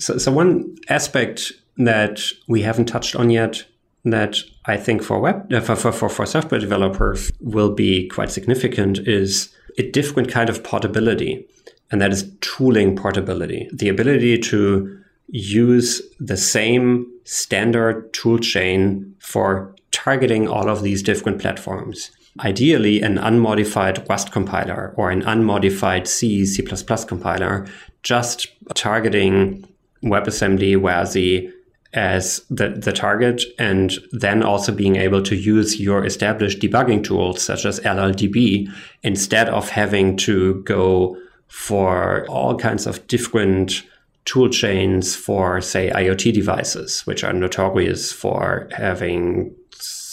so, 0.00 0.18
so 0.18 0.32
one 0.32 0.76
aspect 0.88 1.52
that 1.76 2.22
we 2.48 2.62
haven't 2.62 2.86
touched 2.86 3.14
on 3.14 3.30
yet 3.30 3.62
that 4.04 4.38
I 4.64 4.76
think 4.76 5.04
for 5.04 5.20
web 5.20 5.52
uh, 5.52 5.60
for, 5.60 5.76
for, 5.76 6.08
for 6.08 6.26
software 6.26 6.60
developers 6.60 7.30
will 7.38 7.72
be 7.72 8.08
quite 8.08 8.32
significant 8.32 8.98
is 9.06 9.54
a 9.78 9.88
different 9.92 10.28
kind 10.28 10.50
of 10.50 10.64
portability, 10.64 11.46
and 11.92 12.00
that 12.00 12.10
is 12.10 12.28
tooling 12.40 12.96
portability. 12.96 13.70
The 13.72 13.90
ability 13.90 14.38
to 14.50 15.00
use 15.28 16.02
the 16.18 16.36
same 16.36 17.06
standard 17.22 18.12
tool 18.12 18.40
chain 18.40 19.14
for 19.20 19.74
targeting 20.04 20.46
all 20.46 20.68
of 20.68 20.82
these 20.82 21.02
different 21.02 21.40
platforms. 21.40 22.10
Ideally, 22.40 23.00
an 23.00 23.16
unmodified 23.16 24.06
Rust 24.06 24.32
compiler 24.32 24.92
or 24.96 25.10
an 25.10 25.22
unmodified 25.22 26.06
C, 26.06 26.44
C++ 26.44 26.62
compiler, 27.06 27.66
just 28.02 28.48
targeting 28.74 29.66
WebAssembly, 30.02 30.76
WASI, 30.76 31.50
as 31.94 32.44
the, 32.50 32.70
the 32.70 32.92
target 32.92 33.44
and 33.58 33.98
then 34.10 34.42
also 34.42 34.72
being 34.72 34.96
able 34.96 35.22
to 35.22 35.36
use 35.36 35.80
your 35.80 36.04
established 36.04 36.58
debugging 36.58 37.04
tools 37.04 37.40
such 37.40 37.64
as 37.64 37.78
LLDB 37.80 38.68
instead 39.04 39.48
of 39.48 39.70
having 39.70 40.16
to 40.16 40.60
go 40.64 41.16
for 41.46 42.26
all 42.28 42.58
kinds 42.58 42.86
of 42.88 43.06
different 43.06 43.84
tool 44.24 44.48
chains 44.48 45.14
for 45.14 45.60
say 45.60 45.90
IoT 45.90 46.32
devices, 46.34 47.06
which 47.06 47.22
are 47.22 47.32
notorious 47.32 48.12
for 48.12 48.68
having 48.72 49.54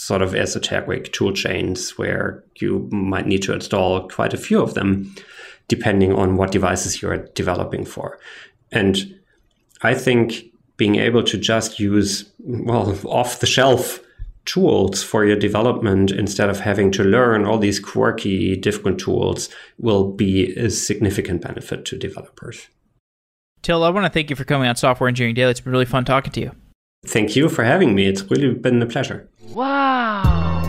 sort 0.02 0.20
of 0.20 0.34
esoteric 0.34 1.12
tool 1.12 1.32
chains 1.32 1.96
where 1.96 2.42
you 2.56 2.88
might 2.90 3.26
need 3.26 3.40
to 3.42 3.52
install 3.52 4.08
quite 4.08 4.34
a 4.34 4.36
few 4.36 4.60
of 4.60 4.74
them 4.74 5.14
depending 5.68 6.12
on 6.12 6.36
what 6.36 6.50
devices 6.50 7.00
you're 7.00 7.18
developing 7.34 7.84
for. 7.84 8.18
And 8.72 9.14
I 9.82 9.94
think 9.94 10.44
being 10.76 10.96
able 10.96 11.22
to 11.22 11.38
just 11.38 11.78
use, 11.78 12.28
well, 12.40 12.98
off 13.06 13.38
the 13.38 13.46
shelf 13.46 14.00
tools 14.44 15.04
for 15.04 15.24
your 15.24 15.36
development 15.36 16.10
instead 16.10 16.50
of 16.50 16.58
having 16.58 16.90
to 16.90 17.04
learn 17.04 17.46
all 17.46 17.58
these 17.58 17.78
quirky 17.78 18.56
different 18.56 18.98
tools 18.98 19.48
will 19.78 20.10
be 20.10 20.52
a 20.56 20.68
significant 20.68 21.42
benefit 21.42 21.84
to 21.84 21.96
developers. 21.96 22.66
Till, 23.62 23.84
I 23.84 23.90
want 23.90 24.04
to 24.04 24.10
thank 24.10 24.30
you 24.30 24.34
for 24.34 24.44
coming 24.44 24.68
on 24.68 24.74
Software 24.74 25.06
Engineering 25.06 25.36
Daily. 25.36 25.52
It's 25.52 25.60
been 25.60 25.72
really 25.72 25.84
fun 25.84 26.04
talking 26.04 26.32
to 26.32 26.40
you. 26.40 26.50
Thank 27.04 27.34
you 27.34 27.48
for 27.48 27.64
having 27.64 27.94
me. 27.94 28.06
It's 28.06 28.22
really 28.30 28.54
been 28.54 28.80
a 28.80 28.86
pleasure. 28.86 29.28
Wow. 29.52 30.61